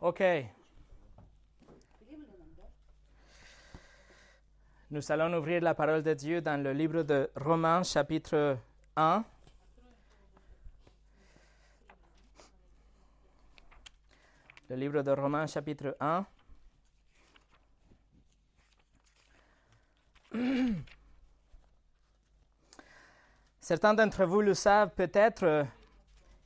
OK. 0.00 0.22
Nous 4.90 5.12
allons 5.12 5.38
ouvrir 5.38 5.60
la 5.60 5.74
parole 5.74 6.02
de 6.02 6.14
Dieu 6.14 6.40
dans 6.40 6.62
le 6.62 6.72
livre 6.72 7.02
de 7.02 7.30
Romains 7.36 7.82
chapitre 7.82 8.56
1. 8.96 9.22
Le 14.70 14.76
livre 14.76 15.02
de 15.02 15.10
Romains 15.10 15.46
chapitre 15.46 15.94
1. 16.00 16.24
Certains 23.60 23.92
d'entre 23.92 24.24
vous 24.24 24.40
le 24.40 24.54
savent 24.54 24.94
peut-être. 24.94 25.66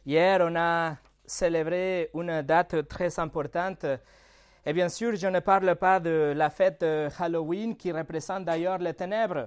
Hier, 0.05 0.41
on 0.43 0.57
a 0.57 0.97
célébré 1.27 2.11
une 2.15 2.43
date 2.43 2.89
très 2.89 3.19
importante. 3.19 3.87
Et 4.67 4.73
bien 4.73 4.89
sûr, 4.89 5.15
je 5.17 5.27
ne 5.27 5.41
parle 5.41 5.77
pas 5.77 6.01
de 6.01 6.33
la 6.35 6.51
fête 6.51 6.81
de 6.81 7.09
Halloween 7.19 7.77
qui 7.77 7.93
représente 7.93 8.45
d'ailleurs 8.45 8.79
les 8.79 8.95
ténèbres. 8.95 9.47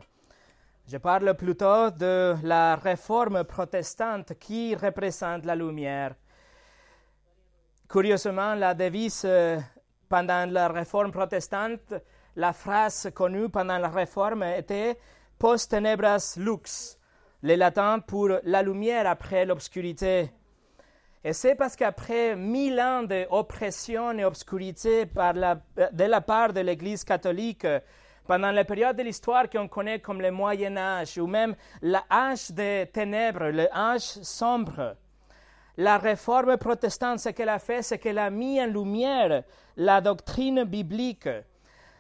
Je 0.88 0.98
parle 0.98 1.34
plutôt 1.34 1.92
de 1.92 2.36
la 2.44 2.76
réforme 2.76 3.44
protestante 3.44 4.34
qui 4.40 4.74
représente 4.76 5.46
la 5.46 5.56
lumière. 5.56 6.16
Curieusement, 7.90 8.54
la 8.56 8.74
devise 8.74 9.24
euh, 9.26 9.60
pendant 10.08 10.46
la 10.50 10.68
réforme 10.68 11.12
protestante, 11.12 11.94
la 12.36 12.54
phrase 12.54 13.10
connue 13.14 13.50
pendant 13.50 13.78
la 13.78 13.90
réforme 13.90 14.44
était 14.44 14.98
Post 15.40 15.72
tenebras 15.72 16.36
lux, 16.38 16.98
le 17.44 17.56
latin 17.56 18.00
pour 18.00 18.30
la 18.44 18.64
lumière 18.64 19.08
après 19.08 19.46
l'obscurité. 19.46 20.32
Et 21.28 21.34
c'est 21.34 21.56
parce 21.56 21.76
qu'après 21.76 22.38
mille 22.38 22.80
ans 22.80 23.04
d'oppression 23.04 24.18
et 24.18 24.24
obscurité 24.24 25.04
de 25.04 26.04
la 26.06 26.22
part 26.22 26.54
de 26.54 26.62
l'Église 26.62 27.04
catholique, 27.04 27.68
pendant 28.26 28.50
la 28.52 28.64
période 28.64 28.96
de 28.96 29.04
l'histoire 29.04 29.50
qu'on 29.50 29.68
connaît 29.68 30.00
comme 30.00 30.22
le 30.22 30.32
Moyen 30.32 30.78
Âge, 30.78 31.18
ou 31.18 31.28
même 31.28 31.54
l'âge 31.82 32.52
des 32.52 32.90
ténèbres, 32.94 33.50
le 33.50 33.68
âge 33.76 34.04
sombre, 34.22 34.96
la 35.76 35.98
réforme 35.98 36.56
protestante, 36.56 37.20
ce 37.20 37.28
qu'elle 37.28 37.50
a 37.50 37.60
fait, 37.60 37.82
c'est 37.82 37.98
qu'elle 37.98 38.20
a 38.20 38.30
mis 38.30 38.62
en 38.62 38.68
lumière 38.68 39.44
la 39.76 40.00
doctrine 40.00 40.64
biblique. 40.64 41.28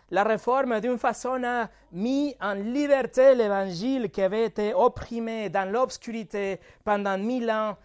La 0.09 0.23
réforme, 0.23 0.80
d'une 0.80 0.97
façon, 0.97 1.43
a 1.43 1.67
mis 1.91 2.33
en 2.39 2.53
liberté 2.53 3.35
l'évangile 3.35 4.09
qui 4.09 4.21
avait 4.21 4.45
été 4.45 4.73
opprimé 4.73 5.49
dans 5.49 5.69
l'obscurité 5.69 6.61
pendant 6.85 7.17
mille 7.17 7.52
ans 7.52 7.75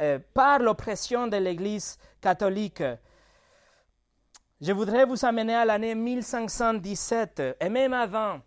euh, 0.00 0.18
par 0.32 0.60
l'oppression 0.60 1.26
de 1.26 1.36
l'Église 1.36 1.98
catholique. 2.20 2.82
Je 4.60 4.72
voudrais 4.72 5.04
vous 5.04 5.24
amener 5.24 5.54
à 5.54 5.64
l'année 5.64 5.94
1517 5.94 7.56
et 7.60 7.68
même 7.68 7.92
avant 7.92 8.40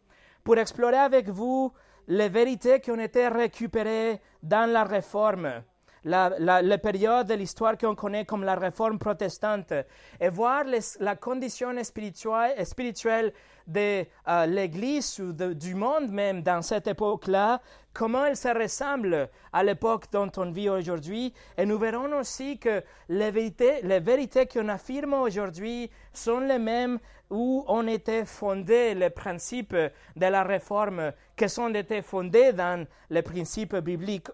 pour 0.44 0.58
explorer 0.58 0.98
avec 0.98 1.30
vous 1.30 1.72
les 2.08 2.30
vérités 2.30 2.80
qui 2.80 2.92
ont 2.92 3.00
été 3.00 3.28
récupérées 3.28 4.20
dans 4.44 4.70
la 4.70 4.84
réforme, 4.84 5.64
la, 6.04 6.30
la, 6.40 6.78
période 6.78 7.28
de 7.28 7.36
l'histoire 7.36 7.78
qu'on 7.78 7.96
connaît 7.96 8.26
comme 8.26 8.44
la 8.44 8.56
réforme 8.56 8.98
protestante, 9.00 9.74
et 10.20 10.30
voir 10.30 10.66
la 11.00 11.16
condition 11.16 11.72
spirituelle, 11.84 12.66
spirituelle 12.66 13.34
de 13.72 14.06
euh, 14.28 14.46
l'Église 14.46 15.20
ou 15.20 15.34
du 15.34 15.76
monde 15.76 16.10
même 16.12 16.42
dans 16.42 16.62
cette 16.62 16.88
époque-là, 16.88 17.62
comment 17.94 18.26
elle 18.26 18.38
se 18.38 18.48
ressemble 18.48 19.30
à 19.54 19.64
l'époque 19.64 20.06
dont 20.12 20.32
on 20.38 20.52
vit 20.52 20.70
aujourd'hui. 20.70 21.34
Et 21.58 21.66
nous 21.66 21.78
verrons 21.78 22.20
aussi 22.20 22.58
que 22.60 22.84
les 23.10 23.32
vérités, 23.32 23.82
les 23.84 24.00
vérités 24.00 24.46
qu'on 24.46 24.70
affirme 24.70 25.14
aujourd'hui 25.14 25.90
sont 26.14 26.40
les 26.40 26.60
mêmes 26.60 27.00
où 27.30 27.64
ont 27.68 27.88
été 27.88 28.26
fondés 28.26 28.94
les 28.94 29.10
principes 29.10 29.74
de 29.74 29.92
la 30.26 30.44
réforme, 30.44 31.14
qui 31.36 31.48
sont 31.48 31.74
été 31.74 32.02
fondés 32.02 32.52
dans 32.52 32.86
les 33.10 33.22
principes 33.22 33.76
bibliques 33.78 34.28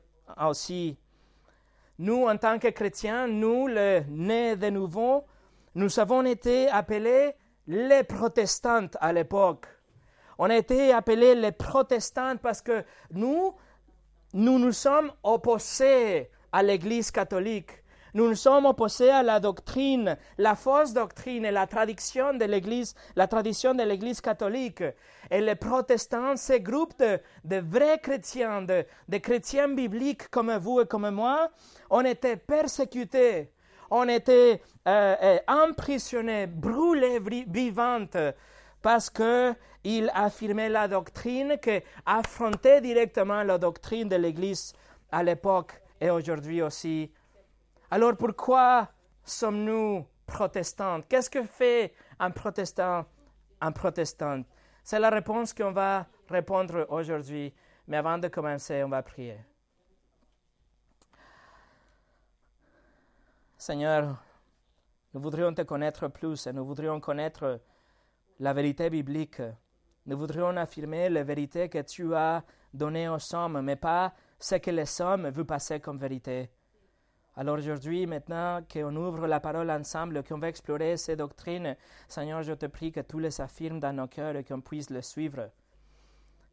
aussi. 0.43 0.97
Nous, 1.99 2.25
en 2.27 2.37
tant 2.37 2.59
que 2.59 2.67
chrétiens, 2.69 3.27
nous, 3.27 3.67
les 3.67 4.01
nés 4.09 4.55
de 4.55 4.69
nouveau, 4.69 5.25
nous 5.75 5.99
avons 5.99 6.25
été 6.25 6.67
appelés 6.69 7.33
les 7.67 8.03
protestantes 8.03 8.97
à 8.99 9.13
l'époque. 9.13 9.65
On 10.39 10.49
a 10.49 10.55
été 10.55 10.91
appelés 10.93 11.35
les 11.35 11.51
protestants 11.51 12.37
parce 12.37 12.61
que 12.61 12.83
nous, 13.11 13.53
nous 14.33 14.59
nous 14.59 14.71
sommes 14.71 15.11
opposés 15.23 16.29
à 16.51 16.63
l'Église 16.63 17.11
catholique. 17.11 17.71
Nous 18.13 18.29
nous 18.29 18.35
sommes 18.35 18.65
opposés 18.65 19.11
à 19.11 19.21
la 19.21 19.39
doctrine, 19.39 20.17
la 20.37 20.55
fausse 20.55 20.93
doctrine 20.93 21.45
et 21.45 21.51
la 21.51 21.67
tradition 21.67 22.33
de 22.33 22.45
l'Église, 22.45 22.95
la 23.15 23.27
tradition 23.27 23.75
de 23.75 23.83
l'Église 23.83 24.21
catholique. 24.21 24.83
Et 25.29 25.41
les 25.41 25.55
protestants, 25.55 26.35
ces 26.35 26.61
groupes 26.61 26.97
de, 26.97 27.19
vrais 27.59 27.99
chrétiens, 27.99 28.61
de, 28.61 28.85
de, 29.07 29.17
chrétiens 29.17 29.67
bibliques 29.67 30.29
comme 30.29 30.55
vous 30.57 30.81
et 30.81 30.87
comme 30.87 31.09
moi, 31.09 31.51
ont 31.89 32.05
été 32.05 32.37
persécutés 32.37 33.51
on 33.89 34.07
était 34.07 34.61
euh, 34.87 35.15
euh, 35.21 35.39
emprisonnés, 35.47 36.47
brûlés 36.47 37.19
vivantes, 37.47 38.17
parce 38.81 39.09
qu'ils 39.09 40.11
affirmaient 40.13 40.69
la 40.69 40.87
doctrine 40.87 41.57
qui 41.61 41.79
affrontait 42.05 42.81
directement 42.81 43.43
la 43.43 43.57
doctrine 43.57 44.07
de 44.07 44.15
l'Église 44.15 44.73
à 45.11 45.23
l'époque 45.23 45.81
et 45.99 46.09
aujourd'hui 46.09 46.61
aussi. 46.61 47.11
Alors 47.89 48.15
pourquoi 48.15 48.89
sommes-nous 49.23 50.05
protestants? 50.25 51.01
Qu'est-ce 51.07 51.29
que 51.29 51.43
fait 51.43 51.93
un 52.19 52.31
protestant 52.31 53.05
un 53.61 53.71
protestant 53.71 54.43
C'est 54.83 54.99
la 54.99 55.09
réponse 55.09 55.53
qu'on 55.53 55.71
va 55.71 56.05
répondre 56.29 56.85
aujourd'hui. 56.89 57.53
Mais 57.87 57.97
avant 57.97 58.17
de 58.17 58.27
commencer, 58.27 58.83
on 58.83 58.89
va 58.89 59.01
prier. 59.01 59.37
Seigneur, 63.59 64.15
nous 65.15 65.19
voudrions 65.19 65.51
te 65.51 65.63
connaître 65.63 66.09
plus 66.09 66.45
et 66.45 66.53
nous 66.53 66.63
voudrions 66.63 66.99
connaître 66.99 67.59
la 68.39 68.53
vérité 68.53 68.87
biblique. 68.91 69.41
Nous 70.05 70.15
voudrions 70.15 70.55
affirmer 70.57 71.09
la 71.09 71.23
vérité 71.23 71.67
que 71.67 71.81
tu 71.81 72.13
as 72.13 72.43
donnée 72.71 73.09
aux 73.09 73.35
hommes, 73.35 73.61
mais 73.61 73.75
pas 73.75 74.13
ce 74.37 74.55
que 74.55 74.69
les 74.69 75.01
hommes 75.01 75.29
veulent 75.29 75.45
passer 75.45 75.79
comme 75.79 75.97
vérité. 75.97 76.51
Alors 77.35 77.57
aujourd'hui, 77.57 78.05
maintenant 78.05 78.61
qu'on 78.71 78.95
ouvre 78.95 79.25
la 79.25 79.39
parole 79.39 79.71
ensemble, 79.71 80.23
qu'on 80.23 80.37
va 80.37 80.49
explorer 80.49 80.95
ces 80.95 81.15
doctrines, 81.15 81.75
Seigneur, 82.07 82.43
je 82.43 82.53
te 82.53 82.67
prie 82.67 82.91
que 82.91 82.99
tu 82.99 83.19
les 83.19 83.41
affirmes 83.41 83.79
dans 83.79 83.93
nos 83.93 84.07
cœurs 84.07 84.35
et 84.35 84.43
qu'on 84.43 84.61
puisse 84.61 84.91
les 84.91 85.01
suivre 85.01 85.49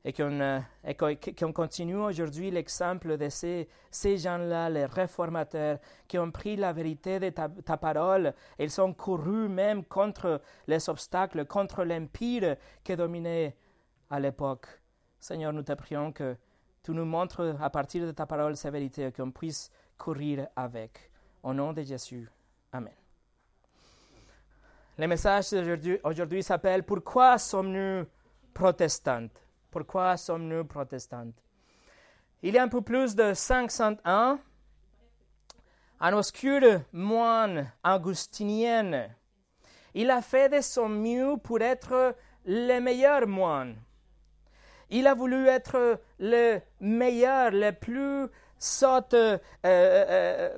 et 0.04 0.12
qu'on 0.12 0.38
euh, 0.41 1.53
continue 1.54 1.97
aujourd'hui 1.97 2.50
l'exemple 2.50 3.16
de 3.16 3.28
ces, 3.31 3.69
ces 3.91 4.19
gens-là, 4.19 4.69
les 4.69 4.84
réformateurs, 4.84 5.78
qui 6.06 6.19
ont 6.19 6.31
pris 6.31 6.56
la 6.56 6.75
vérité 6.75 7.19
de 7.19 7.31
ta, 7.31 7.76
parole. 7.78 8.34
Ils 8.59 8.81
ont 8.81 8.93
couru 8.93 9.48
même 9.48 9.84
contre 9.84 10.43
les 10.66 10.88
obstacles, 10.91 11.47
contre 11.47 11.84
l'empire 11.84 12.56
qui 12.82 12.94
dominait 12.94 13.56
à 14.10 14.20
l'époque. 14.20 14.66
Seigneur, 15.19 15.54
nous 15.54 15.62
te 15.62 15.72
prions 15.72 16.12
que 16.12 16.37
tu 16.82 16.91
nous 16.91 17.06
montres 17.06 17.56
à 17.59 17.70
partir 17.70 18.06
de 18.06 18.12
ta 18.12 18.26
parole 18.26 18.56
ces 18.56 18.70
vérités, 18.70 19.10
qu'on 19.10 19.31
puisse 19.31 19.70
courir 19.97 20.48
avec. 20.54 21.10
Au 21.43 21.54
nom 21.54 21.72
de 21.72 21.82
Jésus. 21.82 22.28
Amen. 22.72 22.93
Le 24.98 25.06
message 25.06 25.50
d'aujourd'hui 25.50 26.43
s'appelle 26.43 26.82
Pourquoi 26.82 27.38
sommes-nous 27.38 28.06
protestantes 28.53 29.44
pourquoi 29.74 30.16
sommes-nous 30.16 30.64
protestants 30.66 31.32
Il 32.44 32.54
y 32.54 32.58
a 32.58 32.62
un 32.62 32.68
peu 32.68 32.80
plus 32.80 33.16
de 33.16 33.34
500 33.34 33.94
ans, 34.04 34.38
un 35.98 36.12
obscur 36.12 36.60
moine 36.92 37.72
augustinien, 37.84 39.08
il 39.93 40.12
a 40.12 40.22
fait 40.22 40.49
de 40.49 40.60
son 40.60 40.88
mieux 40.88 41.38
pour 41.43 41.60
être 41.60 42.14
le 42.46 42.78
meilleur 42.78 43.26
moine. 43.26 43.75
Il 44.90 45.08
a 45.08 45.14
voulu 45.14 45.49
être 45.49 45.99
le 46.20 46.60
meilleur, 46.78 47.50
le 47.50 47.72
plus 47.72 48.28
sot 48.56 49.12
euh, 49.14 49.38
euh, 49.66 50.50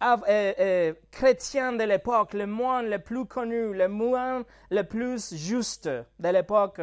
euh, 0.00 0.94
chrétien 1.10 1.72
de 1.72 1.82
l'époque, 1.82 2.32
le 2.32 2.46
moine 2.46 2.88
le 2.88 3.00
plus 3.00 3.26
connu, 3.26 3.74
le 3.74 3.88
moine 3.88 4.44
le 4.70 4.82
plus 4.84 5.34
juste 5.34 5.88
de 5.88 6.28
l'époque 6.28 6.80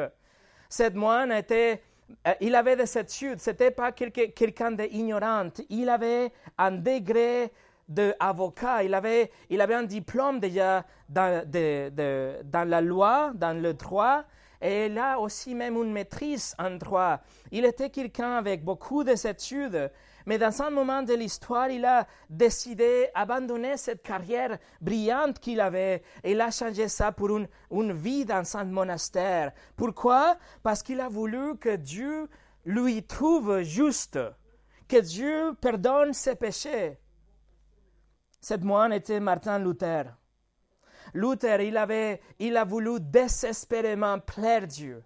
cette 0.74 0.96
moine 0.96 1.32
était, 1.32 1.84
euh, 2.28 2.34
il 2.42 2.56
avait 2.56 2.76
de 2.76 2.86
cette 2.86 3.14
chute, 3.14 3.40
c'était 3.40 3.70
pas 3.70 3.92
quelqu'un 3.92 4.72
d'ignorant, 4.72 5.50
il 5.70 5.88
avait 5.88 6.32
un 6.58 6.72
degré 6.72 7.52
d'avocat, 7.88 8.82
il 8.84 8.96
avait, 8.96 9.30
il 9.52 9.62
avait 9.62 9.76
un 9.76 9.84
diplôme 9.84 10.40
déjà 10.40 10.84
dans, 11.08 11.48
dans 11.48 12.68
la 12.68 12.82
loi, 12.82 13.34
dans 13.36 13.56
le 13.62 13.76
droit, 13.76 14.24
et 14.60 14.88
il 14.88 14.98
a 14.98 15.20
aussi 15.20 15.54
même 15.54 15.76
une 15.76 15.92
maîtrise 15.92 16.56
en 16.58 16.72
droit. 16.72 17.20
Il 17.52 17.66
était 17.66 17.92
quelqu'un 17.92 18.38
avec 18.38 18.64
beaucoup 18.64 19.04
de 19.04 19.12
études, 19.28 19.92
Mais 20.26 20.38
dans 20.38 20.62
un 20.62 20.70
moment 20.70 21.04
de 21.04 21.14
l'histoire, 21.14 21.70
il 21.70 21.86
a 21.86 22.08
décidé 22.30 23.10
d'abandonner 23.16 23.78
cette 23.78 24.02
carrière 24.02 24.58
brillante 24.82 25.40
qu'il 25.40 25.60
avait 25.60 26.04
et 26.24 26.32
il 26.32 26.42
a 26.42 26.52
changé 26.52 26.88
ça 26.88 27.12
pour 27.12 27.36
une, 27.38 27.48
une 27.72 27.94
vie 27.94 28.26
dans 28.26 28.58
un 28.58 28.64
monastère. 28.66 29.52
Pourquoi? 29.76 30.38
Parce 30.62 30.82
qu'il 30.84 31.02
a 31.02 31.10
voulu 31.10 31.58
que 31.58 31.76
Dieu 31.76 32.30
lui 32.66 33.04
trouve 33.04 33.62
juste, 33.62 34.20
que 34.88 35.00
Dieu 35.02 35.56
pardonne 35.60 36.14
ses 36.14 36.36
péchés. 36.36 36.98
Cet 38.40 38.64
moine 38.64 38.94
était 38.94 39.20
Martin 39.20 39.60
Luther. 39.60 40.06
Luther, 41.14 41.62
il, 41.62 41.78
avait, 41.78 42.22
il 42.40 42.58
a 42.58 42.64
voulu 42.64 43.00
désespérément 43.00 44.20
plaire 44.20 44.68
Dieu. 44.68 45.04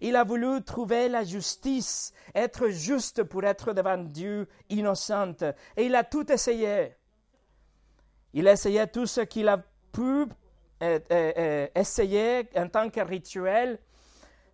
Il 0.00 0.16
a 0.16 0.24
voulu 0.24 0.62
trouver 0.62 1.08
la 1.08 1.24
justice, 1.24 2.12
être 2.34 2.68
juste 2.68 3.22
pour 3.24 3.44
être 3.44 3.72
devant 3.72 3.98
Dieu 3.98 4.48
innocente. 4.68 5.42
Et 5.76 5.86
il 5.86 5.94
a 5.94 6.04
tout 6.04 6.30
essayé. 6.30 6.94
Il 8.32 8.46
a 8.46 8.52
essayé 8.52 8.86
tout 8.86 9.06
ce 9.06 9.22
qu'il 9.22 9.48
a 9.48 9.58
pu 9.92 10.00
euh, 10.00 10.26
euh, 10.82 10.98
euh, 11.10 11.66
essayer 11.74 12.48
en 12.54 12.68
tant 12.68 12.88
que 12.88 13.00
rituel. 13.00 13.78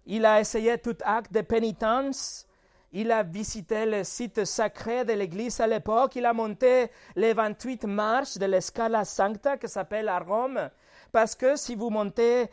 Il 0.06 0.24
a 0.24 0.40
essayé 0.40 0.78
tout 0.78 0.96
acte 1.04 1.32
de 1.32 1.40
pénitence. 1.42 2.46
Il 2.92 3.10
a 3.10 3.22
visité 3.22 3.84
le 3.84 4.04
site 4.04 4.44
sacré 4.44 5.04
de 5.04 5.12
l'église 5.12 5.60
à 5.60 5.66
l'époque. 5.66 6.16
Il 6.16 6.24
a 6.26 6.32
monté 6.32 6.90
les 7.16 7.32
28 7.32 7.84
marches 7.84 8.38
de 8.38 8.46
l'Escala 8.46 9.04
Sancta 9.04 9.56
qui 9.56 9.68
s'appelle 9.68 10.08
à 10.08 10.18
Rome. 10.18 10.70
Parce 11.10 11.34
que 11.34 11.56
si 11.56 11.74
vous 11.74 11.90
montez 11.90 12.48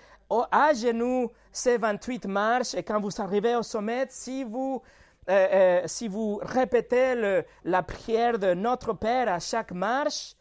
à 0.51 0.73
genoux 0.73 1.31
ces 1.51 1.77
28 1.77 2.25
marches 2.25 2.73
et 2.73 2.83
quand 2.83 2.99
vous 2.99 3.21
arrivez 3.21 3.55
au 3.55 3.63
sommet, 3.63 4.07
si 4.09 4.43
vous, 4.43 4.81
euh, 5.29 5.47
euh, 5.51 5.81
si 5.87 6.07
vous 6.07 6.39
répétez 6.41 7.43
la 7.63 7.83
prière 7.83 8.39
de 8.39 8.53
Notre 8.53 8.93
Père 8.93 9.31
à 9.31 9.39
chaque 9.39 9.71
marche, 9.71 10.35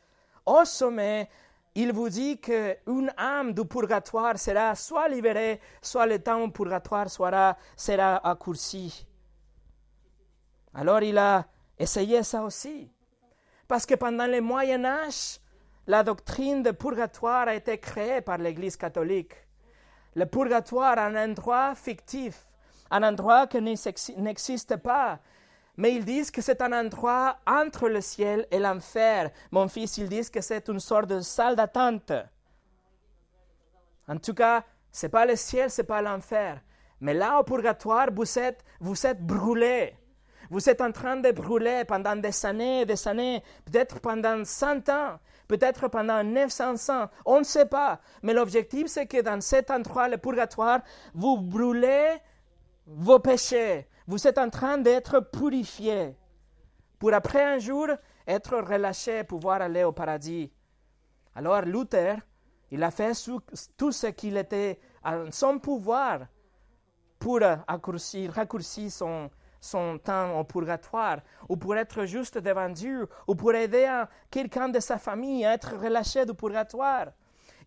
au 0.46 0.64
sommet, 0.64 1.28
il 1.74 1.92
vous 1.92 2.08
dit 2.08 2.40
qu'une 2.40 3.12
âme 3.16 3.52
du 3.52 3.64
purgatoire 3.64 4.38
sera 4.38 4.74
soit 4.74 5.08
libérée, 5.08 5.60
soit 5.82 6.06
le 6.06 6.18
temps 6.18 6.42
au 6.42 6.50
purgatoire 6.50 7.10
sera, 7.10 7.56
sera 7.76 8.16
accourci. 8.28 9.06
Alors 10.74 11.02
il 11.02 11.18
a 11.18 11.46
essayé 11.78 12.22
ça 12.22 12.42
aussi. 12.42 12.90
Parce 13.68 13.86
que 13.86 13.94
pendant 13.94 14.26
le 14.26 14.40
Moyen 14.40 14.84
Âge, 14.84 15.38
la 15.86 16.02
doctrine 16.02 16.62
de 16.62 16.70
purgatoire 16.72 17.48
a 17.48 17.54
été 17.54 17.78
créée 17.78 18.20
par 18.20 18.38
l'Église 18.38 18.76
catholique 18.76 19.34
le 20.14 20.26
purgatoire, 20.26 20.98
un 20.98 21.14
endroit 21.16 21.74
fictif, 21.74 22.46
un 22.90 23.02
endroit 23.02 23.46
qui 23.46 23.60
n'existe 23.60 24.76
pas. 24.76 25.20
Mais 25.76 25.94
ils 25.94 26.04
disent 26.04 26.30
que 26.30 26.42
c'est 26.42 26.60
un 26.60 26.72
endroit 26.72 27.38
entre 27.46 27.88
le 27.88 28.00
ciel 28.00 28.46
et 28.50 28.58
l'enfer. 28.58 29.30
Mon 29.50 29.68
fils, 29.68 29.96
ils 29.98 30.08
disent 30.08 30.30
que 30.30 30.40
c'est 30.40 30.68
une 30.68 30.80
sorte 30.80 31.06
de 31.06 31.20
salle 31.20 31.56
d'attente. 31.56 32.12
En 34.08 34.18
tout 34.18 34.34
cas, 34.34 34.64
ce 34.92 35.06
n'est 35.06 35.10
pas 35.10 35.24
le 35.24 35.36
ciel, 35.36 35.70
ce 35.70 35.80
n'est 35.80 35.86
pas 35.86 36.02
l'enfer. 36.02 36.60
Mais 37.00 37.14
là, 37.14 37.40
au 37.40 37.44
purgatoire, 37.44 38.08
vous 38.12 38.38
êtes, 38.38 38.62
vous 38.80 39.06
êtes 39.06 39.24
brûlés. 39.24 39.96
Vous 40.50 40.68
êtes 40.68 40.80
en 40.80 40.90
train 40.90 41.16
de 41.16 41.30
brûler 41.30 41.84
pendant 41.86 42.16
des 42.16 42.44
années 42.44 42.80
et 42.80 42.86
des 42.86 43.06
années, 43.06 43.42
peut-être 43.64 44.00
pendant 44.00 44.44
100 44.44 44.88
ans 44.88 45.18
peut-être 45.50 45.88
pendant 45.88 46.22
900 46.22 46.74
ans, 46.94 47.10
on 47.26 47.40
ne 47.40 47.44
sait 47.44 47.66
pas. 47.66 48.00
Mais 48.22 48.32
l'objectif, 48.32 48.86
c'est 48.86 49.06
que 49.06 49.20
dans 49.20 49.40
cet 49.40 49.72
endroit, 49.72 50.08
le 50.08 50.16
purgatoire, 50.16 50.78
vous 51.12 51.38
brûlez 51.38 52.18
vos 52.86 53.18
péchés. 53.18 53.88
Vous 54.06 54.28
êtes 54.28 54.38
en 54.38 54.48
train 54.48 54.78
d'être 54.78 55.18
purifié 55.18 56.14
pour 57.00 57.12
après 57.12 57.42
un 57.42 57.58
jour 57.58 57.88
être 58.28 58.58
relâché, 58.58 59.24
pouvoir 59.24 59.60
aller 59.60 59.82
au 59.82 59.90
paradis. 59.90 60.52
Alors 61.34 61.62
Luther, 61.62 62.18
il 62.70 62.84
a 62.84 62.92
fait 62.92 63.12
tout 63.76 63.90
ce 63.90 64.06
qu'il 64.06 64.36
était 64.36 64.78
en 65.02 65.32
son 65.32 65.58
pouvoir 65.58 66.28
pour 67.18 67.40
raccourcir, 67.40 68.32
raccourcir 68.32 68.92
son, 68.92 69.28
son 69.60 69.98
temps 69.98 70.38
au 70.38 70.44
purgatoire, 70.44 71.20
ou 71.48 71.56
pour 71.56 71.76
être 71.76 72.04
juste 72.04 72.38
devant 72.38 72.68
Dieu, 72.68 73.08
ou 73.26 73.34
pour 73.34 73.54
aider 73.54 74.04
quelqu'un 74.30 74.68
de 74.68 74.80
sa 74.80 74.98
famille 74.98 75.44
à 75.44 75.54
être 75.54 75.76
relâché 75.76 76.24
du 76.24 76.34
purgatoire. 76.34 77.08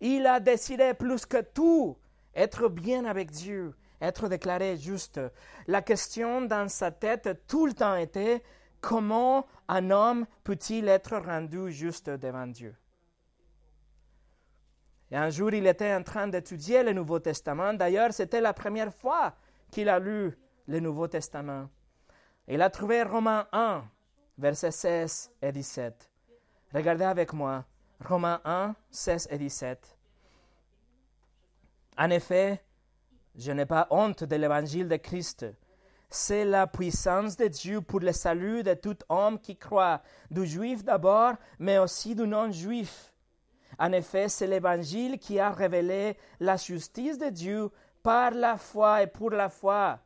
Il 0.00 0.26
a 0.26 0.40
décidé 0.40 0.92
plus 0.94 1.24
que 1.24 1.40
tout 1.40 1.96
être 2.34 2.68
bien 2.68 3.04
avec 3.04 3.30
Dieu, 3.30 3.74
être 4.00 4.28
déclaré 4.28 4.76
juste. 4.76 5.20
La 5.66 5.82
question 5.82 6.42
dans 6.42 6.68
sa 6.68 6.90
tête 6.90 7.46
tout 7.46 7.66
le 7.66 7.72
temps 7.72 7.96
était 7.96 8.42
comment 8.80 9.46
un 9.68 9.90
homme 9.90 10.26
peut-il 10.42 10.88
être 10.88 11.16
rendu 11.16 11.70
juste 11.70 12.10
devant 12.10 12.46
Dieu? 12.46 12.74
Et 15.10 15.16
un 15.16 15.30
jour, 15.30 15.52
il 15.54 15.66
était 15.66 15.94
en 15.94 16.02
train 16.02 16.26
d'étudier 16.26 16.82
le 16.82 16.92
Nouveau 16.92 17.20
Testament. 17.20 17.72
D'ailleurs, 17.74 18.12
c'était 18.12 18.40
la 18.40 18.52
première 18.52 18.92
fois 18.92 19.34
qu'il 19.70 19.88
a 19.88 19.98
lu 20.00 20.36
le 20.66 20.80
Nouveau 20.80 21.06
Testament. 21.06 21.68
Il 22.46 22.60
a 22.60 22.68
trouvé 22.68 23.02
Romains 23.02 23.46
1, 23.52 23.84
versets 24.36 24.70
16 24.70 25.30
et 25.40 25.50
17. 25.50 26.10
Regardez 26.74 27.04
avec 27.04 27.32
moi, 27.32 27.64
Romains 28.04 28.40
1, 28.44 28.74
16 28.90 29.28
et 29.30 29.38
17. 29.38 29.96
En 31.96 32.10
effet, 32.10 32.62
je 33.34 33.50
n'ai 33.50 33.64
pas 33.64 33.86
honte 33.88 34.24
de 34.24 34.36
l'évangile 34.36 34.88
de 34.88 34.96
Christ. 34.96 35.46
C'est 36.10 36.44
la 36.44 36.66
puissance 36.66 37.36
de 37.36 37.46
Dieu 37.46 37.80
pour 37.80 38.00
le 38.00 38.12
salut 38.12 38.62
de 38.62 38.74
tout 38.74 38.98
homme 39.08 39.40
qui 39.40 39.56
croit, 39.56 40.02
du 40.30 40.44
juif 40.44 40.84
d'abord, 40.84 41.34
mais 41.58 41.78
aussi 41.78 42.14
du 42.14 42.26
non-juif. 42.26 43.14
En 43.78 43.90
effet, 43.92 44.28
c'est 44.28 44.46
l'évangile 44.46 45.18
qui 45.18 45.40
a 45.40 45.50
révélé 45.50 46.18
la 46.40 46.56
justice 46.56 47.16
de 47.16 47.30
Dieu 47.30 47.70
par 48.02 48.32
la 48.32 48.58
foi 48.58 49.02
et 49.02 49.06
pour 49.06 49.30
la 49.30 49.48
foi. 49.48 49.98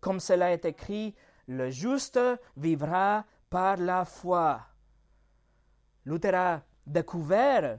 Comme 0.00 0.20
cela 0.20 0.52
est 0.52 0.64
écrit, 0.64 1.14
le 1.48 1.70
juste 1.70 2.18
vivra 2.56 3.24
par 3.50 3.76
la 3.76 4.04
foi. 4.04 4.60
Luther 6.04 6.34
a 6.34 6.62
découvert 6.86 7.78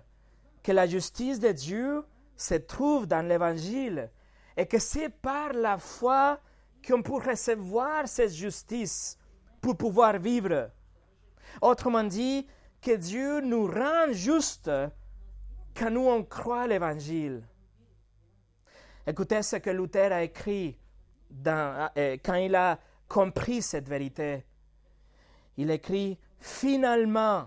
que 0.62 0.72
la 0.72 0.88
justice 0.88 1.40
de 1.40 1.52
Dieu 1.52 2.04
se 2.36 2.56
trouve 2.56 3.06
dans 3.06 3.26
l'Évangile 3.28 4.10
et 4.56 4.66
que 4.66 4.80
c'est 4.80 5.10
par 5.10 5.54
la 5.54 5.78
foi 5.78 6.40
qu'on 6.86 7.02
peut 7.02 7.30
recevoir 7.30 8.08
cette 8.08 8.34
justice 8.34 9.18
pour 9.62 9.78
pouvoir 9.78 10.20
vivre. 10.20 10.70
Autrement 11.62 12.04
dit, 12.04 12.48
que 12.84 12.92
Dieu 12.98 13.40
nous 13.40 13.66
rend 13.66 14.12
juste 14.12 14.70
quand 15.76 15.90
nous 15.90 16.08
on 16.08 16.24
croit 16.24 16.68
l'Évangile. 16.68 17.42
Écoutez 19.08 19.42
ce 19.42 19.56
que 19.56 19.70
Luther 19.70 20.12
a 20.12 20.24
écrit 20.24 20.78
dans, 21.30 21.90
euh, 21.98 22.18
quand 22.24 22.36
il 22.36 22.54
a 22.56 22.78
compris 23.14 23.62
cette 23.62 23.88
vérité. 23.88 24.44
Il 25.58 25.70
écrit 25.70 26.18
Finalement, 26.40 27.46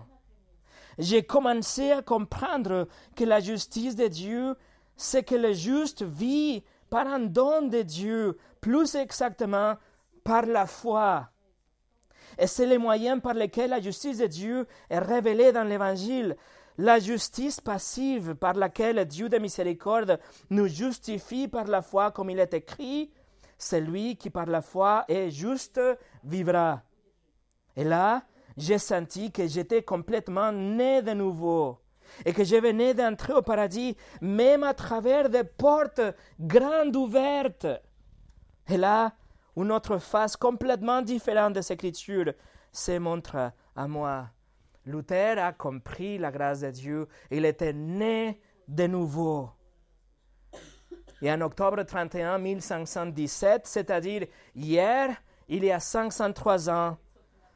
j'ai 0.97 1.23
commencé 1.23 1.91
à 1.91 2.01
comprendre 2.01 2.87
que 3.15 3.25
la 3.25 3.41
justice 3.41 3.95
de 3.95 4.07
Dieu, 4.07 4.55
c'est 4.95 5.23
que 5.23 5.35
le 5.35 5.51
juste 5.51 6.03
vit 6.03 6.63
par 6.89 7.05
un 7.05 7.19
don 7.19 7.67
de 7.67 7.81
Dieu, 7.81 8.37
plus 8.61 8.95
exactement 8.95 9.75
par 10.23 10.45
la 10.45 10.65
foi. 10.65 11.29
Et 12.39 12.47
c'est 12.47 12.65
le 12.65 12.79
moyen 12.79 13.19
par 13.19 13.33
lequel 13.33 13.71
la 13.71 13.81
justice 13.81 14.19
de 14.19 14.27
Dieu 14.27 14.67
est 14.89 14.99
révélée 14.99 15.51
dans 15.51 15.65
l'Évangile. 15.65 16.37
La 16.77 16.99
justice 16.99 17.59
passive 17.59 18.35
par 18.35 18.53
laquelle 18.53 19.03
Dieu 19.05 19.27
de 19.27 19.37
miséricorde 19.37 20.19
nous 20.49 20.67
justifie 20.67 21.47
par 21.49 21.65
la 21.65 21.81
foi, 21.81 22.11
comme 22.11 22.29
il 22.29 22.39
est 22.39 22.53
écrit, 22.53 23.11
celui 23.57 24.15
qui 24.17 24.29
par 24.29 24.45
la 24.45 24.61
foi 24.61 25.05
est 25.07 25.31
juste 25.31 25.79
vivra. 26.23 26.83
Et 27.75 27.83
là, 27.83 28.23
j'ai 28.55 28.77
senti 28.77 29.31
que 29.31 29.47
j'étais 29.47 29.83
complètement 29.83 30.51
né 30.51 31.01
de 31.01 31.13
nouveau 31.13 31.79
et 32.25 32.33
que 32.33 32.43
je 32.43 32.55
venais 32.55 32.93
d'entrer 32.93 33.33
au 33.33 33.41
paradis, 33.41 33.95
même 34.21 34.63
à 34.63 34.73
travers 34.73 35.29
des 35.29 35.43
portes 35.43 36.01
grandes 36.39 36.95
ouvertes. 36.95 37.67
Et 38.67 38.77
là, 38.77 39.13
une 39.55 39.71
autre 39.71 39.97
face 39.97 40.35
complètement 40.35 41.01
différente 41.01 41.53
de 41.53 41.61
cette 41.61 41.83
écriture 41.83 42.33
se 42.71 42.97
montre 42.97 43.51
à 43.75 43.87
moi. 43.87 44.29
Luther 44.85 45.37
a 45.37 45.51
compris 45.51 46.17
la 46.17 46.31
grâce 46.31 46.61
de 46.61 46.71
Dieu. 46.71 47.07
Il 47.29 47.45
était 47.45 47.73
né 47.73 48.39
de 48.67 48.87
nouveau. 48.87 49.49
Et 51.21 51.31
en 51.31 51.41
octobre 51.41 51.83
31 51.83 52.37
1517, 52.37 53.65
c'est-à-dire 53.65 54.27
hier, 54.55 55.09
il 55.47 55.63
y 55.63 55.71
a 55.71 55.79
503 55.79 56.69
ans, 56.69 56.97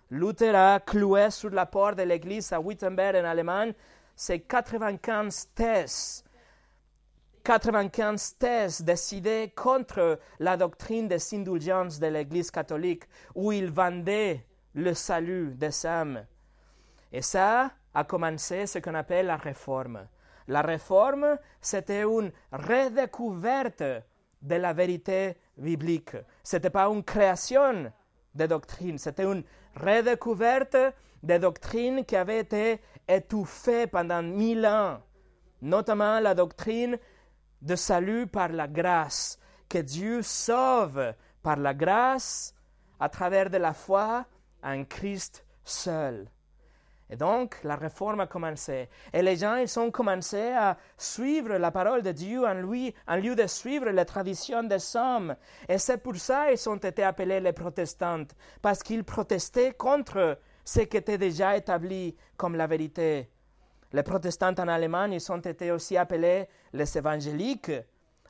Luther 0.10 0.56
a 0.56 0.80
cloué 0.80 1.30
sur 1.32 1.51
la 1.51 1.65
porte 1.65 1.98
de 1.98 2.03
l'église 2.03 2.51
à 2.51 2.60
Wittenberg 2.60 3.15
en 3.15 3.25
Allemagne 3.25 3.74
ses 4.15 4.41
95 4.41 5.50
thèses. 5.56 6.24
95 7.44 8.38
thèses 8.38 8.82
décidées 8.82 9.51
contre 9.56 10.20
la 10.39 10.58
doctrine 10.58 11.08
des 11.08 11.34
indulgences 11.34 12.00
de 12.00 12.08
l'Église 12.08 12.51
catholique, 12.51 13.03
où 13.34 13.51
il 13.51 13.72
vendait 13.72 14.46
le 14.75 14.94
salut 14.94 15.53
des 15.56 15.86
âmes. 15.86 16.25
Et 17.12 17.22
ça 17.22 17.72
a 17.94 18.03
commencé 18.03 18.68
ce 18.68 18.80
qu'on 18.80 18.94
appelle 18.94 19.25
la 19.25 19.38
réforme. 19.38 20.08
La 20.48 20.62
réforme, 20.62 21.38
c'était 21.62 22.03
une 22.03 22.31
redécouverte 22.51 23.83
de 24.41 24.55
la 24.55 24.74
vérité 24.74 25.38
biblique. 25.57 26.15
Ce 26.43 26.55
n'était 26.55 26.69
pas 26.69 26.88
une 26.88 27.03
création 27.03 27.91
de 28.33 28.45
doctrines, 28.45 28.98
c'était 28.98 29.24
une 29.24 29.43
redécouverte 29.75 30.77
des 31.21 31.39
doctrines 31.39 32.05
qui 32.05 32.15
avaient 32.15 32.39
été 32.39 32.81
étouffées 33.07 33.88
pendant 33.88 34.24
mille 34.24 34.65
ans, 34.65 35.00
notamment 35.62 36.19
la 36.19 36.33
doctrine 36.33 36.98
de 37.62 37.75
salut 37.75 38.25
par 38.27 38.50
la 38.50 38.67
grâce, 38.67 39.38
que 39.69 39.77
Dieu 39.77 40.21
sauve 40.21 41.13
par 41.43 41.57
la 41.57 41.74
grâce 41.74 42.55
à 43.00 43.10
travers 43.10 43.50
de 43.50 43.57
la 43.57 43.74
foi 43.74 44.25
en 44.63 44.83
Christ 44.86 45.45
seul. 45.63 46.27
Et 47.12 47.18
donc, 47.18 47.58
la 47.65 47.75
réforme 47.75 48.22
a 48.22 48.27
commencé. 48.27 48.88
Et 49.12 49.22
les 49.22 49.36
gens, 49.36 49.58
ils 49.58 49.80
ont 49.80 49.91
commencé 49.91 50.53
à 50.53 50.77
suivre 50.98 51.58
la 51.58 51.70
parole 51.70 52.01
de 52.01 52.13
Dieu 52.13 52.46
en, 52.48 52.53
lui, 52.53 52.96
en 53.06 53.18
lieu 53.18 53.36
de 53.36 53.48
suivre 53.48 53.89
les 53.89 54.06
traditions 54.06 54.63
des 54.63 54.96
hommes. 54.96 55.36
Et 55.68 55.77
c'est 55.77 55.98
pour 55.98 56.15
ça 56.15 56.48
qu'ils 56.50 56.70
ont 56.70 56.77
été 56.77 57.03
appelés 57.03 57.41
les 57.41 57.51
protestants, 57.51 58.24
parce 58.62 58.82
qu'ils 58.82 59.03
protestaient 59.03 59.74
contre 59.74 60.39
ce 60.63 60.80
qui 60.80 60.96
était 60.96 61.18
déjà 61.18 61.58
établi 61.58 62.15
comme 62.38 62.56
la 62.56 62.65
vérité. 62.65 63.30
Les 63.91 64.03
protestants 64.03 64.56
en 64.58 64.70
Allemagne, 64.70 65.12
ils 65.12 65.32
ont 65.34 65.38
été 65.38 65.70
aussi 65.70 65.98
appelés 65.98 66.48
les 66.72 66.98
évangéliques. 66.98 67.74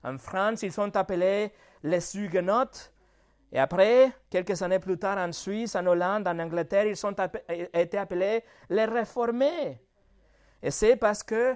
En 0.03 0.17
France, 0.17 0.63
ils 0.63 0.71
sont 0.71 0.95
appelés 0.97 1.53
les 1.83 2.17
huguenotes. 2.17 2.91
Et 3.51 3.59
après, 3.59 4.11
quelques 4.29 4.61
années 4.61 4.79
plus 4.79 4.97
tard, 4.97 5.17
en 5.17 5.31
Suisse, 5.31 5.75
en 5.75 5.85
Hollande, 5.85 6.27
en 6.27 6.39
Angleterre, 6.39 6.85
ils 6.85 7.05
ont 7.05 7.15
été 7.73 7.97
appelés 7.97 8.43
les 8.69 8.85
réformés. 8.85 9.81
Et 10.63 10.71
c'est 10.71 10.95
parce 10.95 11.21
que 11.21 11.55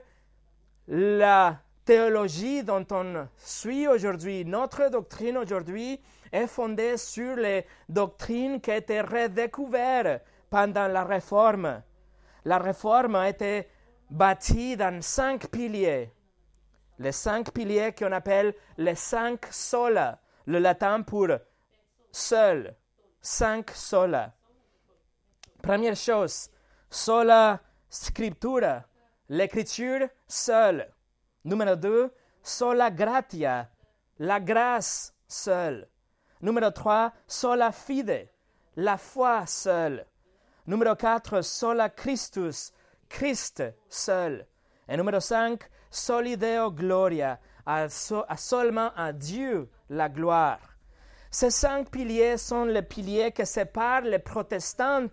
la 0.87 1.59
théologie 1.85 2.63
dont 2.63 2.85
on 2.91 3.27
suit 3.37 3.87
aujourd'hui, 3.87 4.43
notre 4.43 4.89
doctrine 4.89 5.37
aujourd'hui, 5.37 6.01
est 6.31 6.47
fondée 6.47 6.97
sur 6.97 7.37
les 7.37 7.65
doctrines 7.87 8.59
qui 8.59 8.71
ont 8.71 8.75
été 8.75 8.99
redécouvertes 8.99 10.21
pendant 10.49 10.87
la 10.87 11.03
réforme. 11.03 11.81
La 12.43 12.57
réforme 12.57 13.15
a 13.15 13.29
été 13.29 13.69
bâtie 14.09 14.75
dans 14.75 15.01
cinq 15.01 15.47
piliers. 15.47 16.11
Les 16.99 17.11
cinq 17.11 17.51
piliers 17.51 17.93
qu'on 17.97 18.11
appelle 18.11 18.53
les 18.77 18.95
cinq 18.95 19.45
sola, 19.51 20.19
le 20.45 20.59
latin 20.59 21.01
pour 21.01 21.27
seul, 22.15 22.73
cinq 23.21 23.71
sola. 23.71 24.33
Première 25.61 25.97
chose, 25.97 26.49
sola 26.89 27.59
scriptura, 27.89 28.85
l'écriture 29.27 30.07
seule. 30.25 30.87
Numéro 31.43 31.75
deux, 31.75 32.13
sola 32.41 32.89
gratia, 32.89 33.69
la 34.17 34.39
grâce 34.39 35.13
seule. 35.27 35.89
Numéro 36.41 36.71
trois, 36.71 37.11
sola 37.27 37.73
fide, 37.73 38.29
la 38.77 38.97
foi 38.97 39.45
seule. 39.45 40.05
Numéro 40.67 40.95
quatre, 40.95 41.41
sola 41.41 41.89
Christus, 41.89 42.71
Christ 43.09 43.61
seul. 43.89 44.47
Et 44.87 44.95
numéro 44.95 45.19
cinq, 45.19 45.69
solideo 45.91 46.71
gloria, 46.71 47.39
à, 47.65 47.89
seulement 47.89 48.91
à 48.95 49.11
Dieu 49.11 49.69
la 49.89 50.07
gloire. 50.07 50.74
Ces 51.35 51.51
cinq 51.51 51.89
piliers 51.89 52.37
sont 52.37 52.63
les 52.63 52.81
piliers 52.81 53.33
qui 53.33 53.45
séparent 53.45 54.03
les 54.03 54.19
protestants 54.19 55.07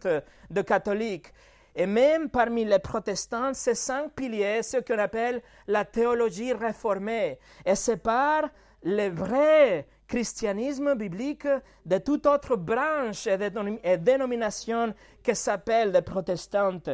de 0.49 0.63
catholiques. 0.63 1.33
Et 1.75 1.85
même 1.85 2.31
parmi 2.31 2.65
les 2.65 2.79
protestants, 2.79 3.53
ces 3.55 3.75
cinq 3.75 4.13
piliers, 4.13 4.63
ce 4.63 4.77
qu'on 4.77 5.01
appelle 5.01 5.43
la 5.67 5.85
théologie 5.85 6.53
réformée, 6.53 7.41
et 7.67 7.75
séparent 7.75 8.49
le 8.85 9.09
vrai 9.09 9.89
christianisme 10.07 10.95
biblique 10.95 11.49
de 11.85 11.99
toute 11.99 12.25
autre 12.27 12.55
branche 12.55 13.27
et, 13.27 13.99
dénomination 13.99 14.95
qui 15.25 15.35
s'appelle 15.35 15.91
les 15.91 16.03
protestantes. 16.03 16.91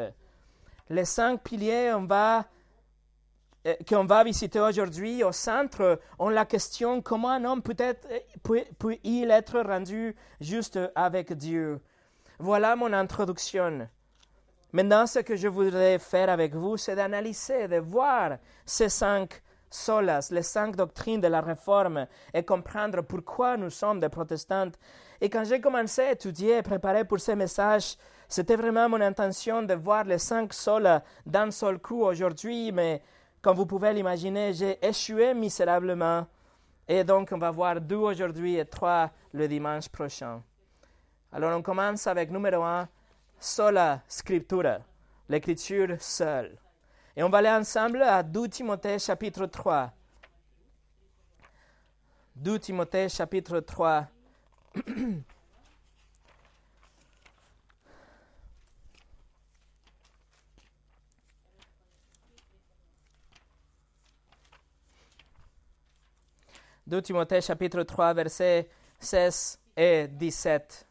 Les 0.88 1.04
cinq 1.04 1.42
piliers, 1.42 1.92
on 1.94 2.06
va 2.06 2.46
qu'on 3.88 4.04
va 4.04 4.24
visiter 4.24 4.60
aujourd'hui 4.60 5.22
au 5.24 5.32
centre 5.32 6.00
ont 6.18 6.28
la 6.28 6.44
question 6.44 7.02
comment 7.02 7.30
un 7.30 7.44
homme 7.44 7.62
peut-être 7.62 8.08
peut-il 8.78 9.30
être 9.30 9.60
rendu 9.60 10.14
juste 10.40 10.78
avec 10.94 11.32
Dieu. 11.32 11.80
Voilà 12.38 12.76
mon 12.76 12.92
introduction. 12.92 13.88
Maintenant, 14.72 15.06
ce 15.06 15.20
que 15.20 15.34
je 15.34 15.48
voudrais 15.48 15.98
faire 15.98 16.28
avec 16.28 16.54
vous, 16.54 16.76
c'est 16.76 16.94
d'analyser, 16.94 17.68
de 17.68 17.78
voir 17.78 18.36
ces 18.66 18.88
cinq 18.88 19.42
solas, 19.70 20.28
les 20.30 20.42
cinq 20.42 20.76
doctrines 20.76 21.20
de 21.20 21.28
la 21.28 21.40
Réforme 21.40 22.06
et 22.34 22.42
comprendre 22.42 23.02
pourquoi 23.02 23.56
nous 23.56 23.70
sommes 23.70 24.00
des 24.00 24.08
protestants. 24.08 24.70
Et 25.20 25.28
quand 25.28 25.44
j'ai 25.44 25.60
commencé 25.60 26.02
à 26.02 26.12
étudier 26.12 26.58
et 26.58 26.62
préparer 26.62 27.04
pour 27.04 27.18
ces 27.18 27.34
messages, 27.34 27.96
c'était 28.28 28.56
vraiment 28.56 28.88
mon 28.88 29.00
intention 29.00 29.62
de 29.62 29.74
voir 29.74 30.04
les 30.04 30.18
cinq 30.18 30.52
solas 30.52 31.02
d'un 31.24 31.50
seul 31.50 31.78
coup 31.78 32.02
aujourd'hui, 32.02 32.70
mais 32.72 33.02
comme 33.40 33.56
vous 33.56 33.66
pouvez 33.66 33.92
l'imaginer, 33.92 34.52
j'ai 34.52 34.84
échoué 34.84 35.34
misérablement. 35.34 36.26
Et 36.86 37.04
donc, 37.04 37.30
on 37.32 37.38
va 37.38 37.50
voir 37.50 37.80
deux 37.80 37.96
aujourd'hui 37.96 38.56
et 38.56 38.64
trois 38.64 39.10
le 39.32 39.46
dimanche 39.46 39.88
prochain. 39.88 40.42
Alors, 41.32 41.56
on 41.56 41.62
commence 41.62 42.06
avec 42.06 42.30
numéro 42.30 42.62
un, 42.62 42.88
sola 43.38 44.02
scriptura, 44.08 44.78
l'écriture 45.28 45.96
seule. 46.00 46.58
Et 47.16 47.22
on 47.22 47.28
va 47.28 47.38
aller 47.38 47.50
ensemble 47.50 48.02
à 48.02 48.22
2 48.22 48.48
Timothée 48.48 48.98
chapitre 48.98 49.46
3. 49.46 49.92
2 52.36 52.58
Timothée 52.58 53.08
chapitre 53.08 53.60
3. 53.60 54.06
2 66.88 67.02
Timothée 67.02 67.42
chapitre 67.42 67.82
3 67.82 68.14
versets 68.14 68.66
16 68.98 69.60
et 69.76 70.08
17. 70.08 70.88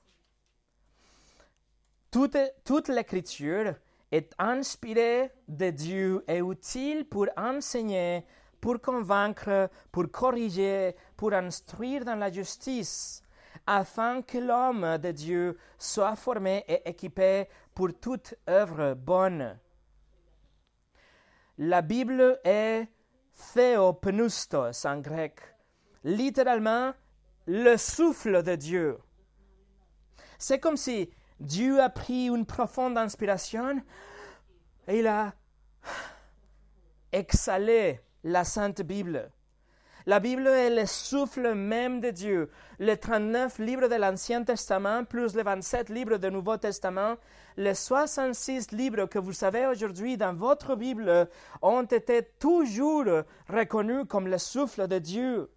Toute, 2.12 2.38
toute 2.64 2.90
l'écriture 2.90 3.74
est 4.12 4.32
inspirée 4.38 5.32
de 5.48 5.72
Dieu 5.72 6.24
et 6.28 6.38
utile 6.38 7.06
pour 7.10 7.26
enseigner, 7.36 8.28
pour 8.62 8.80
convaincre, 8.80 9.72
pour 9.92 10.12
corriger, 10.12 10.96
pour 11.16 11.34
instruire 11.34 12.06
dans 12.06 12.16
la 12.16 12.32
justice, 12.32 13.24
afin 13.66 14.22
que 14.22 14.38
l'homme 14.38 15.00
de 15.00 15.10
Dieu 15.10 15.58
soit 15.80 16.16
formé 16.16 16.64
et 16.68 16.88
équipé 16.88 17.48
pour 17.74 17.90
toute 18.00 18.36
œuvre 18.48 18.94
bonne. 18.94 19.58
La 21.58 21.82
Bible 21.82 22.40
est 22.44 22.88
theopneustos 23.56 24.86
en 24.86 25.00
grec 25.00 25.57
littéralement 26.08 26.94
le 27.48 27.76
souffle 27.76 28.42
de 28.42 28.56
Dieu. 28.56 28.98
C'est 30.40 30.60
comme 30.60 30.78
si 30.78 31.10
Dieu 31.40 31.82
a 31.82 31.90
pris 31.90 32.28
une 32.28 32.46
profonde 32.46 32.98
inspiration 32.98 33.82
et 34.88 35.00
il 35.00 35.08
a 35.08 35.34
exhalé 37.12 38.00
la 38.24 38.46
Sainte 38.46 38.82
Bible. 38.82 39.30
La 40.06 40.22
Bible 40.22 40.48
est 40.48 40.70
le 40.70 40.86
souffle 40.86 41.54
même 41.54 42.00
de 42.00 42.12
Dieu. 42.12 42.50
Les 42.80 42.96
39 42.96 43.60
livres 43.60 43.90
de 43.90 43.96
l'Ancien 43.96 44.46
Testament, 44.46 45.04
plus 45.04 45.36
les 45.36 45.44
27 45.44 45.90
livres 45.90 46.16
du 46.16 46.32
Nouveau 46.32 46.56
Testament, 46.56 47.16
les 47.58 47.74
66 47.74 48.72
livres 48.72 49.08
que 49.08 49.20
vous 49.20 49.34
savez 49.34 49.66
aujourd'hui 49.66 50.16
dans 50.16 50.34
votre 50.34 50.78
Bible 50.78 51.28
ont 51.62 51.84
été 51.84 52.24
toujours 52.40 53.04
reconnus 53.50 54.06
comme 54.08 54.30
le 54.30 54.38
souffle 54.38 54.88
de 54.88 55.00
Dieu 55.00 55.50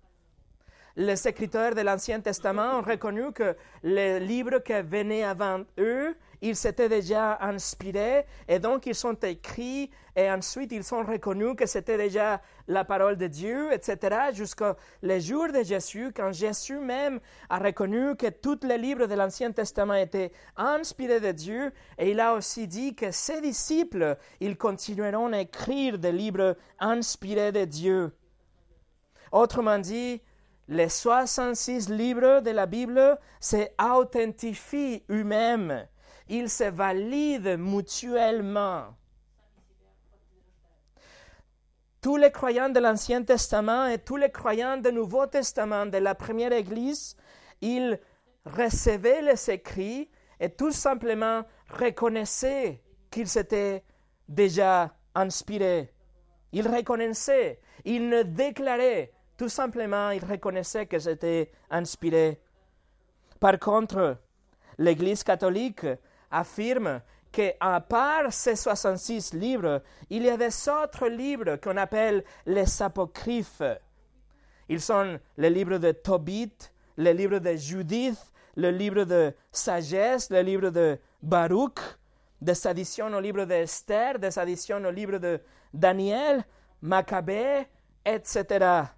les 1.00 1.26
écriteurs 1.26 1.74
de 1.74 1.80
l'Ancien 1.80 2.20
Testament 2.20 2.78
ont 2.78 2.82
reconnu 2.82 3.32
que 3.32 3.56
les 3.82 4.20
livres 4.20 4.58
qui 4.58 4.74
venaient 4.82 5.24
avant 5.24 5.62
eux, 5.78 6.14
ils 6.42 6.54
s'étaient 6.54 6.90
déjà 6.90 7.38
inspirés 7.40 8.26
et 8.46 8.58
donc 8.58 8.84
ils 8.84 8.94
sont 8.94 9.14
écrits 9.14 9.90
et 10.14 10.30
ensuite 10.30 10.72
ils 10.72 10.84
sont 10.84 11.02
reconnus 11.02 11.54
que 11.56 11.64
c'était 11.64 11.96
déjà 11.96 12.42
la 12.68 12.84
parole 12.84 13.16
de 13.16 13.28
Dieu, 13.28 13.72
etc. 13.72 14.14
jusqu'au 14.34 14.74
jour 15.02 15.48
de 15.50 15.62
Jésus, 15.62 16.12
quand 16.14 16.32
Jésus 16.32 16.78
même 16.78 17.18
a 17.48 17.58
reconnu 17.58 18.14
que 18.16 18.28
tous 18.28 18.60
les 18.62 18.76
livres 18.76 19.06
de 19.06 19.14
l'Ancien 19.14 19.52
Testament 19.52 19.94
étaient 19.94 20.32
inspirés 20.58 21.20
de 21.20 21.32
Dieu 21.32 21.72
et 21.96 22.10
il 22.10 22.20
a 22.20 22.34
aussi 22.34 22.68
dit 22.68 22.94
que 22.94 23.10
ses 23.10 23.40
disciples, 23.40 24.18
ils 24.38 24.58
continueront 24.58 25.32
à 25.32 25.40
écrire 25.40 25.98
des 25.98 26.12
livres 26.12 26.58
inspirés 26.78 27.52
de 27.52 27.64
Dieu. 27.64 28.12
Autrement 29.32 29.78
dit, 29.78 30.20
les 30.70 30.88
66 30.88 31.88
livres 31.90 32.40
de 32.40 32.50
la 32.52 32.64
Bible 32.64 33.18
se 33.40 33.68
authentifient 33.82 35.02
eux-mêmes. 35.10 35.86
Ils 36.28 36.48
se 36.48 36.64
valident 36.64 37.58
mutuellement. 37.58 38.94
Tous 42.00 42.16
les 42.16 42.30
croyants 42.30 42.68
de 42.68 42.78
l'Ancien 42.78 43.24
Testament 43.24 43.86
et 43.88 43.98
tous 43.98 44.16
les 44.16 44.30
croyants 44.30 44.76
du 44.76 44.92
Nouveau 44.92 45.26
Testament 45.26 45.86
de 45.86 45.98
la 45.98 46.14
première 46.14 46.52
Église, 46.52 47.16
ils 47.60 47.98
recevaient 48.46 49.22
les 49.22 49.50
écrits 49.50 50.08
et 50.38 50.50
tout 50.50 50.70
simplement 50.70 51.42
reconnaissaient 51.68 52.80
qu'ils 53.10 53.36
étaient 53.36 53.82
déjà 54.28 54.94
inspirés. 55.16 55.92
Ils 56.52 56.68
reconnaissaient, 56.68 57.60
ils 57.84 58.08
ne 58.08 58.22
déclaraient, 58.22 59.12
tout 59.40 59.48
simplement, 59.48 60.10
ils 60.10 60.22
reconnaissaient 60.22 60.84
que 60.84 60.98
c'était 60.98 61.50
inspiré. 61.70 62.38
Par 63.40 63.58
contre, 63.58 64.18
l'Église 64.76 65.24
catholique 65.24 65.86
affirme 66.30 67.00
qu'à 67.32 67.80
part 67.80 68.30
ces 68.30 68.54
66 68.54 69.32
livres, 69.32 69.82
il 70.10 70.24
y 70.24 70.28
a 70.28 70.36
des 70.36 70.68
autres 70.68 71.08
livres 71.08 71.56
qu'on 71.56 71.78
appelle 71.78 72.22
les 72.44 72.82
apocryphes. 72.82 73.62
Ils 74.68 74.82
sont 74.82 75.18
les 75.38 75.48
livres 75.48 75.78
de 75.78 75.92
Tobit, 75.92 76.52
les 76.98 77.14
livres 77.14 77.38
de 77.38 77.56
Judith, 77.56 78.20
le 78.56 78.70
livre 78.70 79.04
de 79.04 79.32
sagesse, 79.50 80.28
le 80.28 80.42
livre 80.42 80.68
de 80.68 80.98
Baruch, 81.22 81.80
des 82.42 82.66
additions 82.66 83.10
au 83.10 83.20
livre 83.20 83.46
d'Esther, 83.46 84.18
des 84.18 84.38
additions 84.38 84.84
au 84.84 84.90
livre 84.90 85.16
de 85.16 85.40
Daniel, 85.72 86.44
Maccabée, 86.82 87.66
etc. 88.04 88.90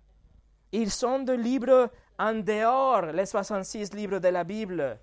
Ils 0.73 0.91
sont 0.91 1.21
des 1.21 1.37
livres 1.37 1.91
en 2.19 2.35
dehors, 2.35 3.13
les 3.13 3.27
66 3.27 3.95
livres 3.95 4.19
de 4.19 4.29
la 4.29 4.43
Bible. 4.45 4.99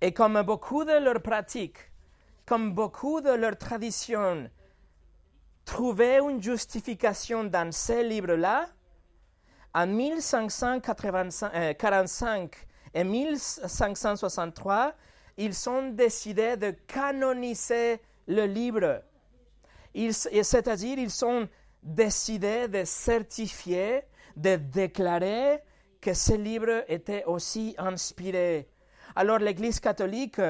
Et 0.00 0.12
comme 0.12 0.40
beaucoup 0.42 0.84
de 0.84 0.98
leurs 0.98 1.22
pratiques, 1.22 1.90
comme 2.46 2.72
beaucoup 2.72 3.20
de 3.20 3.30
leurs 3.30 3.58
traditions, 3.58 4.50
trouvaient 5.64 6.20
une 6.20 6.42
justification 6.42 7.44
dans 7.44 7.70
ces 7.72 8.02
livres-là, 8.02 8.68
en 9.72 9.86
1545 9.86 12.66
et 12.92 13.04
1563, 13.04 14.94
ils 15.36 15.68
ont 15.68 15.90
décidé 15.90 16.56
de 16.56 16.72
canoniser 16.88 18.00
le 18.26 18.46
livre. 18.46 19.04
C'est-à-dire, 19.94 20.98
ils 20.98 21.24
ont 21.24 21.48
décidé 21.82 22.68
de 22.68 22.84
certifier, 22.84 24.02
de 24.36 24.56
déclarer 24.56 25.60
que 26.00 26.14
ce 26.14 26.34
livre 26.34 26.84
était 26.88 27.24
aussi 27.24 27.74
inspiré. 27.78 28.68
Alors 29.14 29.38
l'Église 29.38 29.80
catholique 29.80 30.40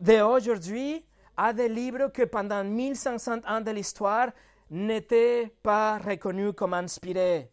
d'aujourd'hui 0.00 1.04
a 1.36 1.52
des 1.52 1.68
livres 1.68 2.08
que 2.08 2.22
pendant 2.22 2.64
1500 2.64 3.40
ans 3.46 3.60
de 3.60 3.70
l'histoire 3.70 4.30
n'étaient 4.70 5.54
pas 5.62 5.98
reconnus 5.98 6.52
comme 6.56 6.74
inspirés. 6.74 7.50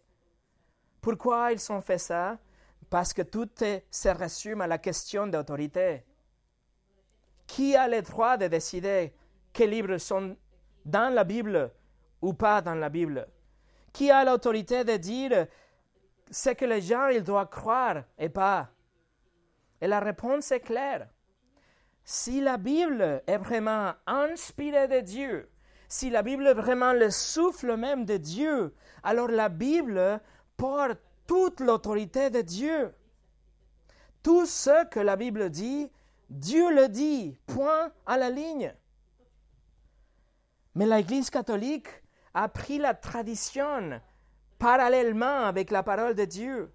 Pourquoi 1.02 1.52
ils 1.52 1.72
ont 1.72 1.82
fait 1.82 2.00
ça? 2.00 2.38
Parce 2.90 3.14
que 3.14 3.22
tout 3.22 3.50
se 3.92 4.10
résume 4.10 4.62
à 4.62 4.68
la 4.68 4.78
question 4.78 5.28
d'autorité. 5.28 6.04
Qui 7.48 7.76
a 7.76 7.88
le 7.88 8.02
droit 8.02 8.38
de 8.38 8.48
décider 8.48 9.14
quels 9.54 9.70
livres 9.70 9.98
sont 9.98 10.36
dans 10.84 11.14
la 11.14 11.24
Bible? 11.24 11.72
Ou 12.22 12.34
pas 12.34 12.62
dans 12.62 12.76
la 12.76 12.90
Bible 12.90 13.28
Qui 13.94 14.12
a 14.12 14.24
l'autorité 14.24 14.84
de 14.84 14.98
dire 14.98 15.48
ce 16.32 16.50
que 16.50 16.66
les 16.66 16.82
gens 16.82 17.08
ils 17.08 17.24
doivent 17.24 17.50
croire 17.50 18.04
et 18.18 18.30
pas? 18.30 18.70
Et 19.82 19.88
la 19.88 20.00
réponse 20.00 20.52
est 20.52 20.62
claire. 20.62 21.08
Si 22.04 22.42
la 22.42 22.58
Bible 22.58 23.24
est 23.26 23.38
vraiment 23.38 23.94
inspirée 24.06 24.88
de 24.88 25.00
Dieu, 25.02 25.50
si 25.88 26.10
la 26.10 26.24
Bible 26.24 26.48
est 26.48 26.54
vraiment 26.54 26.94
le 26.94 27.10
souffle 27.10 27.76
même 27.76 28.06
de 28.06 28.18
Dieu, 28.18 28.74
alors 29.04 29.28
la 29.28 29.50
Bible 29.50 30.20
porte 30.58 31.00
toute 31.28 31.60
l'autorité 31.60 32.30
de 32.30 32.42
Dieu. 32.42 32.94
Tout 34.24 34.46
ce 34.46 34.86
que 34.86 35.00
la 35.00 35.16
Bible 35.16 35.50
dit, 35.50 35.92
Dieu 36.30 36.74
le 36.74 36.88
dit, 36.88 37.38
point 37.46 37.92
à 38.06 38.18
la 38.18 38.30
ligne. 38.30 38.74
Mais 40.74 40.86
l'Église 40.86 41.30
catholique 41.30 41.88
a 42.36 42.50
pris 42.50 42.78
la 42.78 42.94
tradition 42.94 44.00
parallèlement 44.60 45.46
avec 45.46 45.72
la 45.72 45.82
parole 45.82 46.14
de 46.14 46.26
Dieu. 46.26 46.72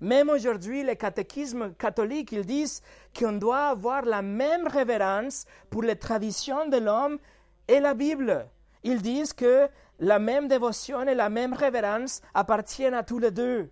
Même 0.00 0.30
aujourd'hui, 0.30 0.82
les 0.82 0.96
catéchismes 0.96 1.74
catholiques, 1.74 2.32
ils 2.32 2.46
disent 2.46 2.82
qu'on 3.16 3.32
doit 3.32 3.68
avoir 3.68 4.02
la 4.02 4.22
même 4.22 4.66
révérence 4.66 5.44
pour 5.70 5.82
les 5.82 5.96
traditions 5.96 6.68
de 6.68 6.78
l'homme 6.78 7.18
et 7.66 7.80
la 7.80 7.94
Bible. 7.94 8.46
Ils 8.82 9.02
disent 9.02 9.32
que 9.32 9.68
la 9.98 10.18
même 10.18 10.48
dévotion 10.48 11.02
et 11.02 11.14
la 11.14 11.28
même 11.28 11.52
révérence 11.52 12.22
appartiennent 12.32 12.94
à 12.94 13.02
tous 13.02 13.18
les 13.18 13.32
deux. 13.32 13.70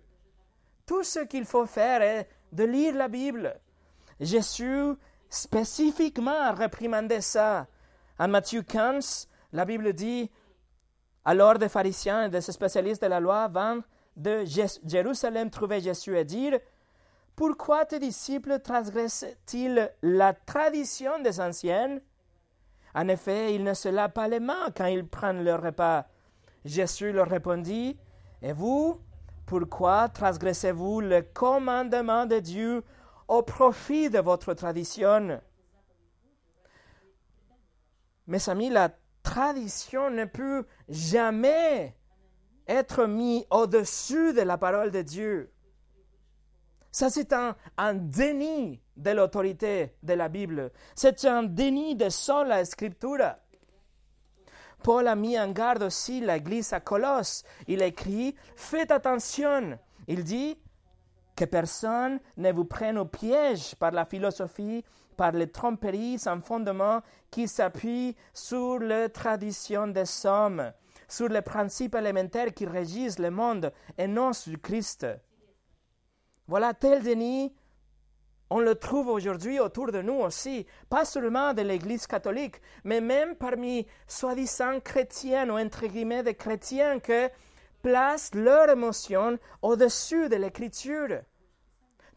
Tout 0.85 1.03
ce 1.03 1.19
qu'il 1.19 1.45
faut 1.45 1.65
faire 1.65 2.01
est 2.01 2.27
de 2.51 2.63
lire 2.63 2.95
la 2.95 3.07
Bible. 3.07 3.59
Jésus 4.19 4.93
spécifiquement 5.29 6.39
a 6.39 6.51
réprimandé 6.51 7.21
ça. 7.21 7.67
En 8.19 8.27
Matthieu 8.27 8.61
15, 8.61 9.29
la 9.53 9.65
Bible 9.65 9.93
dit 9.93 10.29
Alors 11.29 11.59
des 11.59 11.67
pharisiens 11.67 12.27
et 12.27 12.29
des 12.29 12.39
spécialistes 12.39 13.01
de 13.01 13.07
la 13.07 13.19
loi 13.19 13.49
vinrent 13.49 13.83
de 14.15 14.45
Jérusalem 14.85 15.49
trouver 15.49 15.81
Jésus 15.81 16.17
et 16.17 16.23
dire 16.23 16.57
Pourquoi 17.35 17.83
tes 17.83 17.99
disciples 17.99 18.61
transgressent-ils 18.61 19.91
la 20.01 20.33
tradition 20.33 21.19
des 21.21 21.41
anciens? 21.41 21.99
En 22.95 23.09
effet, 23.09 23.53
ils 23.53 23.65
ne 23.65 23.73
se 23.73 23.89
lavent 23.89 24.13
pas 24.13 24.29
les 24.29 24.39
mains 24.39 24.71
quand 24.73 24.85
ils 24.85 25.05
prennent 25.05 25.43
leur 25.43 25.61
repas. 25.61 26.05
Jésus 26.63 27.11
leur 27.11 27.27
répondit 27.27 27.99
Et 28.41 28.53
vous, 28.53 28.97
pourquoi 29.45 30.07
transgressez-vous 30.07 31.01
le 31.01 31.23
commandement 31.23 32.25
de 32.25 32.39
Dieu 32.39 32.85
au 33.27 33.41
profit 33.41 34.09
de 34.09 34.19
votre 34.19 34.53
tradition? 34.53 35.41
Mes 38.27 38.49
amis, 38.49 38.69
la 38.69 38.91
tradition 39.27 40.09
ne 40.09 40.25
peut 40.25 40.65
jamais 40.87 41.95
être 42.67 43.05
mis 43.05 43.45
au-dessus 43.49 44.33
de 44.33 44.41
la 44.41 44.57
parole 44.57 44.91
de 44.91 45.01
Dieu. 45.01 45.51
Ça, 46.91 47.09
c'est 47.09 47.33
un, 47.33 47.55
déni 47.93 48.81
de 48.95 49.11
l'autorité 49.11 49.93
de 50.01 50.13
la 50.13 50.29
Bible. 50.29 50.71
C'est 50.95 51.25
un 51.25 51.43
déni 51.43 51.95
de 51.95 52.07
la 52.47 52.65
scriptura. 52.65 53.37
Paul 54.81 55.07
a 55.07 55.15
mis 55.15 55.37
en 55.37 55.51
garde 55.51 55.83
aussi 55.83 56.21
l'église 56.21 56.71
à 56.73 56.79
Colosse. 56.79 57.43
Il 57.67 57.81
écrit 57.81 58.35
Faites 58.55 58.91
attention. 58.91 59.77
Il 60.07 60.23
dit 60.23 60.57
Que 61.35 61.45
personne 61.45 62.19
ne 62.37 62.51
vous 62.51 62.65
prenne 62.65 62.97
au 62.97 63.05
piège 63.05 63.75
par 63.75 63.91
la 63.91 64.05
philosophie, 64.05 64.83
par 65.17 65.33
les 65.33 65.47
tromperies 65.47 66.19
sans 66.19 66.39
fondement 66.41 67.01
qui 67.29 67.47
s'appuient 67.47 68.15
sur 68.33 68.79
les 68.79 69.09
traditions 69.09 69.87
des 69.87 70.25
hommes 70.25 70.71
sur 71.07 71.29
les 71.29 71.41
principes 71.41 71.95
élémentaires 71.95 72.53
qui 72.53 72.65
régissent 72.65 73.19
le 73.19 73.31
monde 73.31 73.71
et 73.97 74.07
non 74.07 74.33
sur 74.33 74.59
Christ. 74.61 75.07
Voilà, 76.47 76.73
tel 76.73 77.01
déni, 77.01 77.53
on 78.49 78.59
le 78.59 78.75
trouve 78.75 79.09
aujourd'hui 79.09 79.59
autour 79.59 79.91
de 79.91 80.01
nous 80.01 80.19
aussi, 80.19 80.65
pas 80.89 81.05
seulement 81.05 81.53
de 81.53 81.61
l'Église 81.61 82.07
catholique, 82.07 82.61
mais 82.83 83.01
même 83.01 83.35
parmi 83.35 83.85
soi-disant 84.07 84.79
chrétiens 84.79 85.49
ou 85.49 85.57
entre 85.57 85.87
guillemets 85.87 86.23
des 86.23 86.35
chrétiens 86.35 86.99
qui 86.99 87.27
placent 87.81 88.33
leur 88.33 88.69
émotion 88.69 89.37
au-dessus 89.61 90.29
de 90.29 90.35
l'Écriture. 90.35 91.21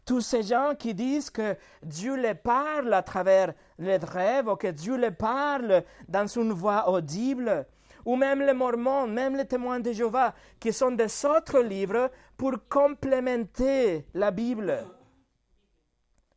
Tous 0.05 0.21
ces 0.21 0.43
gens 0.43 0.73
qui 0.77 0.93
disent 0.93 1.29
que 1.29 1.55
Dieu 1.83 2.15
les 2.15 2.33
parle 2.33 2.93
à 2.93 3.03
travers 3.03 3.53
les 3.77 3.97
rêves 3.97 4.47
ou 4.47 4.55
que 4.55 4.67
Dieu 4.67 4.97
les 4.97 5.11
parle 5.11 5.83
dans 6.07 6.27
une 6.27 6.53
voix 6.53 6.89
audible, 6.89 7.65
ou 8.05 8.15
même 8.15 8.41
les 8.41 8.53
Mormons, 8.53 9.07
même 9.07 9.35
les 9.35 9.45
témoins 9.45 9.79
de 9.79 9.91
Jéhovah, 9.91 10.33
qui 10.59 10.73
sont 10.73 10.91
des 10.91 11.25
autres 11.25 11.59
livres 11.59 12.09
pour 12.35 12.53
complémenter 12.67 14.07
la 14.13 14.31
Bible. 14.31 14.85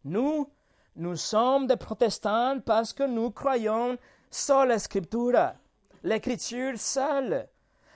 Nous, 0.04 0.50
nous 0.96 1.16
sommes 1.16 1.66
des 1.66 1.76
protestants 1.76 2.60
parce 2.60 2.92
que 2.92 3.04
nous 3.04 3.30
croyons 3.30 3.96
sur 4.30 4.64
l'écriture, 4.64 5.54
l'écriture 6.02 6.78
seule. 6.78 7.48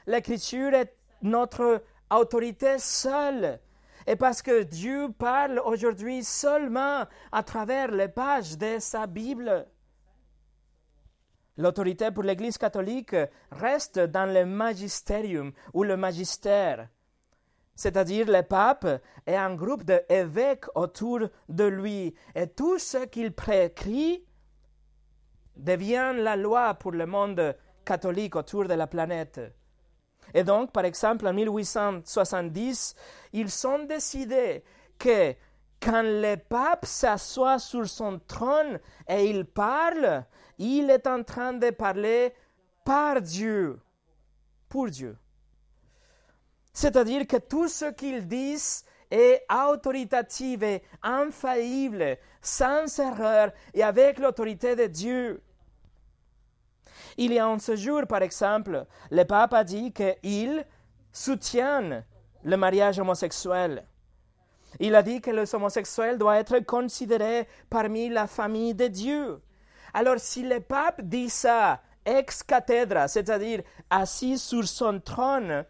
L'écriture 0.07 0.73
est 0.73 0.97
notre 1.23 1.83
autorité 2.11 2.79
seule. 2.79 3.61
Et 4.09 4.17
parce 4.17 4.41
que 4.41 4.63
Dieu 4.63 5.13
parle 5.19 5.61
aujourd'hui 5.63 6.25
seulement 6.25 7.05
à 7.31 7.43
travers 7.43 7.91
les 7.91 8.09
pages 8.09 8.57
de 8.57 8.79
sa 8.79 9.07
Bible. 9.07 9.67
L'autorité 11.59 12.11
pour 12.11 12.23
l'Église 12.23 12.57
catholique 12.57 13.15
reste 13.51 13.99
dans 13.99 14.33
le 14.33 14.47
magisterium 14.47 15.53
ou 15.75 15.85
le 15.85 15.99
magistère. 15.99 16.89
c'est-à-dire 17.79 18.27
le 18.27 18.43
pape 18.43 18.89
et 19.25 19.37
un 19.37 19.55
groupe 19.55 19.85
d'évêques 19.85 20.67
autour 20.75 21.21
de 21.49 21.65
lui. 21.65 22.13
Et 22.35 22.49
tout 22.49 22.79
ce 22.79 23.05
qu'il 23.05 23.33
prescrit 23.33 24.25
devient 25.55 26.13
la 26.17 26.35
loi 26.35 26.75
pour 26.75 26.91
le 26.91 27.07
monde 27.07 27.55
catholique 27.85 28.35
autour 28.35 28.67
de 28.67 28.75
la 28.75 28.89
planète. 28.89 29.41
Et 30.35 30.45
donc, 30.45 30.73
par 30.73 30.85
exemple, 30.85 31.27
en 31.27 31.33
1870, 31.33 32.95
ils 33.33 33.67
ont 33.67 33.85
décidé 33.85 34.63
que 34.99 35.35
quand 35.81 36.03
le 36.03 36.37
pape 36.37 36.87
s'assoit 36.87 37.59
sur 37.59 37.89
son 37.89 38.19
trône 38.19 38.81
et 39.09 39.31
il 39.31 39.45
parle, 39.45 40.25
il 40.59 40.91
est 40.91 41.07
en 41.07 41.23
train 41.23 41.53
de 41.53 41.71
parler 41.71 42.35
par 42.85 43.21
Dieu, 43.21 43.79
pour 44.69 44.89
Dieu. 44.89 45.17
C'est-à-dire 46.73 47.27
que 47.27 47.37
tout 47.37 47.69
ce 47.69 47.87
qu'ils 47.93 48.27
disent 48.27 48.85
est 49.11 49.45
autoritatif 49.51 50.63
et 50.63 50.83
infaillible, 51.03 52.19
sans 52.41 52.99
erreur 52.99 53.53
et 53.75 53.83
avec 53.83 54.19
l'autorité 54.19 54.77
de 54.77 54.87
Dieu. 54.87 55.43
Il 57.17 57.33
y 57.33 57.39
a 57.39 57.47
un 57.47 57.59
séjour, 57.59 58.07
par 58.07 58.23
exemple, 58.23 58.87
le 59.11 59.25
pape 59.25 59.55
a 59.55 59.65
dit 59.65 59.93
qu'il 59.93 60.65
soutient 61.13 62.05
le 62.45 62.57
mariage 62.57 62.99
homosexuel. 62.99 63.85
Il 64.81 64.95
a 64.95 65.03
dit 65.03 65.21
que 65.21 65.31
les 65.31 65.55
homosexuels 65.55 66.19
doivent 66.19 66.41
être 66.41 66.61
considérés 66.61 67.49
parmi 67.71 68.09
la 68.09 68.27
famille 68.27 68.75
de 68.75 68.87
Dieu. 68.87 69.41
Alors 69.95 70.19
si 70.19 70.43
le 70.43 70.61
pape 70.61 71.01
dit 71.03 71.31
ça 71.31 71.81
ex 72.05 72.43
cathedra, 72.43 73.09
c'est-à-dire 73.09 73.63
assis 73.91 74.39
sur 74.39 74.67
son 74.67 75.01
trône, 75.01 75.65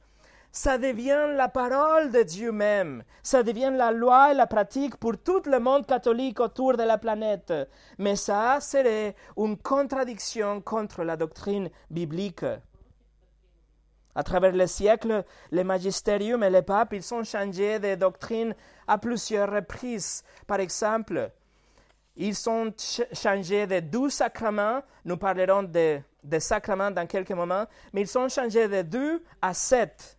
ça 0.50 0.78
devient 0.78 1.34
la 1.37 1.48
parole 1.48 2.11
de 2.11 2.22
Dieu 2.22 2.52
même, 2.52 3.04
ça 3.22 3.42
devient 3.42 3.72
la 3.72 3.92
loi 3.92 4.32
et 4.32 4.34
la 4.34 4.46
pratique 4.46 4.96
pour 4.96 5.18
tout 5.18 5.42
le 5.46 5.61
monde 5.61 5.87
catholique 5.87 6.40
autour 6.40 6.76
de 6.76 6.82
la 6.82 6.98
planète. 6.98 7.52
Mais 7.98 8.16
ça 8.16 8.58
serait 8.61 9.14
une 9.37 9.56
contradiction 9.58 10.61
contre 10.61 11.04
la 11.04 11.16
doctrine 11.16 11.70
biblique. 11.90 12.44
À 14.14 14.22
travers 14.24 14.52
les 14.52 14.66
siècles, 14.66 15.24
le 15.52 15.64
magistérium 15.64 16.42
et 16.42 16.50
les 16.50 16.62
papes, 16.62 16.92
ils 16.92 17.14
ont 17.14 17.22
changé 17.22 17.78
de 17.78 17.94
doctrine 17.94 18.54
à 18.87 18.98
plusieurs 18.98 19.52
reprises. 19.52 20.24
Par 20.46 20.58
exemple, 20.58 21.30
ils 22.16 22.48
ont 22.48 22.72
changé 23.12 23.66
de 23.68 23.78
douze 23.78 24.14
sacrements, 24.14 24.82
nous 25.04 25.16
parlerons 25.16 25.62
des 25.62 26.02
de 26.24 26.38
sacrements 26.38 26.90
dans 26.90 27.06
quelques 27.06 27.32
moments, 27.32 27.64
mais 27.92 28.02
ils 28.02 28.18
ont 28.18 28.28
changé 28.28 28.68
de 28.68 28.82
deux 28.82 29.22
à 29.40 29.54
sept. 29.54 30.17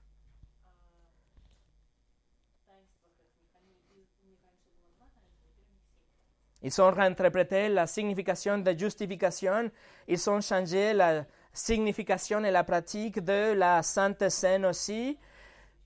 Ils 6.61 6.81
ont 6.81 6.91
réinterprété 6.91 7.69
la 7.69 7.87
signification 7.87 8.57
de 8.57 8.77
justification, 8.77 9.71
ils 10.07 10.29
ont 10.29 10.41
changé 10.41 10.93
la 10.93 11.25
signification 11.53 12.43
et 12.43 12.51
la 12.51 12.63
pratique 12.63 13.23
de 13.23 13.53
la 13.53 13.81
Sainte 13.81 14.29
Seine 14.29 14.65
aussi. 14.65 15.17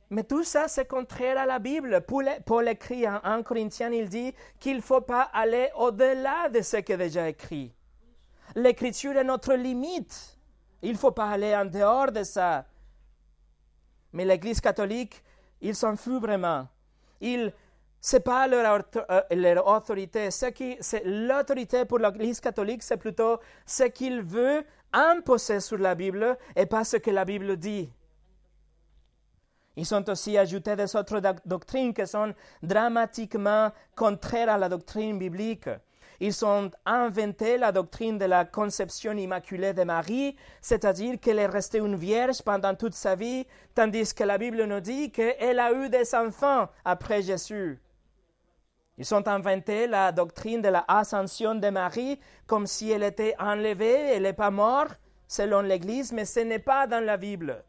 Mais 0.10 0.24
tout 0.24 0.44
ça, 0.44 0.68
c'est 0.68 0.88
contraire 0.88 1.40
à 1.40 1.46
la 1.46 1.60
Bible. 1.60 2.02
Paul, 2.46 2.68
écrit 2.68 3.08
en 3.08 3.20
1 3.24 3.44
Corinthiens, 3.44 3.92
il 3.92 4.10
dit 4.10 4.34
qu'il 4.60 4.78
ne 4.78 4.82
faut 4.82 5.02
pas 5.02 5.30
aller 5.34 5.70
au-delà 5.76 6.50
de 6.50 6.62
ce 6.62 6.78
qui 6.78 6.92
est 6.92 6.98
déjà 6.98 7.30
écrit. 7.30 7.74
L'écriture 8.56 9.18
est 9.18 9.24
notre 9.24 9.54
limite. 9.54 10.38
Il 10.82 10.92
ne 10.92 10.98
faut 10.98 11.12
pas 11.12 11.30
aller 11.30 11.56
en 11.56 11.66
dehors 11.66 12.12
de 12.12 12.24
ça. 12.24 12.66
Mais 14.12 14.26
l'Église 14.26 14.62
catholique, 14.62 15.24
ils 15.62 15.76
s'en 15.76 15.96
foutent 15.96 16.22
vraiment. 16.22 16.68
Ils 17.22 17.52
c'est 18.06 18.20
pas 18.20 18.48
leur, 18.48 18.84
euh, 19.10 19.62
autorité. 19.66 20.30
C'est 20.30 21.04
l'autorité 21.06 21.86
pour 21.86 22.00
l'Église 22.00 22.42
catholique, 22.42 22.84
c'est 22.84 22.98
plutôt 22.98 23.40
ce 23.66 23.84
qu'il 23.84 24.22
veut 24.22 24.66
imposer 24.92 25.62
sur 25.62 25.78
la 25.78 25.96
Bible 25.96 26.38
et 26.54 26.66
pas 26.66 26.84
ce 26.84 26.98
que 26.98 27.12
la 27.12 27.24
Bible 27.24 27.56
dit. 27.56 27.90
Ils 29.78 29.96
ont 29.96 30.04
aussi 30.10 30.38
ajouté 30.38 30.76
des 30.76 30.94
autres 30.98 31.22
doctrines 31.46 31.94
qui 31.94 32.06
sont 32.06 32.34
dramatiquement 32.62 33.72
contraires 33.96 34.50
à 34.50 34.58
la 34.58 34.68
doctrine 34.68 35.18
biblique. 35.18 35.70
Ils 36.20 36.46
ont 36.46 36.72
inventé 36.86 37.58
la 37.58 37.72
doctrine 37.72 38.18
de 38.18 38.26
la 38.26 38.44
conception 38.44 39.14
immaculée 39.14 39.72
de 39.72 39.84
Marie, 39.84 40.36
c'est-à-dire 40.62 41.22
qu'elle 41.22 41.40
est 41.40 41.48
restée 41.48 41.78
une 41.78 41.96
vierge 41.96 42.42
pendant 42.42 42.76
toute 42.76 42.96
sa 42.96 43.16
vie, 43.16 43.48
tandis 43.74 44.14
que 44.14 44.26
la 44.26 44.38
Bible 44.38 44.66
nous 44.66 44.82
dit 44.82 45.10
qu'elle 45.10 45.60
a 45.60 45.72
eu 45.72 45.88
des 45.88 46.14
enfants 46.14 46.68
après 46.84 47.22
Jésus. 47.22 47.80
Ils 48.98 49.16
ont 49.16 49.28
inventé 49.28 49.88
la 49.88 50.12
doctrine 50.12 50.62
de 50.62 50.70
l'ascension 50.70 51.56
de 51.56 51.70
Marie 51.70 52.20
comme 52.46 52.68
si 52.68 52.92
elle 52.92 53.04
était 53.04 53.36
enlevée, 53.40 54.16
elle 54.16 54.24
n'est 54.24 54.34
pas 54.34 54.52
morte 54.52 55.00
selon 55.28 55.62
l'Église, 55.62 56.12
mais 56.12 56.26
ce 56.26 56.42
n'est 56.42 56.60
pas 56.60 56.86
dans 56.86 57.04
la 57.04 57.18
Bible. 57.18 57.64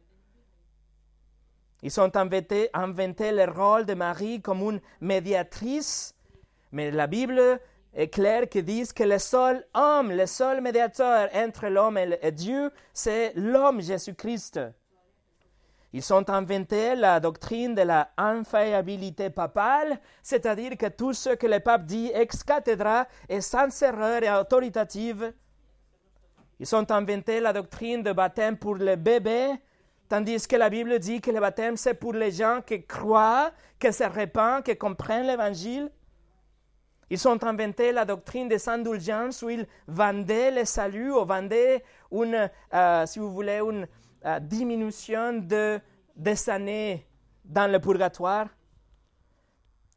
Ils 1.82 2.00
ont 2.00 2.14
inventé, 2.14 2.68
inventé 2.74 3.32
le 3.32 3.44
rôle 3.44 3.86
de 3.86 3.94
Marie 3.94 4.42
comme 4.42 4.60
une 4.60 4.80
médiatrice, 5.00 6.14
mais 6.72 6.90
la 6.90 7.06
Bible 7.06 7.60
est 7.94 8.08
claire 8.08 8.48
qui 8.48 8.62
dit 8.62 8.86
que 8.94 9.04
le 9.04 9.18
seul 9.18 9.64
homme, 9.74 10.10
le 10.10 10.26
seul 10.26 10.60
médiateur 10.60 11.28
entre 11.34 11.68
l'homme 11.68 11.98
et 11.98 12.32
Dieu, 12.32 12.70
c'est 12.92 13.32
l'homme 13.34 13.80
Jésus-Christ. 13.80 14.60
Ils 15.96 16.12
ont 16.12 16.28
inventé 16.28 16.96
la 16.96 17.20
doctrine 17.20 17.72
de 17.76 17.82
la 17.82 18.10
infaillibilité 18.16 19.30
papale, 19.30 20.00
c'est-à-dire 20.24 20.76
que 20.76 20.86
tout 20.86 21.12
ce 21.12 21.30
que 21.36 21.46
le 21.46 21.60
pape 21.60 21.84
dit 21.84 22.10
ex 22.12 22.42
cathedra 22.42 23.06
est 23.28 23.40
sans 23.40 23.80
erreur 23.80 24.24
et 24.24 24.28
autoritative. 24.28 25.32
Ils 26.58 26.74
ont 26.74 26.90
inventé 26.90 27.38
la 27.38 27.52
doctrine 27.52 28.02
de 28.02 28.10
baptême 28.10 28.56
pour 28.56 28.74
les 28.74 28.96
bébés, 28.96 29.52
tandis 30.08 30.48
que 30.48 30.56
la 30.56 30.68
Bible 30.68 30.98
dit 30.98 31.20
que 31.20 31.30
le 31.30 31.38
baptême 31.38 31.76
c'est 31.76 31.94
pour 31.94 32.12
les 32.12 32.32
gens 32.32 32.60
qui 32.66 32.84
croient, 32.84 33.52
qui 33.78 33.92
se 33.92 34.02
répandent, 34.02 34.64
qui 34.64 34.76
comprennent 34.76 35.28
l'évangile. 35.28 35.92
Ils 37.08 37.28
ont 37.28 37.40
inventé 37.44 37.92
la 37.92 38.04
doctrine 38.04 38.48
des 38.48 38.68
indulgences 38.68 39.42
où 39.42 39.50
ils 39.50 39.66
vendaient 39.86 40.50
le 40.50 40.64
salut 40.64 41.12
ou 41.12 41.24
vendaient 41.24 41.84
une, 42.10 42.50
euh, 42.72 43.06
si 43.06 43.20
vous 43.20 43.30
voulez, 43.30 43.60
une 43.60 43.86
diminution 44.40 45.34
de, 45.34 45.80
des 46.16 46.50
années 46.50 47.06
dans 47.44 47.70
le 47.70 47.78
purgatoire. 47.78 48.48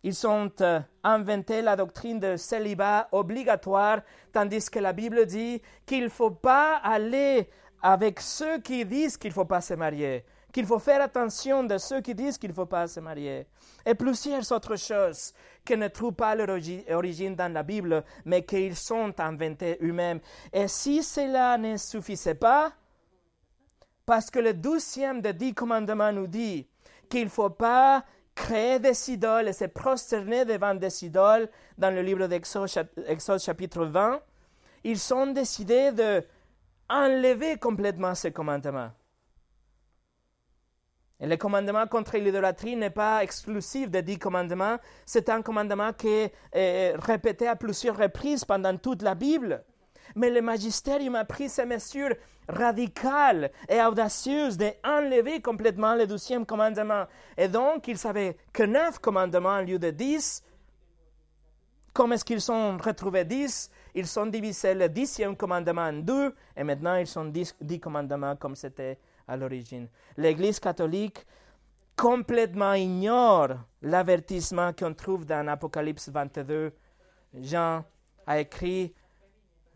Ils 0.04 0.28
ont 0.28 0.52
euh, 0.62 0.80
inventé 1.04 1.62
la 1.62 1.76
doctrine 1.76 2.20
de 2.20 2.38
célibat 2.38 3.08
obligatoire, 3.12 4.02
tandis 4.32 4.70
que 4.70 4.80
la 4.80 4.94
Bible 4.94 5.26
dit 5.26 5.62
qu'il 5.86 6.04
ne 6.04 6.10
faut 6.10 6.32
pas 6.32 6.78
aller 6.78 7.50
avec 7.82 8.20
ceux 8.20 8.60
qui 8.60 8.86
disent 8.86 9.18
qu'il 9.18 9.30
ne 9.30 9.34
faut 9.34 9.46
pas 9.46 9.62
se 9.62 9.74
marier, 9.74 10.24
qu'il 10.54 10.66
faut 10.66 10.80
faire 10.80 11.02
attention 11.02 11.64
de 11.64 11.78
ceux 11.78 12.02
qui 12.02 12.14
disent 12.14 12.38
qu'il 12.38 12.52
ne 12.52 12.56
faut 12.56 12.66
pas 12.66 12.88
se 12.88 13.00
marier, 13.00 13.48
et 13.86 13.96
plusieurs 13.96 14.50
autres 14.52 14.76
choses 14.76 15.34
qui 15.66 15.76
ne 15.76 15.88
trouvent 15.88 16.14
pas 16.14 16.36
leur 16.36 16.58
origine 16.92 17.36
dans 17.36 17.52
la 17.52 17.64
Bible, 17.64 18.04
mais 18.24 18.46
qu'ils 18.46 18.76
sont 18.76 19.14
inventés 19.20 19.78
eux-mêmes. 19.82 20.20
Et 20.54 20.68
si 20.68 21.04
cela 21.04 21.58
ne 21.58 21.76
suffisait 21.76 22.36
pas, 22.36 22.72
parce 24.08 24.32
que 24.32 24.40
le 24.40 24.54
douzième 24.54 25.22
des 25.22 25.34
dix 25.34 25.54
commandements 25.54 26.14
nous 26.14 26.28
dit 26.28 26.66
qu'il 27.10 27.26
ne 27.26 27.30
faut 27.30 27.50
pas 27.50 28.06
créer 28.34 28.80
des 28.80 29.12
idoles 29.12 29.50
et 29.50 29.54
se 29.54 29.66
prosterner 29.66 30.46
devant 30.46 30.74
des 30.74 31.04
idoles 31.04 31.50
dans 31.78 31.94
le 31.94 32.02
livre 32.02 32.26
d'Exode 32.28 33.40
chapitre 33.40 33.84
20. 33.86 34.22
Ils 34.86 35.14
ont 35.14 35.28
décidé 35.28 35.92
de 35.92 36.24
enlever 36.90 37.58
complètement 37.58 38.16
ces 38.16 38.32
commandements. 38.32 38.92
Et 41.20 41.28
le 41.28 41.36
commandement 41.36 41.86
contre 41.88 42.18
l'idolâtrie 42.18 42.78
n'est 42.78 42.90
pas 42.90 43.22
exclusif 43.24 43.90
des 43.90 44.04
dix 44.04 44.20
commandements, 44.20 44.78
c'est 45.06 45.28
un 45.28 45.42
commandement 45.42 45.92
qui 45.92 46.08
est 46.54 46.96
répété 46.96 47.46
à 47.46 47.58
plusieurs 47.58 47.98
reprises 47.98 48.46
pendant 48.46 48.78
toute 48.78 49.02
la 49.02 49.16
Bible. 49.16 49.66
Mais 50.16 50.30
le 50.30 50.42
magistérium 50.42 51.16
a 51.16 51.26
pris 51.26 51.50
ces 51.50 51.66
mesures 51.66 52.16
radicales 52.48 53.52
et 53.68 53.82
audacieuses 53.82 54.58
d'enlever 54.58 55.42
complètement 55.42 55.96
le 55.96 56.08
douzième 56.08 56.46
commandement. 56.46 57.06
Et 57.38 57.48
donc, 57.48 57.88
ils 57.88 57.98
savaient 57.98 58.38
que 58.54 58.64
neuf 58.64 59.00
commandements 59.00 59.60
au 59.60 59.64
lieu 59.64 59.80
de 59.80 59.90
dix. 59.90 60.44
Comment 61.94 62.16
est-ce 62.16 62.26
qu'ils 62.26 62.42
sont 62.42 62.78
retrouvés 62.78 63.26
dix 63.26 63.70
Ils 63.96 64.20
ont 64.20 64.28
divisé 64.28 64.74
le 64.74 64.88
dixième 64.88 65.36
commandement 65.36 65.82
en 65.82 65.94
deux, 65.94 66.34
et 66.56 66.64
maintenant 66.64 66.96
ils 66.96 67.08
sont 67.08 67.26
dix, 67.26 67.56
dix 67.60 67.80
commandements 67.80 68.36
comme 68.36 68.56
c'était 68.56 69.00
à 69.28 69.36
l'origine. 69.36 69.88
L'Église 70.16 70.60
catholique 70.60 71.26
complètement 71.96 72.74
ignore 72.74 73.50
l'avertissement 73.82 74.72
qu'on 74.72 74.94
trouve 74.94 75.26
dans 75.26 75.48
Apocalypse 75.48 76.10
22. 76.10 76.72
Jean 77.42 77.84
a 78.28 78.40
écrit 78.40 78.94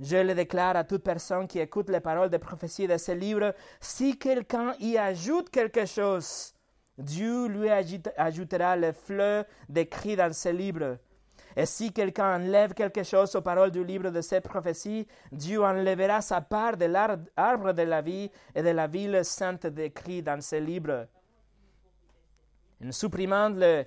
je 0.02 0.18
le 0.18 0.34
déclare 0.34 0.76
à 0.76 0.84
toute 0.84 1.04
personne 1.04 1.48
qui 1.48 1.60
écoute 1.60 1.90
les 1.90 2.00
paroles 2.00 2.30
de 2.30 2.38
prophétie 2.38 2.88
de 2.88 2.98
ce 2.98 3.12
livre, 3.12 3.54
si 3.80 4.18
quelqu'un 4.18 4.74
y 4.80 4.98
ajoute 4.98 5.50
quelque 5.50 5.86
chose 5.86 6.54
Dieu 6.98 7.48
lui 7.48 7.70
ajoutera 7.70 8.76
le 8.76 8.92
fleuve 8.92 9.46
décrit 9.68 10.16
dans 10.16 10.34
ce 10.34 10.50
livre. 10.50 10.98
Et 11.56 11.66
si 11.66 11.92
quelqu'un 11.92 12.38
enlève 12.38 12.74
quelque 12.74 13.04
chose 13.04 13.36
aux 13.36 13.42
paroles 13.42 13.72
du 13.72 13.84
livre 13.84 14.10
de 14.10 14.22
cette 14.22 14.48
prophéties, 14.48 15.06
Dieu 15.32 15.62
enlèvera 15.62 16.22
sa 16.22 16.40
part 16.40 16.78
de 16.78 16.86
l'arbre 16.86 17.74
de 17.74 17.82
la 17.82 18.02
vie 18.02 18.32
et 18.56 18.64
de 18.64 18.70
la 18.70 18.88
ville 18.88 19.26
sainte 19.26 19.68
décrit 19.68 20.22
dans 20.22 20.42
ce 20.42 20.56
livre. 20.56 21.08
En 22.84 22.92
supprimant 22.92 23.50
le 23.50 23.84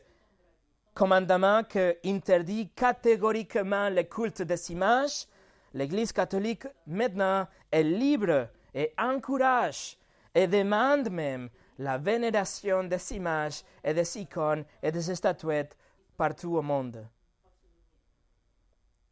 commandement 0.93 1.63
qui 1.65 1.79
interdit 2.05 2.69
catégoriquement 2.71 3.89
le 3.89 4.03
culte 4.03 4.43
des 4.43 4.71
images, 4.71 5.27
l'Église 5.75 6.13
catholique 6.13 6.67
maintenant 6.87 7.47
est 7.71 7.83
libre 7.83 8.49
et 8.73 8.95
encourage 8.97 9.99
et 10.35 10.47
demande 10.47 11.11
même 11.11 11.51
la 11.79 11.99
vénération 11.99 12.85
des 12.85 13.13
images 13.13 13.63
et 13.83 13.93
des 13.93 14.19
icônes 14.19 14.65
et 14.83 14.93
des 14.93 15.15
statuettes 15.15 15.77
partout 16.17 16.57
au 16.57 16.63
monde. 16.63 17.07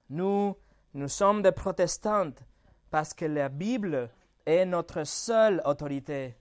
Nous, 0.08 0.56
nous 0.94 1.08
sommes 1.08 1.42
des 1.42 1.52
protestants 1.52 2.32
parce 2.90 3.12
que 3.12 3.24
la 3.24 3.48
Bible 3.48 4.10
est 4.46 4.64
notre 4.64 5.04
seule 5.04 5.60
autorité. 5.64 6.36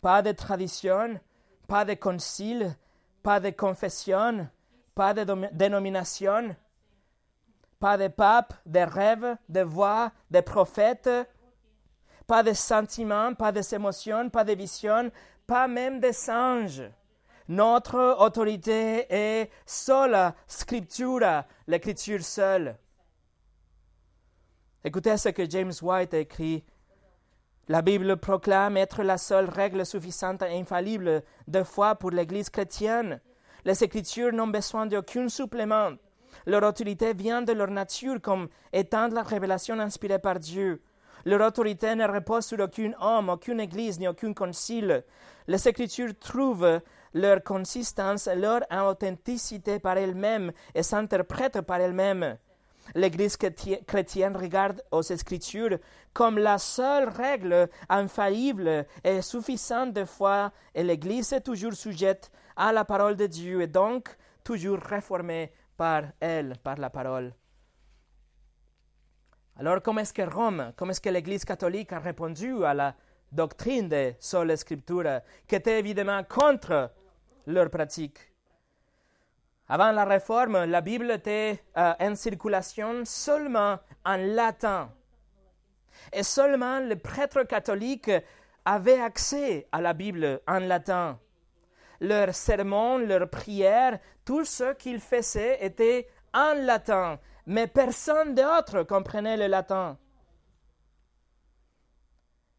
Pas 0.00 0.22
de 0.22 0.32
tradition, 0.32 1.20
pas 1.66 1.84
de 1.84 1.94
concile, 1.94 2.74
pas 3.22 3.40
de 3.40 3.50
confession, 3.50 4.48
pas 4.94 5.12
de 5.12 5.48
dénomination, 5.52 6.54
pas 7.78 7.96
de 7.96 8.08
pape, 8.08 8.54
de 8.64 8.80
rêves, 8.80 9.36
de 9.48 9.60
voix, 9.60 10.12
de 10.30 10.40
prophètes, 10.40 11.10
pas 12.26 12.42
de 12.42 12.52
sentiments, 12.52 13.34
pas 13.34 13.52
d'émotions, 13.52 14.30
pas 14.30 14.44
de 14.44 14.52
visions, 14.52 15.10
pas 15.46 15.68
même 15.68 16.00
des 16.00 16.28
anges. 16.28 16.82
Notre 17.48 18.16
autorité 18.18 19.06
est 19.08 19.50
sola 19.64 20.34
scriptura, 20.48 21.46
l'écriture 21.68 22.24
seule. 22.24 22.76
Écoutez 24.82 25.16
ce 25.16 25.28
que 25.28 25.48
James 25.48 25.72
White 25.80 26.14
a 26.14 26.18
écrit. 26.18 26.64
La 27.68 27.82
Bible 27.82 28.16
proclame 28.16 28.76
être 28.76 29.02
la 29.02 29.18
seule 29.18 29.48
règle 29.48 29.84
suffisante 29.84 30.42
et 30.42 30.58
infallible 30.58 31.22
de 31.48 31.62
foi 31.62 31.96
pour 31.96 32.10
l'Église 32.10 32.50
chrétienne. 32.50 33.20
Les 33.64 33.82
Écritures 33.82 34.32
n'ont 34.32 34.46
besoin 34.46 34.86
d'aucun 34.86 35.28
supplément. 35.28 35.92
Leur 36.44 36.62
autorité 36.62 37.14
vient 37.14 37.42
de 37.42 37.52
leur 37.52 37.70
nature 37.70 38.20
comme 38.20 38.48
étant 38.72 39.08
la 39.08 39.22
révélation 39.22 39.78
inspirée 39.78 40.18
par 40.18 40.38
Dieu. 40.38 40.82
Leur 41.24 41.40
autorité 41.40 41.94
ne 41.94 42.06
repose 42.06 42.46
sur 42.46 42.60
aucun 42.60 42.92
homme, 43.00 43.30
aucune 43.30 43.60
église, 43.60 43.98
ni 43.98 44.06
aucun 44.06 44.32
concile. 44.32 45.02
Les 45.48 45.68
Écritures 45.68 46.12
trouvent 46.20 46.80
leur 47.14 47.42
consistance, 47.42 48.28
leur 48.36 48.60
authenticité 48.70 49.78
par 49.78 49.96
elles-mêmes 49.96 50.52
et 50.74 50.82
s'interprètent 50.82 51.62
par 51.62 51.80
elles-mêmes. 51.80 52.36
L'Église 52.94 53.36
chrétienne 53.36 54.36
regarde 54.36 54.82
aux 54.92 55.02
Écritures 55.02 55.78
comme 56.12 56.38
la 56.38 56.58
seule 56.58 57.08
règle 57.08 57.68
infaillible 57.88 58.86
et 59.02 59.20
suffisante 59.22 59.92
de 59.92 60.04
foi, 60.04 60.52
et 60.74 60.84
l'Église 60.84 61.32
est 61.32 61.40
toujours 61.40 61.74
sujette 61.74 62.30
à 62.54 62.72
la 62.72 62.84
parole 62.84 63.16
de 63.16 63.26
Dieu 63.26 63.60
et 63.62 63.66
donc 63.66 64.16
toujours 64.44 64.78
réformée 64.78 65.50
par 65.76 66.04
elle, 66.20 66.56
par 66.62 66.76
la 66.76 66.90
parole. 66.90 67.34
Alors, 69.58 69.80
comment 69.82 70.00
est-ce 70.00 70.12
que 70.12 70.22
Rome, 70.22 70.72
comment 70.76 70.90
est-ce 70.90 71.00
que 71.00 71.08
l'Église 71.08 71.44
catholique 71.44 71.92
a 71.92 71.98
répondu 71.98 72.64
à 72.64 72.74
la 72.74 72.94
doctrine 73.32 73.88
de 73.88 74.12
Sola 74.18 74.56
Scriptura, 74.56 75.20
qui 75.48 75.54
était 75.54 75.78
évidemment 75.78 76.22
contre 76.24 76.92
leur 77.46 77.70
pratique? 77.70 78.18
Avant 79.68 79.90
la 79.90 80.04
réforme, 80.04 80.64
la 80.64 80.80
Bible 80.80 81.10
était 81.10 81.64
euh, 81.76 81.92
en 81.98 82.14
circulation 82.14 83.04
seulement 83.04 83.78
en 84.04 84.16
latin. 84.16 84.92
Et 86.12 86.22
seulement 86.22 86.78
les 86.78 86.96
prêtres 86.96 87.42
catholiques 87.42 88.10
avaient 88.64 89.00
accès 89.00 89.66
à 89.72 89.80
la 89.80 89.92
Bible 89.92 90.40
en 90.46 90.60
latin. 90.60 91.18
Leurs 92.00 92.34
sermons, 92.34 92.98
leurs 92.98 93.28
prières, 93.28 93.98
tout 94.24 94.44
ce 94.44 94.74
qu'ils 94.74 95.00
faisaient 95.00 95.64
était 95.64 96.08
en 96.34 96.54
latin, 96.54 97.18
mais 97.46 97.66
personne 97.66 98.34
d'autre 98.34 98.82
comprenait 98.82 99.36
le 99.36 99.46
latin. 99.46 99.96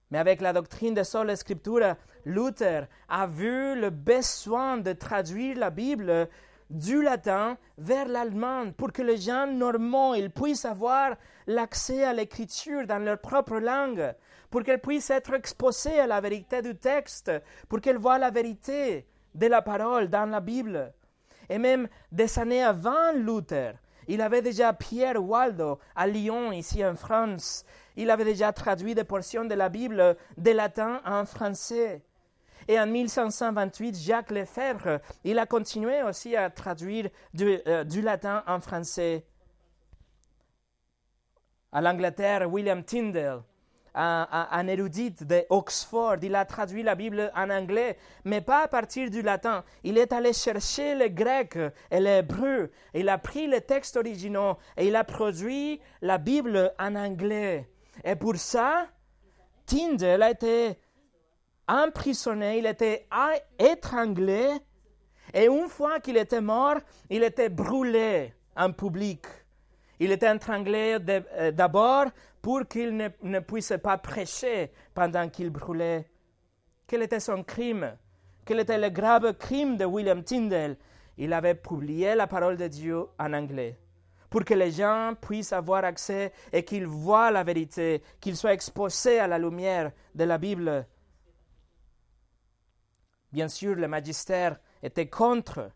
Mais 0.10 0.18
avec 0.18 0.42
la 0.42 0.54
doctrine 0.54 0.94
de 0.94 1.04
Sola 1.04 1.36
Scriptura, 1.36 1.98
Luther 2.26 2.88
a 3.10 3.28
vu 3.28 3.80
le 3.80 3.90
besoin 3.90 4.78
de 4.78 4.94
traduire 4.94 5.58
la 5.58 5.70
Bible 5.70 6.30
du 6.70 7.02
latin 7.02 7.58
vers 7.78 8.08
l'allemand 8.08 8.72
pour 8.72 8.92
que 8.92 9.02
les 9.02 9.18
gens 9.18 9.48
normands 9.48 10.14
ils 10.14 10.32
puissent 10.32 10.66
avoir 10.66 11.16
l'accès 11.46 12.04
à 12.04 12.14
l'écriture 12.14 12.86
dans 12.86 13.00
leur 13.00 13.20
propre 13.20 13.58
langue, 13.58 14.14
pour 14.50 14.64
qu'elles 14.64 14.82
puissent 14.82 15.10
être 15.10 15.34
exposées 15.34 16.00
à 16.00 16.08
la 16.08 16.22
vérité 16.22 16.62
du 16.62 16.76
texte, 16.76 17.32
pour 17.70 17.80
qu'elles 17.80 17.98
voient 17.98 18.18
la 18.18 18.32
vérité 18.32 19.06
de 19.38 19.48
la 19.48 19.62
parole 19.62 20.10
dans 20.10 20.30
la 20.30 20.42
Bible. 20.42 20.92
Et 21.50 21.58
même 21.58 21.88
des 22.12 22.38
années 22.40 22.64
avant 22.64 23.14
Luther, 23.14 23.76
il 24.08 24.22
avait 24.22 24.42
déjà 24.42 24.74
Pierre 24.74 25.24
Waldo 25.24 25.80
à 25.96 26.08
Lyon, 26.08 26.52
ici 26.52 26.84
en 26.86 26.96
France. 26.96 27.66
Il 27.96 28.10
avait 28.10 28.26
déjà 28.26 28.52
traduit 28.52 28.96
des 28.96 29.04
portions 29.04 29.46
de 29.46 29.54
la 29.54 29.70
Bible 29.70 30.18
de 30.38 30.52
latin 30.52 31.02
en 31.06 31.26
français. 31.26 32.02
Et 32.68 32.80
en 32.80 32.88
1528, 32.88 33.98
Jacques 33.98 34.32
Lefebvre, 34.32 35.00
il 35.24 35.40
a 35.40 35.46
continué 35.46 36.04
aussi 36.04 36.36
à 36.36 36.50
traduire 36.50 37.10
du, 37.34 37.60
euh, 37.68 37.84
du 37.84 38.02
latin 38.02 38.44
en 38.46 38.60
français. 38.60 39.26
À 41.72 41.82
l'Angleterre, 41.82 42.52
William 42.52 42.84
Tyndale, 42.84 43.42
un, 43.98 44.68
érudite 44.68 45.24
de 45.24 45.46
Oxford. 45.50 46.18
Il 46.22 46.36
a 46.36 46.46
traduit 46.46 46.84
la 46.84 46.96
Bible 46.96 47.32
en 47.36 47.50
anglais, 47.50 47.98
mais 48.24 48.42
pas 48.42 48.64
à 48.64 48.68
partir 48.68 49.10
du 49.10 49.22
latin. 49.22 49.64
Il 49.84 49.98
est 49.98 50.14
allé 50.14 50.34
chercher 50.34 50.96
le 50.96 51.08
grec 51.08 51.58
et 51.92 52.00
l'hébreu. 52.00 52.72
Il 52.94 53.10
a 53.10 53.18
pris 53.18 53.48
les 53.48 53.62
textes 53.62 53.98
originaux 53.98 54.58
et 54.78 54.88
il 54.88 54.96
a 54.96 55.04
produit 55.04 55.82
la 56.02 56.18
Bible 56.18 56.74
en 56.80 56.96
anglais. 56.96 57.70
Et 58.04 58.16
pour 58.16 58.36
ça, 58.36 58.88
Tyndale 59.66 60.24
a 60.24 60.32
été 60.32 60.78
emprisonné, 61.68 62.60
il 62.60 62.66
était 62.66 63.08
étranglé, 63.60 64.48
et 65.34 65.48
une 65.48 65.68
fois 65.68 66.00
qu'il 66.00 66.18
était 66.18 66.42
mort, 66.42 66.78
il 67.10 67.24
était 67.24 67.50
brûlé 67.50 68.34
en 68.56 68.72
public. 68.72 69.26
Il 70.00 70.12
était 70.12 70.34
étranglé 70.34 70.98
euh, 71.10 71.52
d'abord 71.52 72.06
pour 72.48 72.66
qu'il 72.66 72.96
ne, 72.96 73.40
puisse 73.40 73.74
pas 73.84 73.98
prêcher 73.98 74.72
pendant 74.94 75.28
qu'il 75.28 75.50
brûlait. 75.50 76.10
Quel 76.88 77.02
était 77.02 77.20
son 77.20 77.44
crime? 77.44 77.98
Quel 78.46 78.62
était 78.62 78.78
le 78.78 78.88
grave 78.88 79.34
crime 79.34 79.76
de 79.76 79.84
William 79.84 80.24
Tyndale? 80.24 80.78
Il 81.18 81.34
avait 81.34 81.56
publié 81.56 82.16
la 82.16 82.26
parole 82.26 82.56
de 82.56 82.70
Dieu 82.70 83.04
en 83.20 83.34
anglais 83.34 83.78
pour 84.30 84.46
que 84.46 84.54
les 84.54 84.72
gens 84.72 85.14
puissent 85.20 85.52
avoir 85.52 85.84
accès 85.84 86.32
et 86.54 86.64
qu'ils 86.64 86.88
voient 86.88 87.32
la 87.32 87.44
vérité, 87.44 88.02
qu'ils 88.22 88.38
soient 88.38 88.54
exposés 88.54 89.20
à 89.20 89.28
la 89.28 89.40
lumière 89.40 89.92
de 90.16 90.24
la 90.24 90.38
Bible. 90.38 90.88
Bien 93.34 93.50
sûr, 93.50 93.76
le 93.76 93.90
magistère 93.90 94.58
était 94.82 95.10
contre 95.10 95.70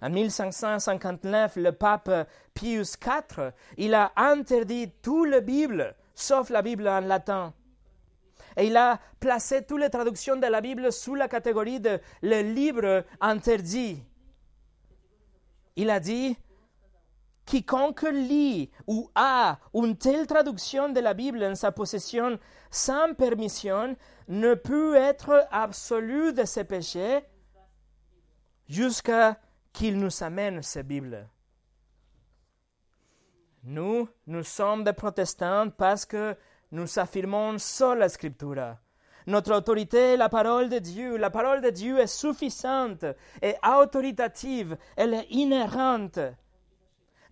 en 0.00 0.10
1559, 0.10 1.56
le 1.56 1.72
pape 1.72 2.10
Pius 2.54 2.96
IV, 3.04 3.52
il 3.76 3.94
a 3.94 4.12
interdit 4.16 4.92
toute 5.02 5.28
la 5.28 5.40
Bible, 5.40 5.94
sauf 6.16 6.50
la 6.50 6.62
Bible 6.62 6.88
en 6.88 7.00
latin. 7.00 7.54
Et 8.56 8.66
il 8.66 8.76
a 8.76 8.98
placé 9.20 9.64
toutes 9.64 9.80
les 9.80 9.90
traductions 9.90 10.36
de 10.36 10.46
la 10.46 10.60
Bible 10.60 10.90
sous 10.90 11.14
la 11.14 11.28
catégorie 11.28 11.78
de 11.78 12.00
le 12.22 12.40
livre 12.40 13.04
interdit. 13.20 14.02
Il 15.76 15.90
a 15.90 16.00
dit, 16.00 16.36
quiconque 17.44 18.08
lit 18.10 18.70
ou 18.86 19.10
a 19.14 19.58
une 19.74 19.96
telle 19.96 20.26
traduction 20.26 20.88
de 20.88 21.00
la 21.00 21.12
Bible 21.12 21.44
en 21.44 21.54
sa 21.54 21.70
possession 21.70 22.38
sans 22.70 23.14
permission 23.14 23.94
ne 24.28 24.54
peut 24.54 24.96
être 24.96 25.46
absolu 25.50 26.32
de 26.32 26.44
ses 26.44 26.64
péchés 26.64 27.20
jusqu'à 28.68 29.38
qu'il 29.72 29.98
nous 29.98 30.22
amène 30.22 30.62
cette 30.62 30.88
Bible. 30.88 31.28
Nous, 33.66 34.08
nous 34.28 34.44
sommes 34.44 34.84
des 34.84 34.92
protestants 34.92 35.70
parce 35.70 36.06
que 36.06 36.36
nous 36.70 37.00
affirmons 37.00 37.58
seule 37.58 37.98
la 37.98 38.08
Scriptura. 38.08 38.78
Notre 39.26 39.56
autorité 39.56 40.12
est 40.12 40.16
la 40.16 40.28
parole 40.28 40.68
de 40.68 40.78
Dieu. 40.78 41.16
La 41.16 41.30
parole 41.30 41.60
de 41.60 41.70
Dieu 41.70 41.98
est 41.98 42.06
suffisante 42.06 43.04
et 43.42 43.56
autoritative. 43.66 44.76
Elle 44.96 45.14
est 45.14 45.26
inhérente. 45.30 46.20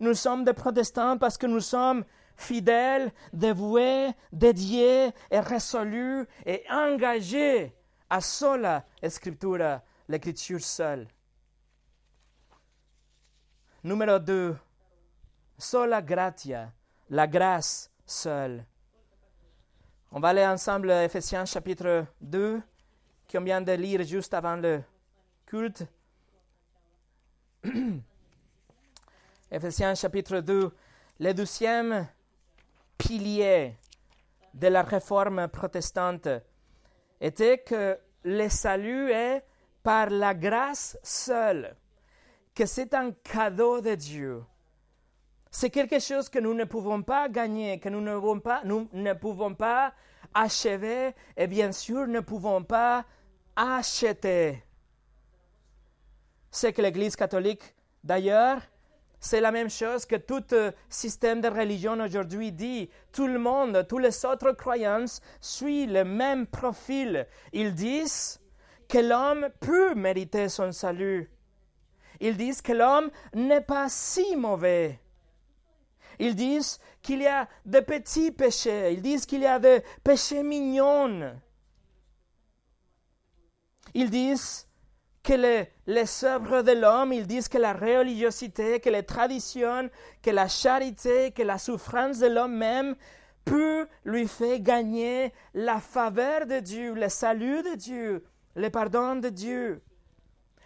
Nous 0.00 0.14
sommes 0.14 0.44
des 0.44 0.54
protestants 0.54 1.18
parce 1.18 1.38
que 1.38 1.46
nous 1.46 1.60
sommes 1.60 2.04
fidèles, 2.36 3.12
dévoués, 3.32 4.10
dédiés 4.32 5.10
et 5.30 5.38
résolus 5.38 6.26
et 6.44 6.64
engagés 6.68 7.72
a 8.10 8.20
sola 8.20 8.84
escritura, 9.00 9.82
l'écriture 10.08 10.60
seule. 10.60 11.06
Numéro 13.84 14.18
2. 14.18 14.56
Sola 15.56 16.02
gratia, 16.02 16.72
la 17.10 17.26
grâce 17.26 17.90
seule. 18.04 18.64
On 20.10 20.18
va 20.20 20.28
aller 20.28 20.44
ensemble 20.44 20.90
à 20.90 21.04
Ephésiens 21.04 21.44
chapitre 21.44 22.06
2, 22.20 22.60
qu'on 23.30 23.40
vient 23.40 23.60
de 23.60 23.72
lire 23.72 24.02
juste 24.02 24.34
avant 24.34 24.56
le 24.56 24.82
culte. 25.46 25.86
Ephésiens 29.50 29.94
chapitre 29.94 30.40
2, 30.40 30.72
le 31.20 31.32
douzième 31.32 32.08
pilier 32.98 33.76
de 34.54 34.66
la 34.66 34.82
réforme 34.82 35.46
protestante 35.48 36.28
était 37.20 37.58
que 37.58 37.96
le 38.24 38.48
salut 38.48 39.10
est 39.12 39.44
par 39.84 40.10
la 40.10 40.34
grâce 40.34 40.98
seule, 41.04 41.76
que 42.54 42.66
c'est 42.66 42.92
un 42.94 43.12
cadeau 43.12 43.80
de 43.80 43.94
Dieu. 43.94 44.42
C'est 45.56 45.70
quelque 45.70 46.00
chose 46.00 46.28
que 46.28 46.40
nous 46.40 46.52
ne 46.52 46.64
pouvons 46.64 47.04
pas 47.04 47.28
gagner, 47.28 47.78
que 47.78 47.88
nous 47.88 48.00
ne 48.00 48.18
pouvons 48.18 48.40
pas, 48.40 48.62
nous 48.64 48.88
ne 48.92 49.12
pouvons 49.12 49.54
pas 49.54 49.94
achever 50.34 51.14
et 51.36 51.46
bien 51.46 51.70
sûr 51.70 52.08
ne 52.08 52.18
pouvons 52.18 52.64
pas 52.64 53.04
acheter. 53.54 54.64
C'est 56.50 56.72
que 56.72 56.82
l'Église 56.82 57.14
catholique, 57.14 57.62
d'ailleurs, 58.02 58.62
c'est 59.20 59.40
la 59.40 59.52
même 59.52 59.70
chose 59.70 60.06
que 60.06 60.16
tout 60.16 60.42
euh, 60.54 60.72
système 60.88 61.40
de 61.40 61.46
religion 61.46 62.00
aujourd'hui 62.00 62.50
dit. 62.50 62.90
Tout 63.12 63.28
le 63.28 63.38
monde, 63.38 63.86
tous 63.88 63.98
les 63.98 64.26
autres 64.26 64.50
croyants 64.50 65.04
suivent 65.40 65.92
le 65.92 66.04
même 66.04 66.48
profil. 66.48 67.28
Ils 67.52 67.74
disent 67.74 68.40
que 68.88 68.98
l'homme 68.98 69.48
peut 69.60 69.94
mériter 69.94 70.48
son 70.48 70.72
salut. 70.72 71.30
Ils 72.18 72.36
disent 72.36 72.60
que 72.60 72.72
l'homme 72.72 73.12
n'est 73.34 73.60
pas 73.60 73.88
si 73.88 74.34
mauvais. 74.34 74.98
Ils 76.18 76.34
disent 76.34 76.78
qu'il 77.02 77.22
y 77.22 77.26
a 77.26 77.48
de 77.64 77.80
petits 77.80 78.30
péchés. 78.30 78.92
Ils 78.92 79.02
disent 79.02 79.26
qu'il 79.26 79.40
y 79.40 79.46
a 79.46 79.58
des 79.58 79.82
péchés 80.02 80.42
mignons. 80.42 81.34
Ils 83.94 84.10
disent 84.10 84.66
que 85.22 85.32
les, 85.32 85.68
les 85.86 86.24
œuvres 86.24 86.62
de 86.62 86.72
l'homme, 86.72 87.12
ils 87.12 87.26
disent 87.26 87.48
que 87.48 87.58
la 87.58 87.72
religiosité, 87.72 88.80
que 88.80 88.90
les 88.90 89.04
traditions, 89.04 89.88
que 90.22 90.30
la 90.30 90.48
charité, 90.48 91.30
que 91.32 91.42
la 91.42 91.58
souffrance 91.58 92.18
de 92.18 92.26
l'homme 92.26 92.56
même 92.56 92.94
peut 93.44 93.86
lui 94.04 94.26
faire 94.28 94.60
gagner 94.60 95.32
la 95.54 95.80
faveur 95.80 96.46
de 96.46 96.60
Dieu, 96.60 96.94
le 96.94 97.08
salut 97.08 97.62
de 97.62 97.74
Dieu, 97.74 98.24
le 98.54 98.68
pardon 98.70 99.16
de 99.16 99.28
Dieu. 99.28 99.82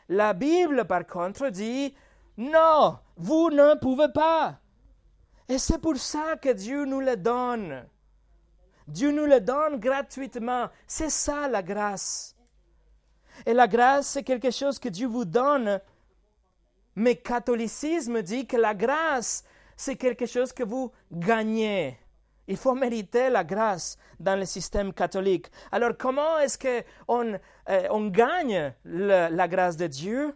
La 0.09 0.33
Bible, 0.33 0.87
par 0.87 1.07
contre, 1.07 1.51
dit, 1.51 1.95
non, 2.37 2.99
vous 3.17 3.51
ne 3.51 3.79
pouvez 3.79 4.09
pas. 4.13 4.59
Et 5.49 5.59
c'est 5.59 5.79
pour 5.79 5.97
ça 5.97 6.37
que 6.37 6.51
Dieu 6.51 6.85
nous 6.85 7.01
le 7.01 7.17
donne. 7.17 7.87
Dieu 8.87 9.11
nous 9.13 9.27
le 9.27 9.41
donne 9.41 9.79
gratuitement. 9.79 10.69
C'est 10.87 11.11
ça 11.11 11.49
la 11.49 11.63
grâce. 11.63 12.37
Et 13.47 13.55
la 13.55 13.67
grâce, 13.67 14.09
c'est 14.09 14.23
quelque 14.23 14.51
chose 14.51 14.79
que 14.79 14.89
Dieu 14.89 15.07
vous 15.07 15.25
donne. 15.25 15.81
Mais 16.97 17.17
catholicisme 17.17 18.23
dit 18.23 18.47
que 18.47 18.57
la 18.57 18.75
grâce, 18.75 19.45
c'est 19.77 19.97
quelque 19.97 20.27
chose 20.27 20.53
que 20.53 20.65
vous 20.65 20.91
gagnez. 21.13 21.99
Il 22.47 22.57
faut 22.57 22.75
mériter 22.75 23.29
la 23.29 23.45
grâce 23.45 23.99
dans 24.19 24.37
le 24.37 24.47
système 24.47 24.93
catholique. 24.93 25.47
Alors 25.71 25.93
comment 25.97 26.39
est-ce 26.39 26.59
qu'on 26.59 27.39
euh, 27.69 27.89
on 27.91 28.09
gagne 28.09 28.73
la 28.85 29.49
grâce 29.49 29.77
de 29.77 29.87
Dieu? 29.87 30.35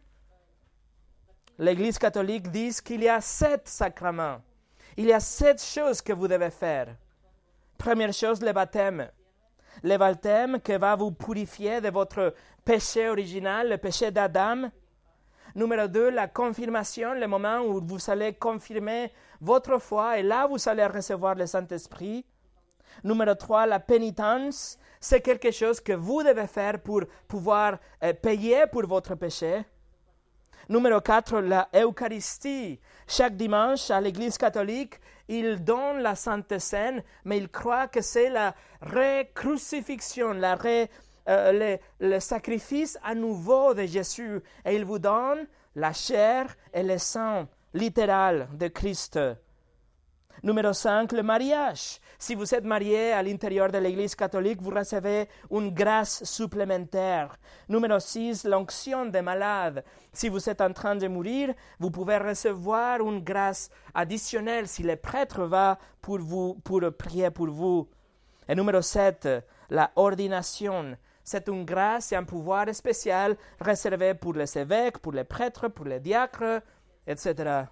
L'Église 1.59 1.99
catholique 1.99 2.51
dit 2.51 2.73
qu'il 2.85 3.03
y 3.03 3.09
a 3.09 3.21
sept 3.21 3.67
sacrements. 3.67 4.41
Il 4.97 5.07
y 5.07 5.13
a 5.13 5.21
sept 5.21 5.63
choses 5.63 6.03
que 6.03 6.13
vous 6.13 6.29
devez 6.29 6.51
faire. 6.51 6.89
Première 7.79 8.13
chose, 8.13 8.43
le 8.43 8.53
baptême. 8.53 9.09
Le 9.83 9.97
baptême 9.97 10.61
qui 10.61 10.77
va 10.77 10.95
vous 10.97 11.13
purifier 11.13 11.81
de 11.81 11.89
votre 11.89 12.35
péché 12.65 13.09
original, 13.09 13.71
le 13.71 13.79
péché 13.79 14.11
d'Adam. 14.11 14.71
Numéro 15.55 15.89
deux, 15.89 16.11
la 16.11 16.29
confirmation, 16.29 17.15
le 17.15 17.27
moment 17.27 17.61
où 17.61 17.81
vous 17.83 18.11
allez 18.11 18.35
confirmer 18.35 19.13
votre 19.41 19.79
foi 19.79 20.19
et 20.19 20.23
là 20.23 20.47
vous 20.47 20.69
allez 20.69 20.87
recevoir 20.87 21.35
le 21.35 21.47
Saint-Esprit. 21.47 22.25
Numéro 23.03 23.35
trois, 23.35 23.67
la 23.67 23.81
pénitence, 23.81 24.79
c'est 25.01 25.21
quelque 25.21 25.51
chose 25.51 25.81
que 25.81 25.93
vous 25.93 26.23
devez 26.23 26.47
faire 26.47 26.81
pour 26.81 27.03
pouvoir 27.27 27.79
euh, 28.03 28.13
payer 28.13 28.65
pour 28.71 28.87
votre 28.87 29.15
péché. 29.15 29.65
Numéro 30.69 31.01
4, 31.01 31.41
la 31.41 31.69
Eucharistie. 31.75 32.79
Chaque 33.07 33.37
dimanche, 33.37 33.91
à 33.91 34.01
l'Église 34.01 34.39
catholique, 34.39 35.01
ils 35.29 35.63
donnent 35.63 36.01
la 36.01 36.15
Sainte 36.15 36.59
Seine, 36.59 37.03
mais 37.25 37.39
ils 37.39 37.49
croient 37.49 37.89
que 37.89 38.01
c'est 38.01 38.31
la 38.31 38.55
récrucifixion, 38.81 40.33
la 40.33 40.55
ré, 40.55 40.91
euh, 41.29 41.79
le, 42.01 42.21
sacrifice 42.21 42.99
à 43.03 43.15
nouveau 43.15 43.75
de 43.75 43.85
Jésus. 43.87 44.41
Et 44.65 44.77
il 44.77 44.85
vous 44.85 44.99
donne 44.99 45.47
la 45.75 45.93
chair 45.93 46.47
et 46.73 46.83
le 46.83 46.99
sang 46.99 47.47
littéral 47.75 48.49
de 48.53 48.69
Christ. 48.69 49.19
Numéro 50.45 50.73
5, 50.73 51.13
le 51.13 51.23
mariage. 51.23 52.01
Si 52.19 52.35
vous 52.35 52.53
êtes 52.53 52.65
marié 52.65 53.13
à 53.13 53.23
l'intérieur 53.23 53.71
de 53.71 53.79
l'Église 53.79 54.17
catholique, 54.17 54.61
vous 54.61 54.71
recevez 54.71 55.29
une 55.53 55.73
grâce 55.73 56.25
supplémentaire. 56.25 57.37
Numéro 57.69 58.01
6, 58.01 58.47
l'onction 58.47 59.07
des 59.07 59.23
malades. 59.23 59.85
Si 60.13 60.29
vous 60.29 60.51
êtes 60.51 60.61
en 60.61 60.73
train 60.73 60.97
de 60.97 61.07
mourir, 61.07 61.55
vous 61.79 61.93
pouvez 61.93 62.19
recevoir 62.19 63.01
une 63.03 63.21
grâce 63.21 63.71
additionnelle 63.95 64.67
si 64.67 64.83
le 64.83 64.97
prêtre 64.97 65.45
va 65.45 65.79
pour 66.01 66.19
vous, 66.19 66.55
pour 66.65 66.81
prier 66.99 67.31
pour 67.31 67.47
vous. 67.47 67.89
Et 68.49 68.57
numéro 68.57 68.83
7, 68.83 69.29
la 69.71 69.93
ordination. 69.95 70.97
C'est 71.23 71.47
une 71.47 71.65
grâce 71.65 72.11
et 72.11 72.17
un 72.17 72.25
pouvoir 72.25 72.67
spécial 72.75 73.37
réservé 73.61 74.15
pour 74.15 74.33
les 74.33 74.59
évêques, 74.59 74.99
pour 74.99 75.13
les 75.13 75.23
prêtres, 75.23 75.69
pour 75.69 75.85
les 75.85 76.01
diacres, 76.01 76.63
etc. 77.07 77.67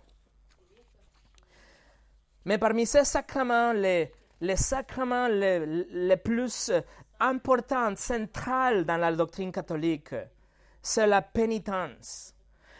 Mais 2.50 2.58
parmi 2.58 2.84
ces 2.84 3.04
sacrements, 3.04 3.72
les, 3.72 4.10
les 4.40 4.56
sacrements 4.56 5.28
les, 5.28 6.16
plus 6.16 6.72
importants, 7.20 7.94
centraux 7.94 8.82
dans 8.82 8.96
la 8.96 9.12
doctrine 9.12 9.52
catholique, 9.52 10.16
c'est 10.82 11.06
la 11.06 11.22
pénitence. 11.22 12.34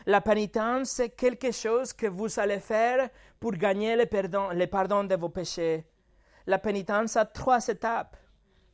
La 0.06 0.22
pénitence, 0.22 0.88
c'est 0.88 1.11
quelque 1.11 1.52
chose 1.52 1.92
que 1.92 2.09
vous 2.09 2.40
allez 2.40 2.59
faire 2.59 3.11
pour 3.38 3.52
gagner 3.52 3.94
le 3.94 4.06
pardon, 4.06 4.48
le 4.50 4.66
pardon 4.66 5.04
de 5.04 5.14
vos 5.14 5.28
péchés. 5.28 5.87
La 6.48 6.59
pénitence 6.59 7.16
a 7.16 7.24
trois 7.26 7.64
étapes. 7.68 8.16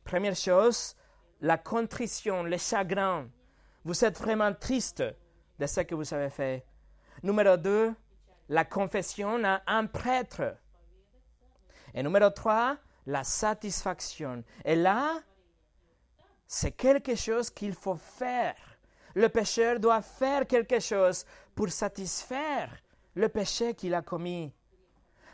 Première 0.03 0.35
chose, 0.35 0.95
la 1.41 1.59
contrition, 1.59 2.41
le 2.41 2.57
chagrin. 2.57 3.29
Vous 3.85 4.03
êtes 4.03 4.17
vraiment 4.17 4.51
triste 4.51 5.03
de 5.59 5.67
ce 5.67 5.81
que 5.81 5.93
vous 5.93 6.11
avez 6.11 6.31
fait. 6.31 6.65
Numéro 7.21 7.55
deux, 7.55 7.93
la 8.49 8.65
confession 8.65 9.43
à 9.43 9.61
un 9.67 9.85
prêtre. 9.85 10.57
Et 11.97 12.03
numéro 12.03 12.29
trois, 12.29 12.77
la 13.07 13.23
satisfaction. 13.23 14.43
Et 14.63 14.75
là, 14.75 15.19
c'est 16.45 16.73
quelque 16.73 17.15
chose 17.15 17.49
qu'il 17.49 17.73
faut 17.73 17.95
faire. 17.95 18.53
Le 19.15 19.29
pécheur 19.29 19.79
doit 19.79 20.03
faire 20.03 20.45
quelque 20.45 20.79
chose 20.79 21.25
pour 21.55 21.69
satisfaire 21.69 22.69
le 23.15 23.29
péché 23.29 23.73
qu'il 23.73 23.95
a 23.95 24.03
commis. 24.03 24.53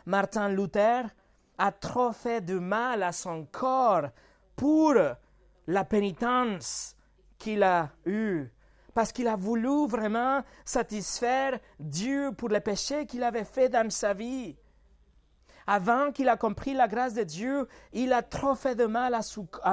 Martin 0.06 0.48
Luther 0.48 1.02
a 1.58 1.70
trop 1.70 2.12
fait 2.12 2.40
du 2.40 2.58
mal 2.58 3.02
à 3.02 3.12
son 3.12 3.44
corps 3.44 4.08
pour 4.56 4.94
la 5.66 5.84
pénitence 5.84 6.96
qu'il 7.36 7.62
a 7.62 7.90
eue, 8.06 8.50
parce 8.94 9.12
qu'il 9.12 9.28
a 9.28 9.36
voulu 9.36 9.86
vraiment 9.86 10.42
satisfaire 10.64 11.60
Dieu 11.78 12.32
pour 12.32 12.48
les 12.48 12.60
péchés 12.60 13.04
qu'il 13.04 13.22
avait 13.22 13.44
fait 13.44 13.68
dans 13.68 13.90
sa 13.90 14.14
vie. 14.14 14.56
Avant 15.66 16.12
qu'il 16.12 16.28
a 16.28 16.36
compris 16.36 16.74
la 16.74 16.88
grâce 16.88 17.14
de 17.14 17.22
Dieu, 17.22 17.68
il 17.92 18.12
a 18.12 18.22
trop 18.22 18.54
fait 18.54 18.74
de 18.74 18.86
mal 18.86 19.14
à, 19.14 19.22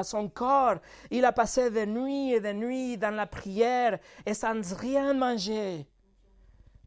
son 0.04 0.30
corps. 0.30 0.78
Il 1.10 1.26
a 1.26 1.32
passé 1.32 1.70
des 1.70 1.86
nuits 1.86 2.34
et 2.34 2.40
des 2.40 2.54
nuits 2.54 2.98
dans 2.98 3.14
la 3.16 3.28
prière 3.28 4.00
et 4.26 4.34
sans 4.34 4.62
rien 4.76 5.14
manger. 5.14 5.86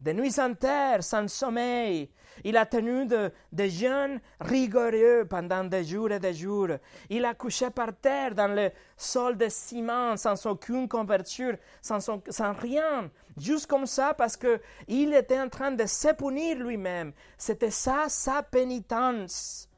Des 0.04 0.12
nuits 0.12 0.38
entières, 0.38 1.02
sans 1.02 1.26
sommeil. 1.28 2.10
Il 2.44 2.58
a 2.58 2.66
tenu 2.66 3.06
de, 3.06 3.32
jeûnes 3.56 4.20
rigoureux 4.38 5.24
pendant 5.26 5.64
des 5.64 5.82
jours 5.82 6.10
et 6.12 6.20
des 6.20 6.34
jours. 6.34 6.68
Il 7.08 7.24
a 7.24 7.32
couché 7.32 7.70
par 7.70 7.96
terre 7.96 8.34
dans 8.34 8.54
le 8.54 8.70
sol 8.98 9.38
de 9.38 9.48
ciment, 9.48 10.14
sans 10.18 10.44
aucune 10.44 10.90
couverture, 10.90 11.56
sans, 11.80 12.00
sans 12.28 12.52
rien, 12.52 13.10
juste 13.38 13.66
comme 13.66 13.86
ça, 13.86 14.12
parce 14.12 14.36
qu'il 14.36 15.14
était 15.14 15.40
en 15.40 15.48
train 15.48 15.72
de 15.72 15.86
se 15.86 16.12
punir 16.12 16.58
lui-même. 16.58 17.14
C'était 17.38 17.70
ça 17.70 18.04
sa 18.08 18.42
pénitence. 18.42 19.70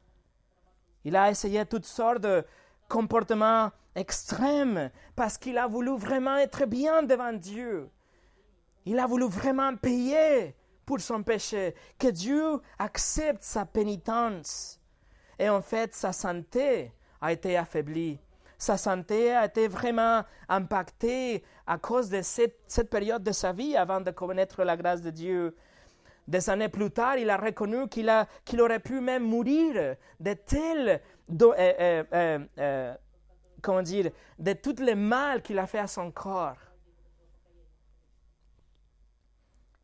Il 1.05 1.15
a 1.15 1.31
essayé 1.31 1.65
toutes 1.65 1.85
sortes 1.85 2.19
de 2.19 2.43
comportement 2.89 3.71
extrême 3.95 4.91
parce 5.15 5.37
qu'il 5.37 5.57
a 5.57 5.67
voulu 5.67 5.95
vraiment 5.97 6.35
être 6.35 6.65
bien 6.65 7.01
devant 7.01 7.31
Dieu. 7.31 7.89
Il 8.87 8.99
a 8.99 9.05
voulu 9.05 9.27
vraiment 9.27 9.75
payer 9.75 10.55
pour 10.85 11.01
son 11.01 11.21
péché, 11.21 11.75
que 11.99 12.07
Dieu 12.07 12.41
accepte 12.79 13.43
sa 13.43 13.65
pénitence. 13.65 14.79
Et 15.37 15.49
en 15.49 15.61
fait, 15.61 15.93
sa 15.93 16.13
santé 16.13 16.93
a 17.19 17.33
été 17.33 17.57
affaiblie. 17.57 18.17
Sa 18.57 18.77
santé 18.77 19.33
a 19.33 19.43
été 19.43 19.67
vraiment 19.67 20.23
impactée 20.47 21.43
à 21.67 21.77
cause 21.77 22.09
de 22.09 22.21
cette, 22.21 22.89
période 22.89 23.23
de 23.23 23.33
sa 23.33 23.51
vie 23.51 23.75
avant 23.75 23.99
de 23.99 24.09
connaître 24.11 24.63
la 24.63 24.77
grâce 24.77 25.01
de 25.01 25.09
Dieu. 25.09 25.53
Des 26.25 26.49
années 26.49 26.69
plus 26.69 26.89
tard, 26.89 27.17
il 27.17 27.29
a 27.29 27.35
reconnu 27.35 27.89
qu'il, 27.89 28.09
aurait 28.61 28.79
pu 28.79 29.01
même 29.01 29.23
mourir 29.23 29.97
de 30.21 30.35
euh, 30.53 30.97
euh, 31.59 32.39
euh, 32.57 32.93
comment 33.61 33.81
dire, 33.81 34.11
de 34.39 34.53
tout 34.53 34.75
le 34.79 34.95
mal 34.95 35.41
qu'il 35.41 35.59
a 35.59 35.67
fait 35.67 35.79
à 35.79 35.87
son 35.87 36.09
corps. 36.09 36.66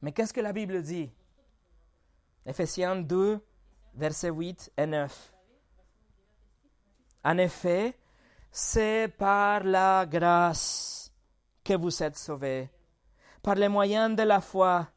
Mais 0.04 0.12
qu'est-ce 0.12 0.34
que 0.34 0.42
la 0.42 0.52
Bible 0.52 0.82
dit? 0.82 1.10
Ephésiens 2.46 2.98
2, 2.98 3.40
versets 3.96 4.30
8 4.30 4.74
et 4.76 4.86
9. 4.86 5.34
En 7.24 7.38
effet, 7.38 7.98
c'est 8.52 9.08
par 9.18 9.64
la 9.64 10.06
grâce 10.06 11.10
que 11.64 11.76
vous 11.76 12.04
êtes 12.04 12.18
sauvés, 12.18 12.70
par 13.42 13.56
les 13.56 13.70
moyens 13.70 14.14
de 14.14 14.24
la 14.24 14.42
foi. 14.42 14.90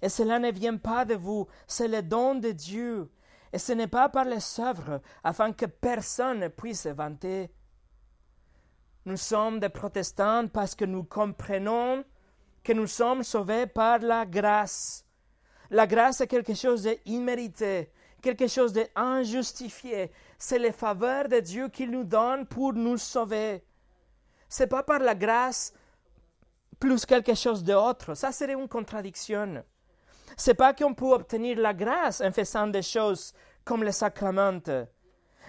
Et 0.00 0.08
cela 0.08 0.38
ne 0.38 0.50
vient 0.50 0.78
pas 0.78 1.04
de 1.04 1.16
vous, 1.16 1.46
c'est 1.66 1.88
le 1.88 2.02
don 2.02 2.34
de 2.34 2.52
Dieu. 2.52 3.12
Et 3.52 3.58
ce 3.58 3.72
n'est 3.74 3.88
pas 3.88 4.08
par 4.08 4.24
les 4.24 4.58
œuvres, 4.58 5.02
afin 5.22 5.52
que 5.52 5.66
personne 5.66 6.38
ne 6.38 6.48
puisse 6.48 6.84
se 6.84 6.88
vanter. 6.88 7.52
Nous 9.04 9.18
sommes 9.18 9.60
des 9.60 9.68
protestants 9.68 10.48
parce 10.48 10.74
que 10.74 10.86
nous 10.86 11.04
comprenons 11.04 12.06
que 12.62 12.72
nous 12.72 12.86
sommes 12.86 13.22
sauvés 13.22 13.66
par 13.66 13.98
la 13.98 14.26
grâce. 14.26 15.04
La 15.70 15.86
grâce 15.86 16.20
est 16.20 16.26
quelque 16.26 16.54
chose 16.54 16.88
d'immérité, 17.04 17.90
quelque 18.22 18.48
chose 18.48 18.72
d'injustifié. 18.72 20.10
C'est 20.38 20.58
les 20.58 20.72
faveurs 20.72 21.28
de 21.28 21.40
Dieu 21.40 21.68
qu'il 21.68 21.90
nous 21.90 22.04
donne 22.04 22.46
pour 22.46 22.72
nous 22.72 22.98
sauver. 22.98 23.62
C'est 24.48 24.66
pas 24.66 24.82
par 24.82 24.98
la 24.98 25.14
grâce 25.14 25.72
plus 26.80 27.06
quelque 27.06 27.34
chose 27.34 27.62
d'autre. 27.62 28.14
Ça 28.14 28.32
serait 28.32 28.54
une 28.54 28.68
contradiction. 28.68 29.62
C'est 30.36 30.54
pas 30.54 30.72
qu'on 30.72 30.94
peut 30.94 31.12
obtenir 31.12 31.58
la 31.58 31.74
grâce 31.74 32.20
en 32.20 32.32
faisant 32.32 32.66
des 32.66 32.82
choses 32.82 33.34
comme 33.64 33.84
les 33.84 33.92
sacrements. 33.92 34.60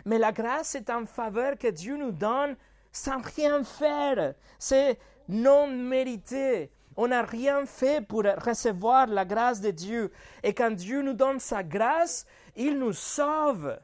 Mais 0.06 0.20
la 0.20 0.32
grâce 0.32 0.76
est 0.76 0.90
une 0.90 1.08
faveur 1.08 1.58
que 1.58 1.70
Dieu 1.70 1.98
nous 1.98 2.12
donne 2.12 2.56
sans 2.92 3.22
rien 3.22 3.64
faire. 3.64 4.34
C'est 4.60 5.00
non 5.30 5.68
mérité. 5.68 6.72
On 7.04 7.08
n'a 7.08 7.24
rien 7.24 7.66
fait 7.66 8.06
pour 8.06 8.22
recevoir 8.22 9.08
la 9.08 9.26
grâce 9.26 9.60
de 9.60 9.72
Dieu. 9.72 10.12
Et 10.44 10.54
quand 10.54 10.70
Dieu 10.70 11.02
nous 11.02 11.16
donne 11.16 11.40
sa 11.40 11.64
grâce, 11.64 12.28
il 12.56 12.78
nous 12.78 12.94
sauve. 12.94 13.76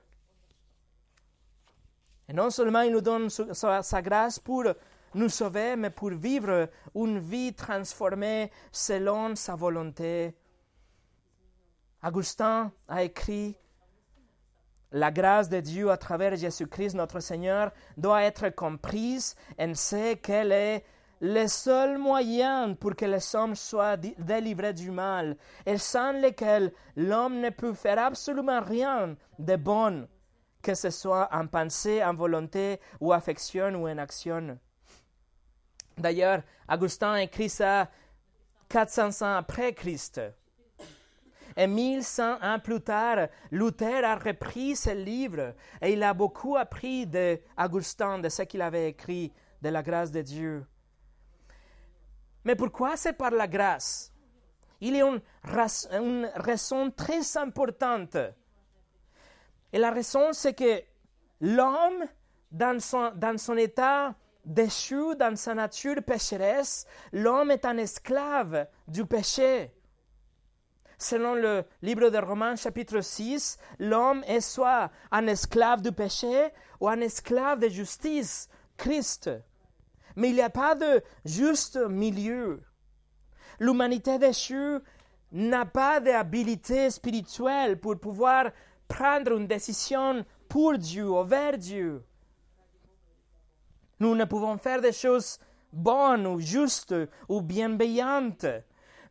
Et 2.30 2.34
non 2.34 2.52
seulement 2.52 2.82
il 2.82 2.92
nous 2.92 3.02
donne 3.02 3.32
sa, 3.32 4.02
grâce 4.04 4.38
pour 4.38 4.66
nous 5.16 5.30
sauver, 5.30 5.76
mais 5.76 5.90
pour 5.90 6.12
vivre 6.12 6.70
une 6.94 7.18
vie 7.18 7.56
transformée 7.56 8.52
selon 8.72 9.36
sa 9.36 9.56
volonté. 9.56 10.36
Augustin 12.04 12.72
a 12.88 13.02
écrit 13.02 13.58
la 14.92 15.10
grâce 15.10 15.50
de 15.50 15.60
Dieu 15.60 15.90
à 15.90 15.98
travers 15.98 16.36
Jésus-Christ, 16.36 16.94
notre 16.94 17.20
Seigneur, 17.20 17.72
doit 17.98 18.22
être 18.22 18.50
comprise 18.50 19.36
et 19.58 19.74
sait 19.74 20.18
qu'elle 20.18 20.52
est 20.52 20.86
le 21.22 21.48
seul 21.48 21.98
moyen 21.98 22.74
pour 22.74 22.96
que 22.96 23.06
les 23.06 23.36
hommes 23.36 23.56
soient 23.56 23.98
délivrés 23.98 24.74
du 24.74 24.92
mal, 24.92 25.38
et 25.66 25.78
sans 25.78 26.14
lequel 26.14 26.72
l'homme 26.96 27.40
ne 27.40 27.50
peut 27.50 27.74
faire 27.74 28.00
absolument 28.00 28.62
rien 28.62 29.16
de 29.40 29.56
bon, 29.56 30.08
que 30.62 30.76
ce 30.76 30.90
soit 30.90 31.30
en 31.32 31.48
pensée, 31.48 32.04
en 32.04 32.14
volonté, 32.14 32.80
ou 33.00 33.14
affection, 33.14 33.74
ou 33.76 33.88
en 33.88 33.98
action. 33.98 34.58
D'ailleurs, 35.98 36.44
Augustin 36.70 37.16
écrit 37.16 37.50
ça 37.50 37.90
400 38.70 39.26
ans 39.26 39.36
après 39.38 39.74
Christ. 39.74 40.22
Et 41.56 41.66
1100 41.66 42.44
ans 42.44 42.60
plus 42.60 42.82
tard, 42.82 43.30
Luther 43.50 44.06
a 44.06 44.16
repris 44.16 44.76
ce 44.76 44.92
livre 44.92 45.56
et 45.82 45.94
il 45.94 46.04
a 46.04 46.14
beaucoup 46.14 46.56
appris 46.56 47.08
d'Augustin, 47.08 48.20
de 48.20 48.30
ce 48.30 48.44
qu'il 48.44 48.62
avait 48.62 48.90
écrit, 48.90 49.34
de 49.64 49.70
la 49.70 49.82
grâce 49.82 50.12
de 50.12 50.22
Dieu. 50.22 50.68
Mais 52.48 52.56
pourquoi? 52.56 52.96
C'est 52.96 53.12
par 53.12 53.32
la 53.32 53.46
grâce 53.46 54.10
Il 54.80 54.96
y 54.96 55.02
a 55.02 55.06
une, 55.06 56.32
raison 56.36 56.90
très 56.92 57.36
importante. 57.36 58.16
Et 59.74 59.78
la 59.78 59.92
raison, 59.92 60.32
c'est 60.32 60.54
que 60.54 60.82
l'homme, 61.42 62.06
dans 62.50 62.80
son, 62.80 63.12
dans 63.14 63.38
son 63.38 63.58
état 63.58 64.16
déchu, 64.46 65.14
dans 65.18 65.36
sa 65.36 65.56
nature 65.56 66.02
pécheresse, 66.02 66.86
l'homme 67.12 67.52
est 67.52 67.66
un 67.66 67.76
esclave 67.76 68.66
du 68.88 69.06
péché. 69.06 69.74
Selon 70.98 71.36
le 71.36 71.66
livre 71.82 72.10
de 72.10 72.18
Romains 72.18 72.56
chapitre 72.56 73.02
6, 73.02 73.58
l'homme 73.80 74.24
est 74.26 74.40
soit 74.40 74.90
un 75.12 75.28
esclave 75.28 75.82
du 75.82 75.92
péché 75.92 76.54
ou 76.80 76.88
un 76.88 77.02
esclave 77.02 77.60
de 77.60 77.68
justice, 77.68 78.48
Christ. 78.78 79.30
Mais 80.18 80.30
il 80.30 80.36
n'y 80.36 80.42
a 80.42 80.50
pas 80.50 80.74
de 80.74 81.04
juste 81.26 81.78
milieu. 81.78 82.64
L'humanité 83.60 84.18
déchue 84.18 84.80
n'a 85.32 85.64
pas 85.64 86.00
d'habilité 86.00 86.90
spirituelle 86.90 87.80
pour 87.80 88.00
pouvoir 88.00 88.50
prendre 88.88 89.38
une 89.38 89.46
décision 89.46 90.26
pour 90.50 90.76
Dieu 90.80 91.08
ou 91.08 91.24
vers 91.24 91.56
Dieu. 91.56 92.04
Nous 94.00 94.16
ne 94.16 94.26
pouvons 94.26 94.58
faire 94.58 94.82
des 94.82 94.92
choses 94.92 95.40
bonnes 95.72 96.26
ou 96.26 96.40
justes 96.40 96.96
ou 97.30 97.42
bienveillantes. 97.42 98.48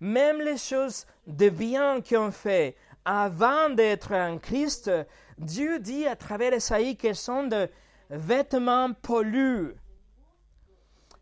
Même 0.01 0.41
les 0.41 0.59
choses 0.59 1.07
de 1.29 1.49
bien 1.51 2.01
qu'on 2.01 2.33
fait 2.33 2.77
avant 3.05 3.71
d'être 3.71 4.13
en 4.13 4.39
Christ, 4.39 4.91
Dieu 5.39 5.79
dit 5.79 6.05
à 6.09 6.17
travers 6.17 6.53
Esaïe 6.53 6.97
qu'elles 6.97 7.15
sont 7.15 7.45
de 7.45 7.69
vêtements 8.11 8.93
pollués. 8.93 9.77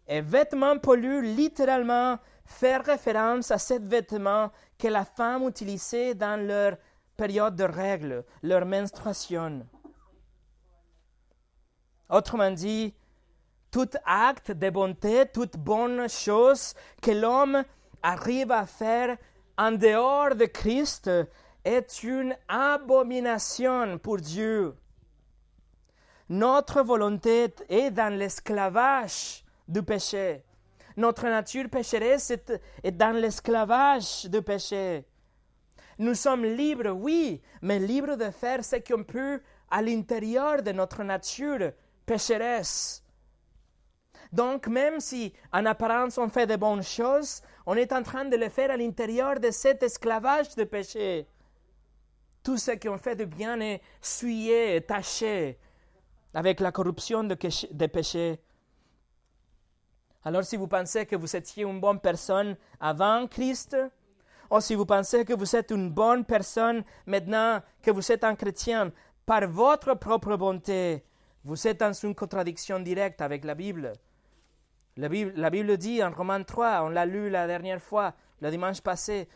Et 0.07 0.21
vêtements 0.21 0.79
pollués, 0.79 1.23
littéralement, 1.23 2.19
fait 2.45 2.77
référence 2.77 3.51
à 3.51 3.59
ces 3.59 3.79
vêtements 3.79 4.51
que 4.79 4.89
la 4.89 5.05
femme 5.05 5.49
utilisait 5.49 6.15
dans 6.15 6.41
leur 6.47 6.77
période 7.17 7.57
de 7.57 7.65
règles, 7.65 8.25
leur 8.43 8.67
menstruation. 8.67 9.67
Autrement 12.11 12.51
dit, 12.51 12.95
tout 13.71 13.89
acte 14.05 14.53
de 14.53 14.71
bonté, 14.71 15.27
toute 15.33 15.57
bonne 15.57 16.09
chose 16.09 16.75
que 17.01 17.11
l'homme 17.11 17.65
arrive 18.03 18.53
à 18.53 18.67
faire 18.67 19.17
en 19.57 19.73
dehors 19.73 20.35
de 20.35 20.45
Christ 20.45 21.11
est 21.65 22.03
une 22.03 22.37
abomination 22.47 23.99
pour 23.99 24.19
Dieu. 24.19 24.77
Notre 26.29 26.83
volonté 26.83 27.55
est 27.69 27.91
dans 27.91 28.13
l'esclavage 28.13 29.44
du 29.67 29.83
péché. 29.83 30.43
Notre 30.97 31.25
nature 31.25 31.69
pécheresse 31.69 32.31
est, 32.31 32.91
dans 32.93 33.17
l'esclavage 33.17 34.27
du 34.27 34.43
péché. 34.43 35.05
Nous 35.99 36.15
sommes 36.15 36.45
libres, 36.45 36.91
oui, 36.91 37.41
mais 37.63 37.79
libres 37.79 38.17
de 38.17 38.31
faire 38.31 38.65
ce 38.65 38.77
qu'on 38.77 39.05
peut 39.05 39.41
à 39.71 39.83
l'intérieur 39.83 40.63
de 40.63 40.73
notre 40.73 41.03
nature 41.03 41.73
pécheresse. 42.07 43.03
Donc, 44.33 44.67
même 44.67 45.01
si 45.01 45.33
en 45.53 45.65
apparence 45.67 46.19
on 46.19 46.29
fait 46.29 46.47
de 46.47 46.57
bonnes 46.57 46.83
choses, 46.83 47.43
on 47.67 47.77
est 47.77 47.93
en 47.93 48.03
train 48.03 48.25
de 48.25 48.37
le 48.37 48.49
faire 48.49 48.71
à 48.71 48.77
l'intérieur 48.77 49.39
de 49.39 49.51
cet 49.51 49.83
esclavage 49.83 50.55
de 50.57 50.65
péché. 50.65 51.27
Tout 52.43 52.57
ce 52.57 52.73
qu'on 52.73 52.99
fait 52.99 53.17
de 53.17 53.25
bien 53.25 53.61
est 53.61 53.81
souillé, 54.01 54.81
taché 54.83 55.59
avec 56.35 56.61
la 56.61 56.73
corruption 56.73 57.23
de, 57.25 57.35
péché. 57.87 58.41
Alors 60.25 60.45
si 60.45 60.57
vous 60.57 60.69
pensez 60.69 61.05
que 61.05 61.17
vous 61.17 61.37
étiez 61.37 61.65
une 61.65 61.81
bonne 61.81 62.01
personne 62.01 62.57
avant 62.81 63.27
Christ, 63.27 63.77
ou 64.51 64.61
si 64.61 64.75
vous 64.75 64.87
pensez 64.87 65.25
que 65.25 65.35
vous 65.35 65.55
êtes 65.55 65.71
une 65.71 65.91
bonne 65.91 66.25
personne 66.25 66.83
maintenant 67.07 67.61
que 67.83 67.91
vous 67.91 68.11
êtes 68.11 68.25
un 68.25 68.35
chrétien, 68.35 68.93
par 69.27 69.47
votre 69.49 69.95
propre 69.95 70.37
bonté, 70.37 71.05
vous 71.45 71.67
êtes 71.67 71.81
dans 71.81 71.93
une 71.93 72.15
contradiction 72.15 72.81
directe 72.81 73.21
avec 73.21 73.45
la 73.45 73.55
Bible. 73.55 73.93
La 74.97 75.09
Bible, 75.09 75.77
dit 75.77 76.03
en 76.03 76.11
Romains 76.11 76.43
3, 76.43 76.83
on 76.85 76.89
l'a 76.89 77.05
lu 77.05 77.29
la 77.29 77.47
dernière 77.47 77.83
fois, 77.83 78.15
le 78.41 78.51
dimanche 78.51 78.81
passé, 78.81 79.29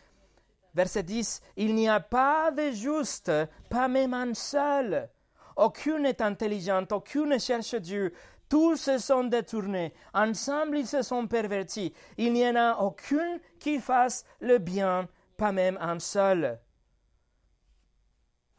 verset 0.73 1.03
10, 1.03 1.41
Il 1.57 1.75
n'y 1.75 1.89
a 1.89 1.99
pas 1.99 2.51
de 2.51 2.71
juste, 2.71 3.31
pas 3.69 3.87
même 3.87 4.13
un 4.13 4.33
seul. 4.33 5.09
aucune 5.55 6.03
n'est 6.03 6.21
intelligente, 6.21 6.93
aucune 6.93 7.29
ne 7.29 7.37
cherche 7.37 7.75
Dieu. 7.75 8.13
Tous 8.49 8.75
se 8.75 8.97
sont 8.97 9.25
détournés, 9.25 9.93
ensemble 10.11 10.79
ils 10.79 10.87
se 10.87 11.03
sont 11.03 11.27
pervertis. 11.27 11.93
Il 12.17 12.33
n'y 12.33 12.47
en 12.49 12.55
a 12.55 12.77
aucune 12.79 13.39
qui 13.59 13.79
fasse 13.79 14.25
le 14.39 14.57
bien, 14.57 15.07
pas 15.37 15.51
même 15.51 15.77
un 15.79 15.99
seul. 15.99 16.59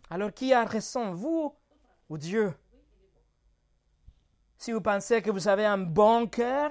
Alors 0.09 0.33
qui 0.33 0.53
a 0.53 0.65
raison, 0.65 1.13
vous 1.13 1.53
ou 2.09 2.19
Dieu? 2.19 2.55
Si 4.59 4.73
vous 4.73 4.81
pensez 4.81 5.23
que 5.23 5.31
vous 5.31 5.49
avez 5.49 5.65
un 5.65 5.79
bon 5.79 6.29
cœur, 6.29 6.71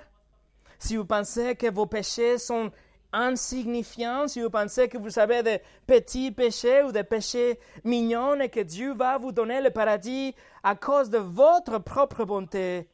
si 0.77 0.95
vous 0.95 1.05
pensez 1.05 1.55
que 1.55 1.69
vos 1.69 1.87
péchés 1.87 2.37
sont 2.37 2.71
insignifiants, 3.11 4.27
si 4.27 4.41
vous 4.41 4.49
pensez 4.49 4.87
que 4.87 4.97
vous 4.97 5.19
avez 5.19 5.43
des 5.43 5.61
petits 5.87 6.31
péchés 6.31 6.83
ou 6.83 6.91
des 6.91 7.03
péchés 7.03 7.59
mignons 7.83 8.39
et 8.39 8.49
que 8.49 8.59
Dieu 8.59 8.93
va 8.93 9.17
vous 9.17 9.31
donner 9.31 9.59
le 9.59 9.71
paradis 9.71 10.35
à 10.63 10.75
cause 10.75 11.09
de 11.09 11.17
votre 11.17 11.79
propre 11.79 12.23
bonté, 12.23 12.87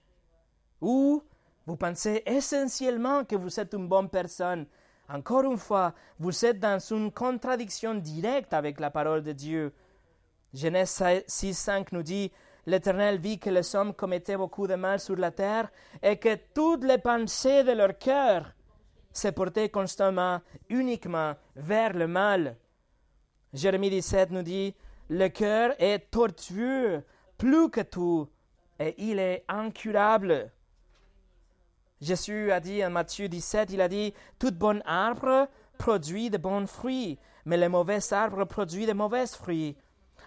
ou 0.82 1.24
vous 1.66 1.76
pensez 1.78 2.22
essentiellement 2.26 3.24
que 3.24 3.36
vous 3.36 3.60
êtes 3.60 3.74
une 3.74 3.88
bonne 3.88 4.10
personne, 4.10 4.68
encore 5.08 5.44
une 5.44 5.58
fois, 5.58 5.94
vous 6.20 6.46
êtes 6.46 6.60
dans 6.60 6.80
une 6.80 7.12
contradiction 7.12 7.96
directe 7.96 8.54
avec 8.54 8.80
la 8.80 8.90
parole 8.90 9.22
de 9.22 9.32
Dieu. 9.34 9.74
Genèse 10.54 11.04
6, 11.28 11.70
nous 11.92 12.02
dit 12.02 12.32
L'Éternel 12.66 13.20
vit 13.20 13.38
que 13.38 13.52
les 13.52 13.76
hommes 13.76 13.94
commettaient 13.94 14.38
beaucoup 14.38 14.66
de 14.66 14.74
mal 14.74 15.00
sur 15.00 15.16
la 15.16 15.30
terre 15.30 15.70
et 16.02 16.18
que 16.18 16.36
toutes 16.54 16.84
les 16.84 16.98
pensées 16.98 17.64
de 17.64 17.74
leur 17.74 17.98
cœur 18.00 18.54
se 19.12 19.28
portaient 19.28 19.70
constamment, 19.70 20.42
uniquement 20.70 21.36
vers 21.56 21.94
le 21.94 22.08
mal. 22.08 22.58
Jérémie 23.54 23.92
17 23.92 24.32
nous 24.32 24.42
dit 24.42 24.76
Le 25.10 25.28
cœur 25.30 25.76
est 25.78 26.10
tortueux 26.10 27.04
plus 27.38 27.70
que 27.70 27.82
tout 27.82 28.28
et 28.80 28.96
il 28.98 29.20
est 29.20 29.46
incurable. 29.48 30.52
Jésus 32.02 32.52
a 32.52 32.60
dit 32.60 32.84
en 32.86 32.90
Matthieu 32.90 33.28
17, 33.28 33.72
il 33.72 33.82
a 33.82 33.88
dit, 33.88 34.14
tout 34.38 34.52
bon 34.52 34.82
arbre 34.86 35.48
produit 35.78 36.30
de 36.30 36.38
bons 36.38 36.68
fruits, 36.68 37.18
mais 37.46 37.58
le 37.58 37.70
mauvais 37.70 38.14
arbre 38.14 38.46
produit 38.46 38.86
de 38.86 38.94
mauvais 38.94 39.28
fruits. 39.28 39.78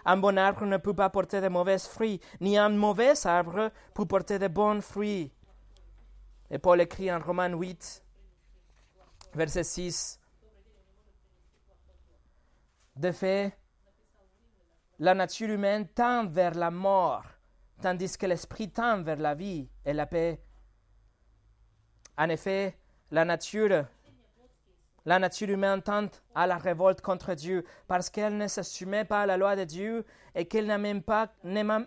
Un 0.05 0.17
bon 0.17 0.37
arbre 0.37 0.65
ne 0.65 0.77
peut 0.77 0.93
pas 0.93 1.09
porter 1.09 1.41
de 1.41 1.47
mauvais 1.49 1.79
fruits, 1.79 2.19
ni 2.39 2.57
un 2.57 2.69
mauvais 2.69 3.25
arbre 3.27 3.71
peut 3.93 4.05
porter 4.05 4.39
de 4.39 4.47
bons 4.47 4.81
fruits. 4.81 5.31
Et 6.49 6.57
Paul 6.57 6.81
écrit 6.81 7.11
en 7.11 7.19
Romains 7.19 7.53
8, 7.53 8.03
verset 9.35 9.63
6, 9.63 10.19
De 12.95 13.11
fait, 13.11 13.57
la 14.97 15.13
nature 15.13 15.49
humaine 15.49 15.87
tend 15.87 16.25
vers 16.25 16.55
la 16.55 16.71
mort, 16.71 17.23
tandis 17.81 18.17
que 18.17 18.25
l'esprit 18.25 18.69
tend 18.69 19.01
vers 19.03 19.17
la 19.17 19.35
vie 19.35 19.69
et 19.85 19.93
la 19.93 20.05
paix. 20.05 20.41
En 22.19 22.27
effet, 22.27 22.75
la 23.11 23.23
nature, 23.23 23.85
humaine 25.41 25.81
tente 25.81 26.21
à 26.35 26.47
la 26.47 26.57
révolte 26.57 26.99
contre 26.99 27.33
Dieu 27.33 27.63
parce 27.87 28.09
qu'elle 28.09 28.35
ne 28.35 28.49
se 28.49 28.61
soumet 28.61 29.05
pas 29.05 29.21
à 29.21 29.25
la 29.25 29.37
loi 29.37 29.55
de 29.55 29.63
Dieu 29.63 30.05
et 30.35 30.45
qu'elle 30.45 30.67
n'est 30.67 30.77
même 30.77 31.01
pas, 31.01 31.29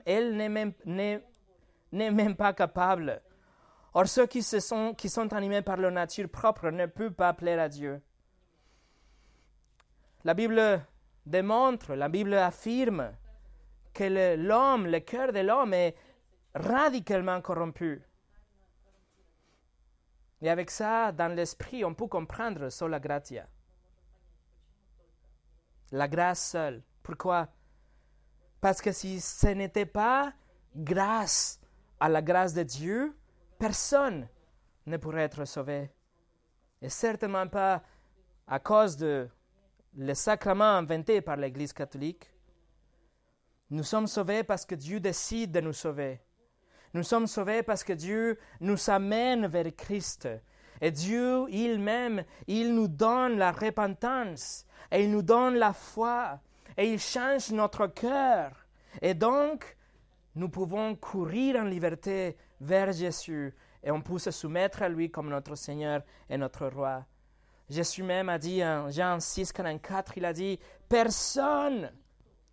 elle 0.07 0.35
n'est 0.35 0.49
même, 0.49 2.35
pas 2.35 2.55
capable. 2.55 3.21
Or, 3.93 4.09
ceux 4.09 4.27
qui, 4.27 4.43
se 4.43 4.59
sont, 4.59 4.95
qui 4.95 5.11
sont 5.11 5.35
animés 5.35 5.61
par 5.61 5.77
leur 5.77 5.91
nature 5.91 6.31
propre 6.31 6.71
ne 6.71 6.87
peuvent 6.87 7.13
pas 7.13 7.35
plaire 7.35 7.61
à 7.61 7.69
Dieu. 7.69 8.01
La 10.25 10.33
Bible 10.33 10.81
démontre, 11.27 11.95
la 11.95 12.09
Bible 12.09 12.33
affirme 12.33 13.13
que 13.93 14.37
l'homme, 14.37 14.87
le 14.87 15.01
cœur 15.01 15.31
de 15.31 15.41
l'homme 15.41 15.75
est 15.75 15.95
radicalement 16.55 17.43
corrompu. 17.43 18.03
Et 20.43 20.51
avec 20.51 20.73
ça, 20.73 21.13
dans 21.13 21.33
l'esprit, 21.33 21.85
on 21.85 21.95
peut 21.95 22.09
comprendre 22.09 22.69
sola 22.69 22.99
gratia. 22.99 23.47
La 25.93 26.09
grâce 26.09 26.51
seule. 26.51 26.83
Pourquoi? 27.03 27.49
Parce 28.61 28.83
que 28.83 28.91
si 28.91 29.21
ce 29.21 29.47
n'était 29.47 29.87
pas 29.87 30.33
grâce 30.75 31.61
à 32.01 32.09
la 32.09 32.21
grâce 32.21 32.55
de 32.55 32.65
Dieu, 32.65 33.17
personne 33.57 34.29
ne 34.87 34.97
pourrait 34.97 35.23
être 35.23 35.45
sauvé. 35.45 35.93
Et 36.81 36.89
certainement 36.89 37.47
pas 37.47 37.83
à 38.49 38.59
cause 38.59 38.97
de 38.97 39.29
les 39.95 40.17
sacrements 40.17 40.77
inventés 40.79 41.21
par 41.21 41.37
l'Église 41.37 41.73
catholique. 41.73 42.29
Nous 43.71 43.85
sommes 43.85 44.09
sauvés 44.09 44.43
parce 44.43 44.67
que 44.67 44.75
Dieu 44.75 44.99
décide 44.99 45.53
de 45.53 45.61
nous 45.61 45.73
sauver. 45.73 46.21
Nous 46.95 47.03
sommes 47.03 47.27
sauvés 47.27 47.63
parce 47.63 47.85
que 47.85 47.93
Dieu 47.93 48.39
nous 48.61 48.91
amène 48.91 49.47
vers 49.47 49.75
Christ. 49.77 50.29
Et 50.81 50.91
Dieu, 50.91 51.47
il-même, 51.49 52.25
il 52.47 52.75
nous 52.75 52.89
donne 52.89 53.39
la 53.39 53.53
repentance 53.53 54.67
et 54.91 55.05
il 55.05 55.11
nous 55.11 55.23
donne 55.23 55.55
la 55.55 55.73
foi 55.73 56.41
et 56.77 56.93
il 56.93 56.99
change 56.99 57.51
notre 57.53 57.87
cœur. 57.87 58.51
Et 59.01 59.15
donc, 59.15 59.77
nous 60.35 60.49
pouvons 60.49 60.95
courir 60.97 61.57
en 61.57 61.65
liberté 61.65 62.37
vers 62.61 62.93
Jésus 62.93 63.55
et 63.83 63.91
on 63.91 64.03
peut 64.03 64.19
se 64.19 64.31
soumettre 64.31 64.83
à 64.83 64.89
lui 64.89 65.11
comme 65.11 65.31
notre 65.31 65.55
Seigneur 65.55 66.03
et 66.29 66.37
notre 66.37 66.67
Roi. 66.67 67.05
Jésus 67.71 68.03
même 68.03 68.29
a 68.29 68.39
dit 68.39 68.63
en 68.63 68.91
Jean 68.91 69.19
6, 69.19 69.53
44, 69.53 70.19
il 70.19 70.25
a 70.25 70.33
dit, 70.33 70.59
personne, 70.89 71.91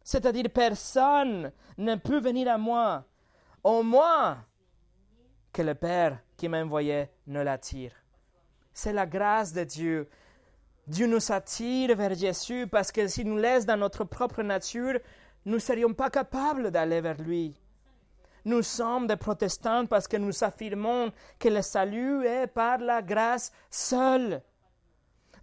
c'est-à-dire 0.03 0.49
personne 0.53 1.51
ne 1.77 1.95
peut 1.95 2.19
venir 2.19 2.49
à 2.49 2.57
moi 2.57 3.05
au 3.63 3.83
moins 3.83 4.43
que 5.51 5.61
le 5.61 5.75
Père 5.75 6.19
qui 6.37 6.47
m'envoyait 6.47 7.11
ne 7.27 7.41
l'attire. 7.41 7.93
C'est 8.73 8.93
la 8.93 9.05
grâce 9.05 9.53
de 9.53 9.63
Dieu. 9.63 10.09
Dieu 10.87 11.07
nous 11.07 11.31
attire 11.31 11.95
vers 11.95 12.13
Jésus 12.13 12.67
parce 12.67 12.91
que 12.91 13.07
s'il 13.07 13.27
nous 13.27 13.37
laisse 13.37 13.65
dans 13.65 13.77
notre 13.77 14.03
propre 14.03 14.41
nature, 14.41 14.99
nous 15.45 15.55
ne 15.55 15.59
serions 15.59 15.93
pas 15.93 16.09
capables 16.09 16.71
d'aller 16.71 17.01
vers 17.01 17.21
lui. 17.21 17.59
Nous 18.45 18.61
sommes 18.61 19.05
des 19.05 19.17
protestants 19.17 19.85
parce 19.85 20.07
que 20.07 20.17
nous 20.17 20.43
affirmons 20.43 21.11
que 21.37 21.49
le 21.49 21.61
salut 21.61 22.25
est 22.25 22.47
par 22.47 22.77
la 22.77 23.01
grâce 23.01 23.51
seule. 23.69 24.41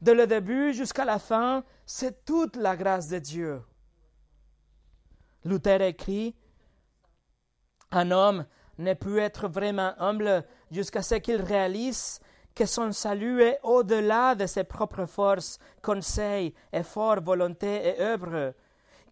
De 0.02 0.12
le 0.12 0.26
début 0.26 0.72
jusqu'à 0.72 1.04
la 1.04 1.18
fin, 1.18 1.64
c'est 1.84 2.24
toute 2.24 2.56
la 2.56 2.76
grâce 2.76 3.08
de 3.08 3.18
Dieu. 3.18 3.62
Luther 5.44 5.82
écrit 5.82 6.34
un 7.96 8.10
homme 8.10 8.44
ne 8.78 8.94
peut 8.94 9.18
être 9.18 9.48
vraiment 9.48 9.94
humble 9.98 10.44
jusqu'à 10.70 11.02
ce 11.02 11.14
qu'il 11.16 11.40
réalise 11.40 12.20
que 12.54 12.66
son 12.66 12.92
salut 12.92 13.42
est 13.42 13.58
au-delà 13.62 14.34
de 14.34 14.46
ses 14.46 14.64
propres 14.64 15.06
forces, 15.06 15.58
conseils, 15.82 16.54
efforts, 16.72 17.20
volontés 17.20 17.88
et 17.88 18.00
œuvres, 18.00 18.54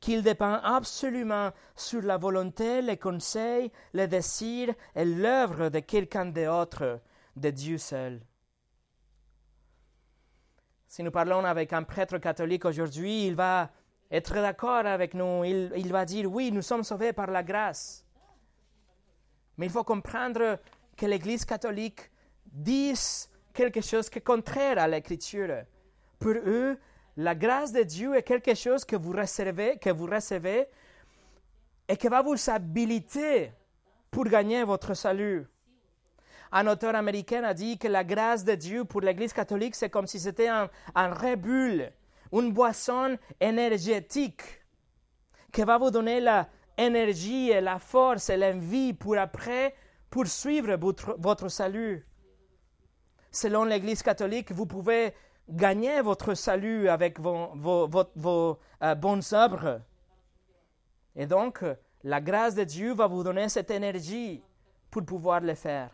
qu'il 0.00 0.22
dépend 0.22 0.60
absolument 0.62 1.50
sur 1.74 2.02
la 2.02 2.16
volonté, 2.16 2.82
les 2.82 2.96
conseils, 2.96 3.70
les 3.92 4.06
désirs 4.06 4.74
et 4.94 5.04
l'œuvre 5.04 5.68
de 5.68 5.80
quelqu'un 5.80 6.26
d'autre, 6.26 7.00
de 7.36 7.50
Dieu 7.50 7.78
seul. 7.78 8.20
Si 10.86 11.02
nous 11.02 11.10
parlons 11.10 11.44
avec 11.44 11.72
un 11.72 11.82
prêtre 11.82 12.18
catholique 12.18 12.64
aujourd'hui, 12.64 13.26
il 13.26 13.34
va 13.34 13.70
être 14.10 14.34
d'accord 14.34 14.86
avec 14.86 15.14
nous, 15.14 15.44
il, 15.44 15.72
il 15.76 15.90
va 15.90 16.04
dire 16.04 16.30
oui, 16.30 16.50
nous 16.52 16.62
sommes 16.62 16.84
sauvés 16.84 17.12
par 17.12 17.30
la 17.30 17.42
grâce. 17.42 18.03
Mais 19.56 19.66
il 19.66 19.72
faut 19.72 19.84
comprendre 19.84 20.58
que 20.96 21.06
l'Église 21.06 21.44
catholique 21.44 22.10
dit 22.46 22.94
quelque 23.52 23.80
chose 23.80 24.08
qui 24.08 24.18
est 24.18 24.22
contraire 24.22 24.78
à 24.78 24.88
l'Écriture. 24.88 25.64
Pour 26.18 26.34
eux, 26.34 26.78
la 27.16 27.34
grâce 27.34 27.72
de 27.72 27.82
Dieu 27.82 28.14
est 28.16 28.22
quelque 28.22 28.54
chose 28.54 28.84
que 28.84 28.96
vous 28.96 29.12
recevez, 29.12 29.78
que 29.78 29.90
vous 29.90 30.06
recevez 30.06 30.66
et 31.88 31.96
qui 31.96 32.08
va 32.08 32.22
vous 32.22 32.50
habiliter 32.50 33.52
pour 34.10 34.24
gagner 34.24 34.64
votre 34.64 34.94
salut. 34.94 35.46
Un 36.50 36.66
auteur 36.66 36.94
américain 36.94 37.42
a 37.44 37.54
dit 37.54 37.78
que 37.78 37.88
la 37.88 38.04
grâce 38.04 38.44
de 38.44 38.54
Dieu 38.54 38.84
pour 38.84 39.00
l'Église 39.00 39.32
catholique, 39.32 39.74
c'est 39.74 39.90
comme 39.90 40.06
si 40.06 40.20
c'était 40.20 40.48
un, 40.48 40.70
un 40.94 41.12
une 42.32 42.52
boisson 42.52 43.16
énergétique 43.40 44.42
qui 45.52 45.62
va 45.62 45.78
vous 45.78 45.90
donner 45.90 46.20
la, 46.20 46.48
énergie 46.76 47.50
et 47.50 47.60
la 47.60 47.78
force 47.78 48.30
et 48.30 48.36
l'envie 48.36 48.92
pour 48.92 49.16
après 49.18 49.74
poursuivre 50.10 50.74
votre, 50.76 51.16
votre 51.18 51.48
salut. 51.48 52.06
Selon 53.30 53.64
l'Église 53.64 54.02
catholique, 54.02 54.52
vous 54.52 54.66
pouvez 54.66 55.12
gagner 55.48 56.00
votre 56.00 56.34
salut 56.34 56.88
avec 56.88 57.18
vos, 57.20 57.48
vos, 57.54 57.88
vos, 58.14 58.58
euh, 58.82 58.94
bonnes 58.94 59.22
œuvres. 59.32 59.80
Et 61.16 61.26
donc, 61.26 61.64
la 62.02 62.20
grâce 62.20 62.54
de 62.54 62.64
Dieu 62.64 62.94
va 62.94 63.06
vous 63.06 63.22
donner 63.22 63.48
cette 63.48 63.70
énergie 63.70 64.42
pour 64.90 65.04
pouvoir 65.04 65.40
le 65.40 65.54
faire. 65.54 65.90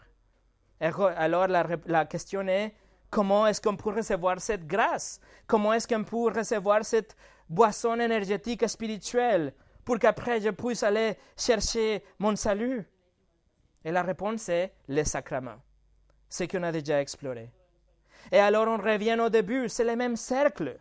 alors, 0.80 1.46
la, 1.46 1.66
la 1.86 2.04
question 2.04 2.46
est, 2.46 2.74
comment 3.10 3.46
est-ce 3.46 3.60
qu'on 3.60 3.76
peut 3.76 3.90
recevoir 3.90 4.40
cette 4.40 4.66
grâce? 4.66 5.20
Comment 5.46 5.72
est-ce 5.72 5.88
qu'on 5.88 6.04
peut 6.04 6.38
recevoir 6.38 6.84
cette 6.84 7.16
boisson 7.48 7.98
énergétique 7.98 8.68
spirituelle? 8.68 9.54
Pour 9.90 9.98
qu'après 9.98 10.40
je 10.40 10.50
puisse 10.50 10.84
aller 10.84 11.16
chercher 11.36 12.04
mon 12.20 12.36
salut 12.36 12.88
Et 13.84 13.90
la 13.90 14.02
réponse 14.02 14.48
est 14.48 14.72
les 14.86 15.02
sacrements, 15.02 15.60
ce 16.28 16.44
qu'on 16.44 16.62
a 16.62 16.70
déjà 16.70 17.00
exploré. 17.00 17.50
Et 18.30 18.38
alors 18.38 18.68
on 18.68 18.76
revient 18.76 19.18
au 19.20 19.28
début, 19.28 19.68
c'est 19.68 19.82
le 19.82 19.96
même 19.96 20.14
cercle. 20.14 20.78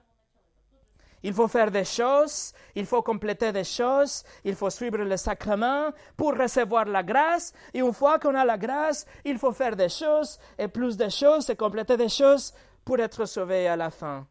Il 1.23 1.33
faut 1.33 1.47
faire 1.47 1.71
des 1.71 1.85
choses, 1.85 2.53
il 2.75 2.85
faut 2.85 3.01
compléter 3.01 3.51
des 3.51 3.63
choses, 3.63 4.23
il 4.43 4.53
faut 4.53 4.69
suivre 4.69 4.99
le 4.99 5.17
sacrement 5.17 5.89
pour 6.15 6.37
recevoir 6.37 6.85
la 6.85 7.01
grâce. 7.01 7.51
Et 7.73 7.79
une 7.79 7.93
fois 7.93 8.19
qu'on 8.19 8.35
a 8.35 8.45
la 8.45 8.59
grâce, 8.59 9.07
il 9.25 9.39
faut 9.39 9.53
faire 9.53 9.75
des 9.75 9.89
choses 9.89 10.37
et 10.55 10.67
plus 10.67 10.97
de 10.97 11.09
choses 11.09 11.49
et 11.49 11.55
compléter 11.55 11.97
des 11.97 12.09
choses 12.09 12.53
pour 12.85 12.99
être 12.99 13.25
sauvé 13.25 13.67
à 13.67 13.75
la 13.75 13.89
fin. 13.89 14.27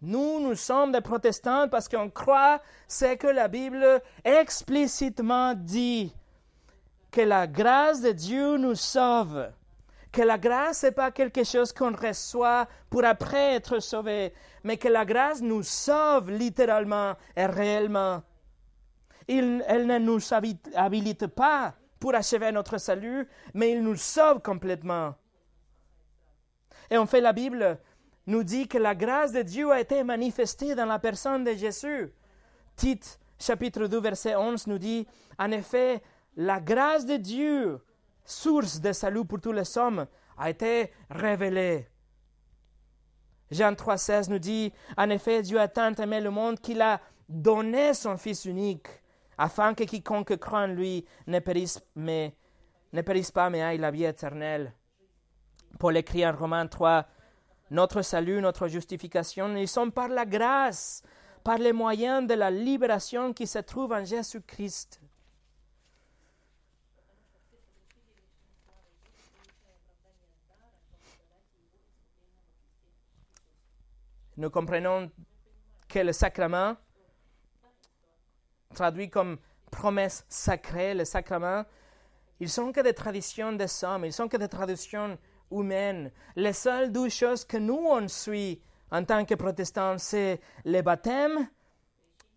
Nous, 0.00 0.40
nous 0.40 0.54
sommes 0.54 0.92
des 0.92 1.00
protestants 1.00 1.68
parce 1.68 1.88
qu'on 1.88 2.08
croit 2.08 2.60
ce 2.86 3.14
que 3.16 3.26
la 3.26 3.48
Bible 3.48 4.00
explicitement 4.24 5.54
dit, 5.54 6.14
que 7.10 7.20
la 7.22 7.46
grâce 7.46 8.00
de 8.00 8.12
Dieu 8.12 8.56
nous 8.58 8.74
sauve 8.74 9.50
que 10.12 10.22
la 10.22 10.38
grâce 10.38 10.82
n'est 10.82 10.92
pas 10.92 11.10
quelque 11.10 11.44
chose 11.44 11.72
qu'on 11.72 11.94
reçoit 11.94 12.66
pour 12.90 13.04
après 13.04 13.54
être 13.54 13.78
sauvé, 13.78 14.32
mais 14.64 14.76
que 14.76 14.88
la 14.88 15.04
grâce 15.04 15.40
nous 15.40 15.62
sauve 15.62 16.30
littéralement 16.30 17.14
et 17.36 17.46
réellement. 17.46 18.22
elle 19.28 19.86
ne 19.86 19.98
nous 19.98 20.20
habilite 20.74 21.26
pas 21.26 21.74
pour 22.00 22.14
achever 22.14 22.50
notre 22.52 22.78
salut, 22.78 23.28
mais 23.54 23.72
il 23.72 23.82
nous 23.82 23.96
sauve 23.96 24.40
complètement. 24.40 25.14
Et 26.90 26.96
en 26.96 27.06
fait, 27.06 27.20
la 27.20 27.32
Bible 27.32 27.78
nous 28.28 28.44
dit 28.44 28.68
que 28.68 28.78
la 28.78 28.94
grâce 28.94 29.32
de 29.32 29.42
Dieu 29.42 29.72
a 29.72 29.80
été 29.80 30.04
manifestée 30.04 30.74
dans 30.74 30.86
la 30.86 30.98
personne 30.98 31.44
de 31.44 31.54
Jésus. 31.54 32.12
Tite, 32.76 33.18
chapitre 33.40 33.86
2, 33.86 34.00
verset 34.00 34.36
11, 34.36 34.66
nous 34.66 34.78
dit, 34.78 35.06
en 35.38 35.50
effet, 35.50 36.02
la 36.36 36.60
grâce 36.60 37.06
de 37.06 37.16
Dieu 37.16 37.80
source 38.28 38.80
de 38.80 38.92
salut 38.92 39.24
pour 39.24 39.40
tous 39.40 39.52
les 39.52 39.78
hommes, 39.78 40.06
a 40.36 40.50
été 40.50 40.92
révélée. 41.10 41.88
Jean 43.50 43.72
3,16 43.72 44.30
nous 44.30 44.38
dit 44.38 44.70
En 44.98 45.08
effet, 45.08 45.40
Dieu 45.40 45.58
a 45.58 45.66
tant 45.66 45.94
aimé 45.94 46.20
le 46.20 46.30
monde 46.30 46.60
qu'il 46.60 46.82
a 46.82 47.00
donné 47.28 47.94
son 47.94 48.18
Fils 48.18 48.44
unique, 48.44 48.86
afin 49.38 49.72
que 49.72 49.84
quiconque 49.84 50.36
croit 50.36 50.60
en 50.60 50.66
lui 50.66 51.06
ne 51.26 51.38
périsse, 51.38 51.80
ne 51.96 53.02
périsse 53.04 53.32
pas, 53.32 53.48
mais 53.48 53.62
aille 53.62 53.78
la 53.78 53.90
vie 53.90 54.04
éternelle. 54.04 54.74
Paul 55.78 55.96
écrit 55.96 56.26
en 56.26 56.36
Romains 56.36 56.66
3 56.66 57.06
Notre 57.70 58.02
salut, 58.02 58.40
notre 58.40 58.68
justification, 58.68 59.54
ils 59.56 59.68
sont 59.68 59.90
par 59.90 60.08
la 60.08 60.24
grâce, 60.24 61.02
par 61.44 61.58
les 61.58 61.72
moyens 61.72 62.26
de 62.26 62.34
la 62.34 62.50
libération 62.50 63.32
qui 63.32 63.46
se 63.46 63.58
trouve 63.58 63.92
en 63.92 64.04
Jésus-Christ. 64.04 65.00
nous 74.38 74.50
comprenons 74.50 75.10
que 75.88 75.98
le 75.98 76.12
sacrement, 76.12 76.76
traduit 78.72 79.10
comme 79.10 79.36
promesse 79.70 80.24
sacrée, 80.28 80.94
le 80.94 81.04
sacrement, 81.04 81.64
ils 82.38 82.48
sont 82.48 82.70
que 82.70 82.80
des 82.80 82.94
traditions 82.94 83.52
des 83.52 83.84
hommes, 83.84 84.04
ils 84.04 84.12
sont 84.12 84.28
que 84.28 84.36
des 84.36 84.48
traditions 84.48 85.18
Les 85.50 86.52
seules 86.52 86.92
deux 86.92 87.08
choses 87.08 87.44
que 87.44 87.56
nous 87.56 87.86
on 87.88 88.06
suit 88.08 88.60
en 88.90 89.04
tant 89.04 89.24
que 89.24 89.34
protestants, 89.34 89.98
c'est 89.98 90.40
le 90.64 90.80
baptême 90.82 91.48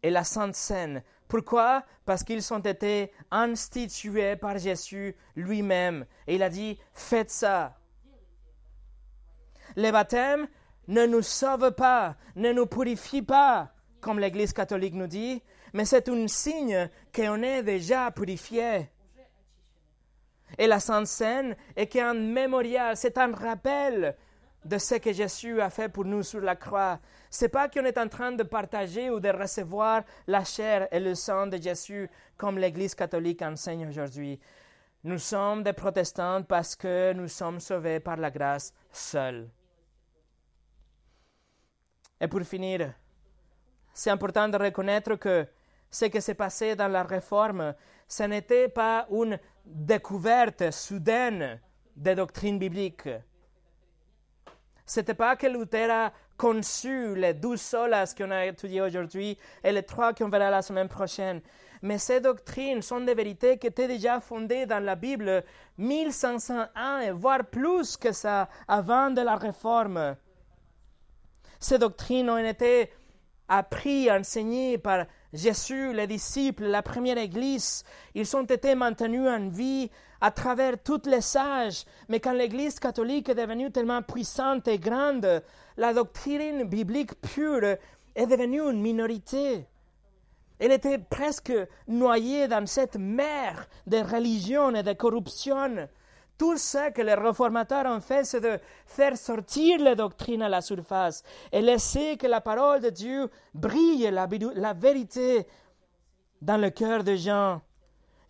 et 0.03 0.09
la 0.09 0.23
Sainte 0.23 0.55
Seine. 0.55 1.03
Pourquoi? 1.27 1.83
Parce 2.05 2.23
qu'ils 2.23 2.53
ont 2.53 2.59
été 2.59 3.11
institués 3.29 4.35
par 4.35 4.57
Jésus 4.57 5.15
lui-même. 5.35 6.05
Et 6.27 6.35
il 6.35 6.43
a 6.43 6.49
dit, 6.49 6.77
faites 6.93 7.29
ça. 7.29 7.77
Le 9.77 9.91
baptême, 9.91 10.47
ne 10.87 11.05
nous 11.05 11.21
sauve 11.21 11.71
pas, 11.71 12.17
ne 12.35 12.51
nous 12.51 12.65
purifie 12.65 13.21
pas, 13.21 13.71
comme 14.01 14.19
l'Église 14.19 14.51
catholique 14.51 14.93
nous 14.93 15.07
dit, 15.07 15.41
mais 15.73 15.85
c'est 15.85 16.09
un 16.09 16.27
signe 16.27 16.89
qu'on 17.15 17.41
est 17.43 17.63
déjà 17.63 18.11
purifié. 18.11 18.89
Et 20.57 20.67
la 20.67 20.79
Sainte 20.79 21.07
Seine 21.07 21.55
est 21.75 21.87
qu'un 21.87 22.13
mémorial, 22.13 22.97
c'est 22.97 23.17
un 23.17 23.33
rappel 23.33 24.15
de 24.63 24.77
ce 24.77 24.95
que 24.95 25.11
Jésus 25.11 25.59
a 25.59 25.69
fait 25.69 25.89
pour 25.89 26.05
nous 26.05 26.23
sur 26.23 26.41
la 26.41 26.55
croix. 26.55 26.99
C'est 27.29 27.49
pas 27.49 27.69
qu'on 27.69 27.85
est 27.85 27.97
en 27.97 28.07
train 28.07 28.31
de 28.31 28.43
partager 28.43 29.09
ou 29.09 29.19
de 29.19 29.29
recevoir 29.29 30.03
la 30.27 30.43
chair 30.43 30.87
et 30.91 30.99
le 30.99 31.15
sang 31.15 31.47
de 31.47 31.57
Jésus 31.57 32.09
comme 32.37 32.57
l'Église 32.57 32.93
catholique 32.93 33.41
enseigne 33.41 33.87
aujourd'hui. 33.87 34.39
Nous 35.03 35.17
sommes 35.17 35.63
des 35.63 35.73
protestants 35.73 36.43
parce 36.43 36.75
que 36.75 37.13
nous 37.13 37.27
sommes 37.27 37.59
sauvés 37.59 37.99
par 37.99 38.17
la 38.17 38.29
grâce 38.29 38.73
seule. 38.91 39.49
Et 42.19 42.27
pour 42.27 42.41
finir, 42.41 42.93
c'est 43.93 44.11
important 44.11 44.47
de 44.47 44.57
reconnaître 44.57 45.15
que 45.15 45.47
ce 45.89 46.05
qui 46.05 46.21
s'est 46.21 46.35
passé 46.35 46.75
dans 46.75 46.87
la 46.87 47.03
réforme, 47.03 47.73
ce 48.07 48.23
n'était 48.23 48.69
pas 48.69 49.07
une 49.11 49.39
découverte 49.65 50.71
soudaine 50.71 51.59
des 51.95 52.15
doctrines 52.15 52.59
bibliques. 52.59 53.09
Ce 54.85 54.99
n'était 54.99 55.13
pas 55.13 55.35
que 55.35 55.47
Luther 55.47 55.89
a 55.89 56.11
conçu 56.37 57.15
les 57.15 57.33
douze 57.33 57.61
solas 57.61 58.13
qu'on 58.17 58.31
a 58.31 58.45
étudiées 58.45 58.81
aujourd'hui 58.81 59.37
et 59.63 59.71
les 59.71 59.83
trois 59.83 60.13
qu'on 60.13 60.29
verra 60.29 60.49
la 60.49 60.61
semaine 60.61 60.89
prochaine. 60.89 61.41
Mais 61.81 61.97
ces 61.97 62.19
doctrines 62.19 62.81
sont 62.81 62.99
des 63.01 63.13
vérités 63.13 63.57
qui 63.57 63.67
étaient 63.67 63.87
déjà 63.87 64.19
fondées 64.19 64.65
dans 64.65 64.83
la 64.83 64.95
Bible 64.95 65.43
1501, 65.77 67.13
voire 67.13 67.45
plus 67.45 67.97
que 67.97 68.11
ça, 68.11 68.49
avant 68.67 69.09
de 69.09 69.21
la 69.21 69.35
réforme. 69.35 70.15
Ces 71.59 71.77
doctrines 71.77 72.29
ont 72.29 72.37
été 72.37 72.91
apprises, 73.47 74.09
enseignées 74.09 74.77
par 74.77 75.05
Jésus, 75.33 75.93
les 75.93 76.07
disciples, 76.07 76.65
la 76.65 76.81
première 76.81 77.17
Église. 77.17 77.83
Ils 78.15 78.35
ont 78.35 78.43
été 78.43 78.75
maintenus 78.75 79.27
en 79.27 79.47
vie 79.47 79.89
à 80.19 80.29
travers 80.31 80.81
toutes 80.83 81.07
les 81.07 81.21
sages. 81.21 81.85
Mais 82.09 82.19
quand 82.19 82.33
l'Église 82.33 82.79
catholique 82.79 83.29
est 83.29 83.35
devenue 83.35 83.71
tellement 83.71 84.01
puissante 84.01 84.67
et 84.67 84.77
grande, 84.77 85.41
la 85.77 85.93
doctrine 85.93 86.63
biblique 86.63 87.19
pure 87.21 87.77
est 88.15 88.27
devenue 88.27 88.61
une 88.61 88.81
minorité. 88.81 89.65
Elle 90.59 90.73
était 90.73 90.99
presque 90.99 91.53
noyée 91.87 92.47
dans 92.47 92.67
cette 92.67 92.97
mer 92.97 93.67
de 93.87 93.97
religion 93.97 94.75
et 94.75 94.83
de 94.83 94.93
corruption. 94.93 95.87
Tout 96.41 96.57
ce 96.57 96.89
que 96.89 97.03
les 97.03 97.13
réformateurs 97.13 97.85
ont 97.85 98.01
fait, 98.01 98.23
c'est 98.23 98.41
de 98.41 98.57
faire 98.87 99.15
sortir 99.15 99.77
les 99.77 99.95
doctrines 99.95 100.41
à 100.41 100.49
la 100.49 100.61
surface 100.61 101.21
et 101.51 101.61
laisser 101.61 102.17
que 102.17 102.25
la 102.25 102.41
parole 102.41 102.81
de 102.81 102.89
Dieu 102.89 103.29
brille, 103.53 104.09
la, 104.09 104.73
vérité, 104.73 105.45
dans 106.41 106.57
le 106.57 106.71
cœur 106.71 107.03
des 107.03 107.19
gens. 107.19 107.61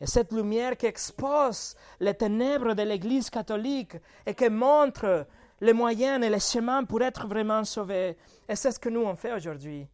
Et 0.01 0.07
cette 0.07 0.34
lumière 0.34 0.76
qui 0.76 0.88
expose 0.88 1.74
les 2.01 2.14
ténèbres 2.14 2.74
de 2.74 2.82
l'Église 2.82 3.30
catholique 3.30 3.95
et 4.26 4.36
qui 4.36 4.49
montre 4.49 5.26
les 5.62 5.72
moyens 5.72 6.22
et 6.22 6.30
les 6.30 6.41
chemins 6.41 6.84
pour 6.84 7.01
être 7.03 7.28
vraiment 7.28 7.64
sauvés. 7.64 8.18
Et 8.49 8.57
c'est 8.57 8.74
ce 8.74 8.80
que 8.80 8.89
nous 8.89 9.05
on 9.05 9.16
fait 9.16 9.32
aujourd'hui. 9.32 9.88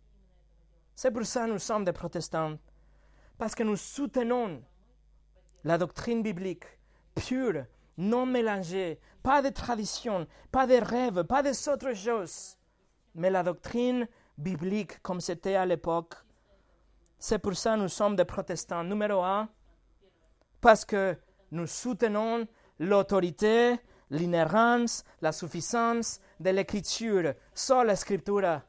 C'est 0.96 1.12
pour 1.12 1.24
ça 1.24 1.46
que 1.46 1.52
nous 1.52 1.60
sommes 1.60 1.86
des 1.86 1.94
protestants. 1.94 2.58
Parce 3.38 3.54
que 3.54 3.62
nous 3.62 3.76
soutenons 3.76 4.64
la 5.64 5.78
doctrine 5.78 6.24
biblique 6.24 6.66
pure 7.14 7.66
non 7.98 8.26
mélangé, 8.26 9.00
pas 9.24 9.42
de 9.42 9.50
tradition, 9.50 10.28
pas 10.52 10.68
de 10.68 10.76
rêves, 10.76 11.24
pas 11.24 11.42
des 11.42 11.68
autres 11.70 11.94
choses, 11.94 12.58
mais 13.16 13.30
la 13.30 13.44
doctrine 13.44 14.08
biblique 14.38 15.02
comme 15.02 15.20
c'était 15.20 15.56
à 15.56 15.66
l'époque. 15.66 16.16
C'est 17.20 17.40
pour 17.40 17.56
ça 17.56 17.76
que 17.76 17.82
nous 17.82 17.88
sommes 17.88 18.16
des 18.16 18.26
protestants. 18.26 18.84
Numéro 18.84 19.24
un, 19.24 19.50
parce 20.62 20.86
que 20.86 21.18
nous 21.52 21.66
soutenons 21.66 22.48
l'autorité, 22.80 23.80
l'inhérence, 24.12 25.04
la 25.22 25.32
suffisance 25.32 26.20
de 26.40 26.52
l'écriture, 26.52 27.34
seule 27.54 27.88
l'écriture. 27.88 28.62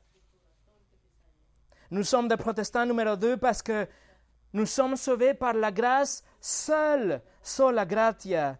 Nous 1.90 2.02
sommes 2.02 2.28
des 2.28 2.36
protestants 2.36 2.86
numéro 2.86 3.16
deux 3.16 3.36
parce 3.36 3.62
que 3.62 3.86
nous 4.52 4.66
sommes 4.66 4.96
sauvés 4.96 5.34
par 5.34 5.54
la 5.54 5.70
grâce 5.70 6.22
seule, 6.40 7.20
la 7.72 7.86
gratia. 7.86 8.58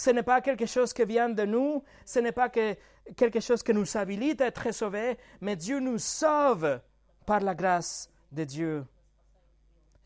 Ce 0.00 0.08
n'est 0.08 0.22
pas 0.22 0.40
quelque 0.40 0.64
chose 0.64 0.94
qui 0.94 1.04
vient 1.04 1.28
de 1.28 1.44
nous, 1.44 1.84
ce 2.06 2.20
n'est 2.20 2.32
pas 2.32 2.48
que, 2.48 2.74
quelque 3.18 3.38
chose 3.38 3.62
qui 3.62 3.74
nous 3.74 3.98
habilite 3.98 4.40
à 4.40 4.46
être 4.46 4.72
sauvés, 4.72 5.18
mais 5.42 5.56
Dieu 5.56 5.78
nous 5.78 5.98
sauve 5.98 6.80
par 7.26 7.40
la 7.40 7.54
grâce 7.54 8.08
de 8.32 8.44
Dieu. 8.44 8.86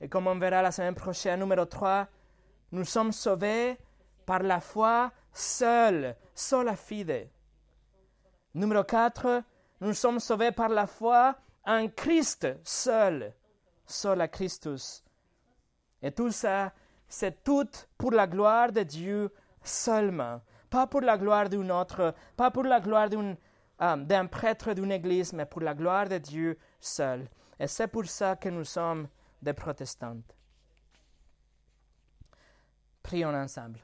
Et 0.01 0.09
comme 0.09 0.26
on 0.26 0.36
verra 0.36 0.62
la 0.62 0.72
semaine 0.72 0.97
prochaine, 0.97 1.38
numéro 1.38 1.64
3, 1.64 2.09
nous 2.72 2.84
sommes 2.84 3.12
sauvés 3.12 3.78
par 4.26 4.42
la 4.42 4.59
foi 4.59 5.12
seule, 5.32 6.16
sola 6.34 6.74
fide. 6.74 7.28
Numéro 8.53 8.82
4, 8.82 9.45
nous 9.80 9.95
sommes 9.95 10.18
sauvés 10.18 10.51
par 10.51 10.70
la 10.70 10.88
foi 10.88 11.36
en 11.64 11.86
Christ 11.86 12.49
seul, 12.64 13.32
sola 13.86 14.26
Christus. 14.26 15.05
Et 16.03 16.11
tout 16.11 16.32
ça, 16.32 16.72
c'est 17.07 17.45
tout 17.45 17.70
pour 17.97 18.11
la 18.11 18.26
gloire 18.26 18.72
de 18.72 18.82
Dieu 18.82 19.30
seulement, 19.65 20.41
pas 20.71 20.87
pour 20.87 21.01
la 21.01 21.19
gloire 21.19 21.49
d'un 21.49 21.71
autre, 21.71 22.15
pas 22.37 22.51
pour 22.51 22.65
la 22.65 22.81
gloire 22.81 23.09
d'un 23.09 23.37
euh, 23.81 24.25
prêtre 24.29 24.73
d'une 24.75 24.93
église, 24.93 25.33
mais 25.33 25.47
pour 25.47 25.62
la 25.62 25.75
gloire 25.75 26.09
de 26.09 26.19
Dieu 26.19 26.59
seul. 26.79 27.29
Et 27.59 27.67
c'est 27.67 27.89
pour 27.89 28.07
ça 28.07 28.37
que 28.37 28.49
nous 28.49 28.65
sommes 28.65 29.09
des 29.41 29.53
protestantes. 29.53 30.35
Prions 33.03 33.35
ensemble. 33.35 33.81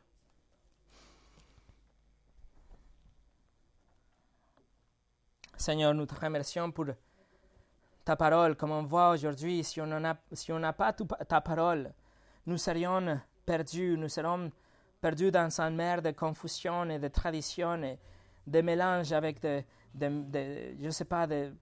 Seigneur, 5.57 5.93
nous 5.93 6.07
te 6.07 6.15
remercions 6.19 6.71
pour 6.73 6.87
ta 8.03 8.17
parole. 8.17 8.57
Comme 8.57 8.71
on 8.71 8.85
voit 8.85 9.11
aujourd'hui, 9.11 9.63
si 9.63 9.81
on 9.81 9.87
n'a 9.87 10.73
pas 10.73 10.93
ta 10.93 11.41
parole, 11.43 11.93
nous 12.47 12.57
serions 12.57 13.21
perdus, 13.45 13.97
nous 13.99 14.09
serions 14.09 14.51
perdus 15.01 15.31
dans 15.31 15.61
une 15.61 15.77
mer 15.77 16.03
de 16.03 16.11
confusion 16.11 16.89
et 16.91 16.99
de 16.99 17.09
tradition 17.09 17.83
et 17.83 17.99
de 18.47 18.61
mélange 18.61 19.13
avec 19.13 19.41
de, 19.41 19.63
je 19.99 20.91
sais 20.91 21.05
pas, 21.05 21.27
de, 21.27 21.53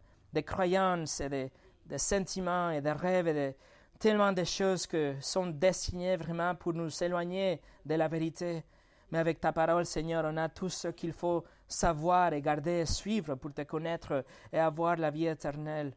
croyances 0.44 1.20
et 1.20 1.50
de, 1.86 1.96
sentiments 1.96 2.70
et 2.70 2.80
de 2.80 2.90
rêves 2.90 3.28
et 3.28 3.34
de 3.34 3.54
tellement 3.98 4.32
de 4.32 4.44
choses 4.44 4.86
qui 4.86 5.12
sont 5.20 5.46
destinées 5.46 6.16
vraiment 6.16 6.54
pour 6.54 6.72
nous 6.72 6.90
éloigner 7.02 7.60
de 7.84 7.94
la 7.94 8.08
vérité. 8.08 8.64
Mais 9.10 9.18
avec 9.18 9.40
ta 9.40 9.52
parole, 9.52 9.86
Seigneur, 9.86 10.24
on 10.26 10.36
a 10.36 10.48
tout 10.48 10.68
ce 10.68 10.88
qu'il 10.88 11.12
faut 11.12 11.44
savoir 11.66 12.32
et 12.32 12.42
garder 12.42 12.80
et 12.80 12.86
suivre 12.86 13.36
pour 13.36 13.52
te 13.54 13.62
connaître 13.62 14.24
et 14.52 14.58
avoir 14.58 14.96
la 14.96 15.10
vie 15.10 15.26
éternelle. 15.26 15.94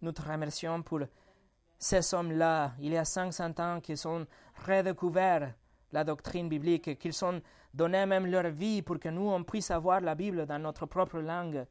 Nous 0.00 0.12
te 0.12 0.22
remercions 0.22 0.82
pour 0.82 1.00
ces 1.78 2.14
hommes-là, 2.14 2.72
il 2.80 2.92
y 2.92 2.96
a 2.96 3.04
500 3.04 3.50
ans, 3.58 3.80
qui 3.80 3.94
ont 4.06 4.26
redécouvert 4.66 5.52
la 5.92 6.04
doctrine 6.04 6.48
biblique, 6.48 6.98
qu'ils 6.98 7.24
ont 7.24 7.40
donné 7.72 8.06
même 8.06 8.26
leur 8.26 8.50
vie 8.50 8.82
pour 8.82 8.98
que 8.98 9.08
nous, 9.08 9.28
on 9.28 9.44
puisse 9.44 9.70
avoir 9.70 10.00
la 10.00 10.14
Bible 10.14 10.46
dans 10.46 10.58
notre 10.58 10.86
propre 10.86 11.20
langue. 11.20 11.66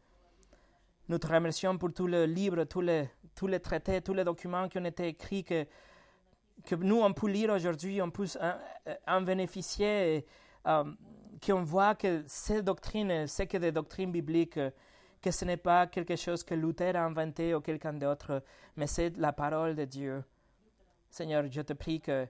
Nous 1.10 1.18
te 1.18 1.28
remercions 1.28 1.78
pour 1.78 1.94
tous 1.94 2.08
les 2.08 2.28
livres, 2.28 2.64
tous 2.64 2.82
les, 2.82 3.10
tous 3.36 3.48
les 3.48 3.60
traités, 3.60 4.02
tous 4.02 4.14
les 4.14 4.24
documents 4.24 4.70
qui 4.70 4.78
ont 4.78 4.86
été 4.86 5.08
écrits, 5.08 5.44
que, 5.44 5.66
que 6.66 6.76
nous, 6.76 7.02
on 7.02 7.14
peut 7.14 7.28
lire 7.28 7.52
aujourd'hui, 7.52 8.02
on 8.02 8.12
peut 8.12 8.28
en, 9.08 9.22
bénéficier, 9.22 10.26
euh, 10.68 10.84
qu'on 11.46 11.64
voit 11.64 11.96
que 11.96 12.24
ces 12.28 12.62
doctrines, 12.62 13.28
c'est 13.28 13.48
que 13.48 13.58
des 13.58 13.72
doctrines 13.72 14.12
bibliques, 14.12 14.60
que 15.22 15.32
ce 15.32 15.46
n'est 15.46 15.58
pas 15.58 15.88
quelque 15.88 16.16
chose 16.16 16.44
que 16.44 16.56
Luther 16.56 16.96
a 16.96 17.06
inventé 17.06 17.54
ou 17.54 17.62
quelqu'un 17.62 17.94
d'autre, 17.94 18.44
mais 18.76 18.88
c'est 18.88 19.18
la 19.18 19.34
parole 19.34 19.76
de 19.76 19.86
Dieu. 19.86 20.24
Seigneur, 21.10 21.44
je 21.50 21.62
te 21.62 21.74
prie 21.74 22.00
que 22.00 22.28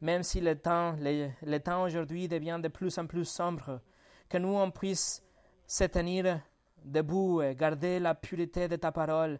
même 0.00 0.22
si 0.22 0.40
le 0.40 0.56
temps, 0.56 0.96
le, 0.98 1.58
temps 1.58 1.82
aujourd'hui 1.82 2.28
devient 2.28 2.60
de 2.62 2.68
plus 2.68 2.96
en 2.98 3.06
plus 3.06 3.24
sombre, 3.24 3.80
que 4.28 4.38
nous 4.38 4.54
on 4.54 4.70
puisse 4.70 5.22
se 5.66 5.84
tenir 5.84 6.40
debout 6.84 7.42
et 7.42 7.54
garder 7.54 7.98
la 7.98 8.14
pureté 8.14 8.68
de 8.68 8.76
ta 8.76 8.92
parole 8.92 9.38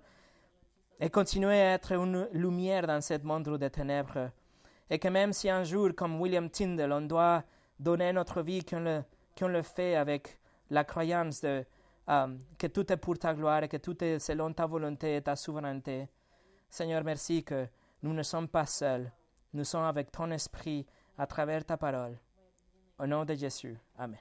et 1.00 1.10
continuer 1.10 1.60
à 1.60 1.74
être 1.74 1.92
une 1.92 2.28
lumière 2.32 2.86
dans 2.86 3.00
ce 3.00 3.18
monde 3.22 3.44
de 3.58 3.68
ténèbres. 3.68 4.30
Et 4.90 4.98
que 4.98 5.08
même 5.08 5.32
si 5.32 5.48
un 5.48 5.64
jour, 5.64 5.90
comme 5.94 6.20
William 6.20 6.50
Tyndall, 6.50 6.92
on 6.92 7.02
doit 7.02 7.44
donner 7.78 8.12
notre 8.12 8.42
vie, 8.42 8.64
qu'on 8.64 8.80
le, 8.80 9.02
le 9.40 9.62
fait 9.62 9.94
avec 9.94 10.38
la 10.70 10.82
croyance 10.82 11.42
de, 11.42 11.64
Um, 12.10 12.40
que 12.56 12.68
tout 12.68 12.90
est 12.90 12.96
pour 12.96 13.18
ta 13.18 13.34
gloire 13.34 13.64
et 13.64 13.68
que 13.68 13.76
tout 13.76 14.02
est 14.02 14.18
selon 14.18 14.50
ta 14.54 14.64
volonté 14.64 15.16
et 15.16 15.20
ta 15.20 15.36
souveraineté. 15.36 16.08
Seigneur, 16.70 17.04
merci 17.04 17.44
que 17.44 17.66
nous 18.02 18.14
ne 18.14 18.22
sommes 18.22 18.48
pas 18.48 18.64
seuls. 18.64 19.12
Nous 19.52 19.64
sommes 19.64 19.84
avec 19.84 20.12
ton 20.12 20.30
esprit 20.30 20.86
à 21.16 21.26
travers 21.26 21.64
ta 21.64 21.76
parole. 21.76 22.18
Au 22.98 23.06
nom 23.06 23.24
de 23.24 23.34
Jésus. 23.34 23.76
Amen. 23.96 24.18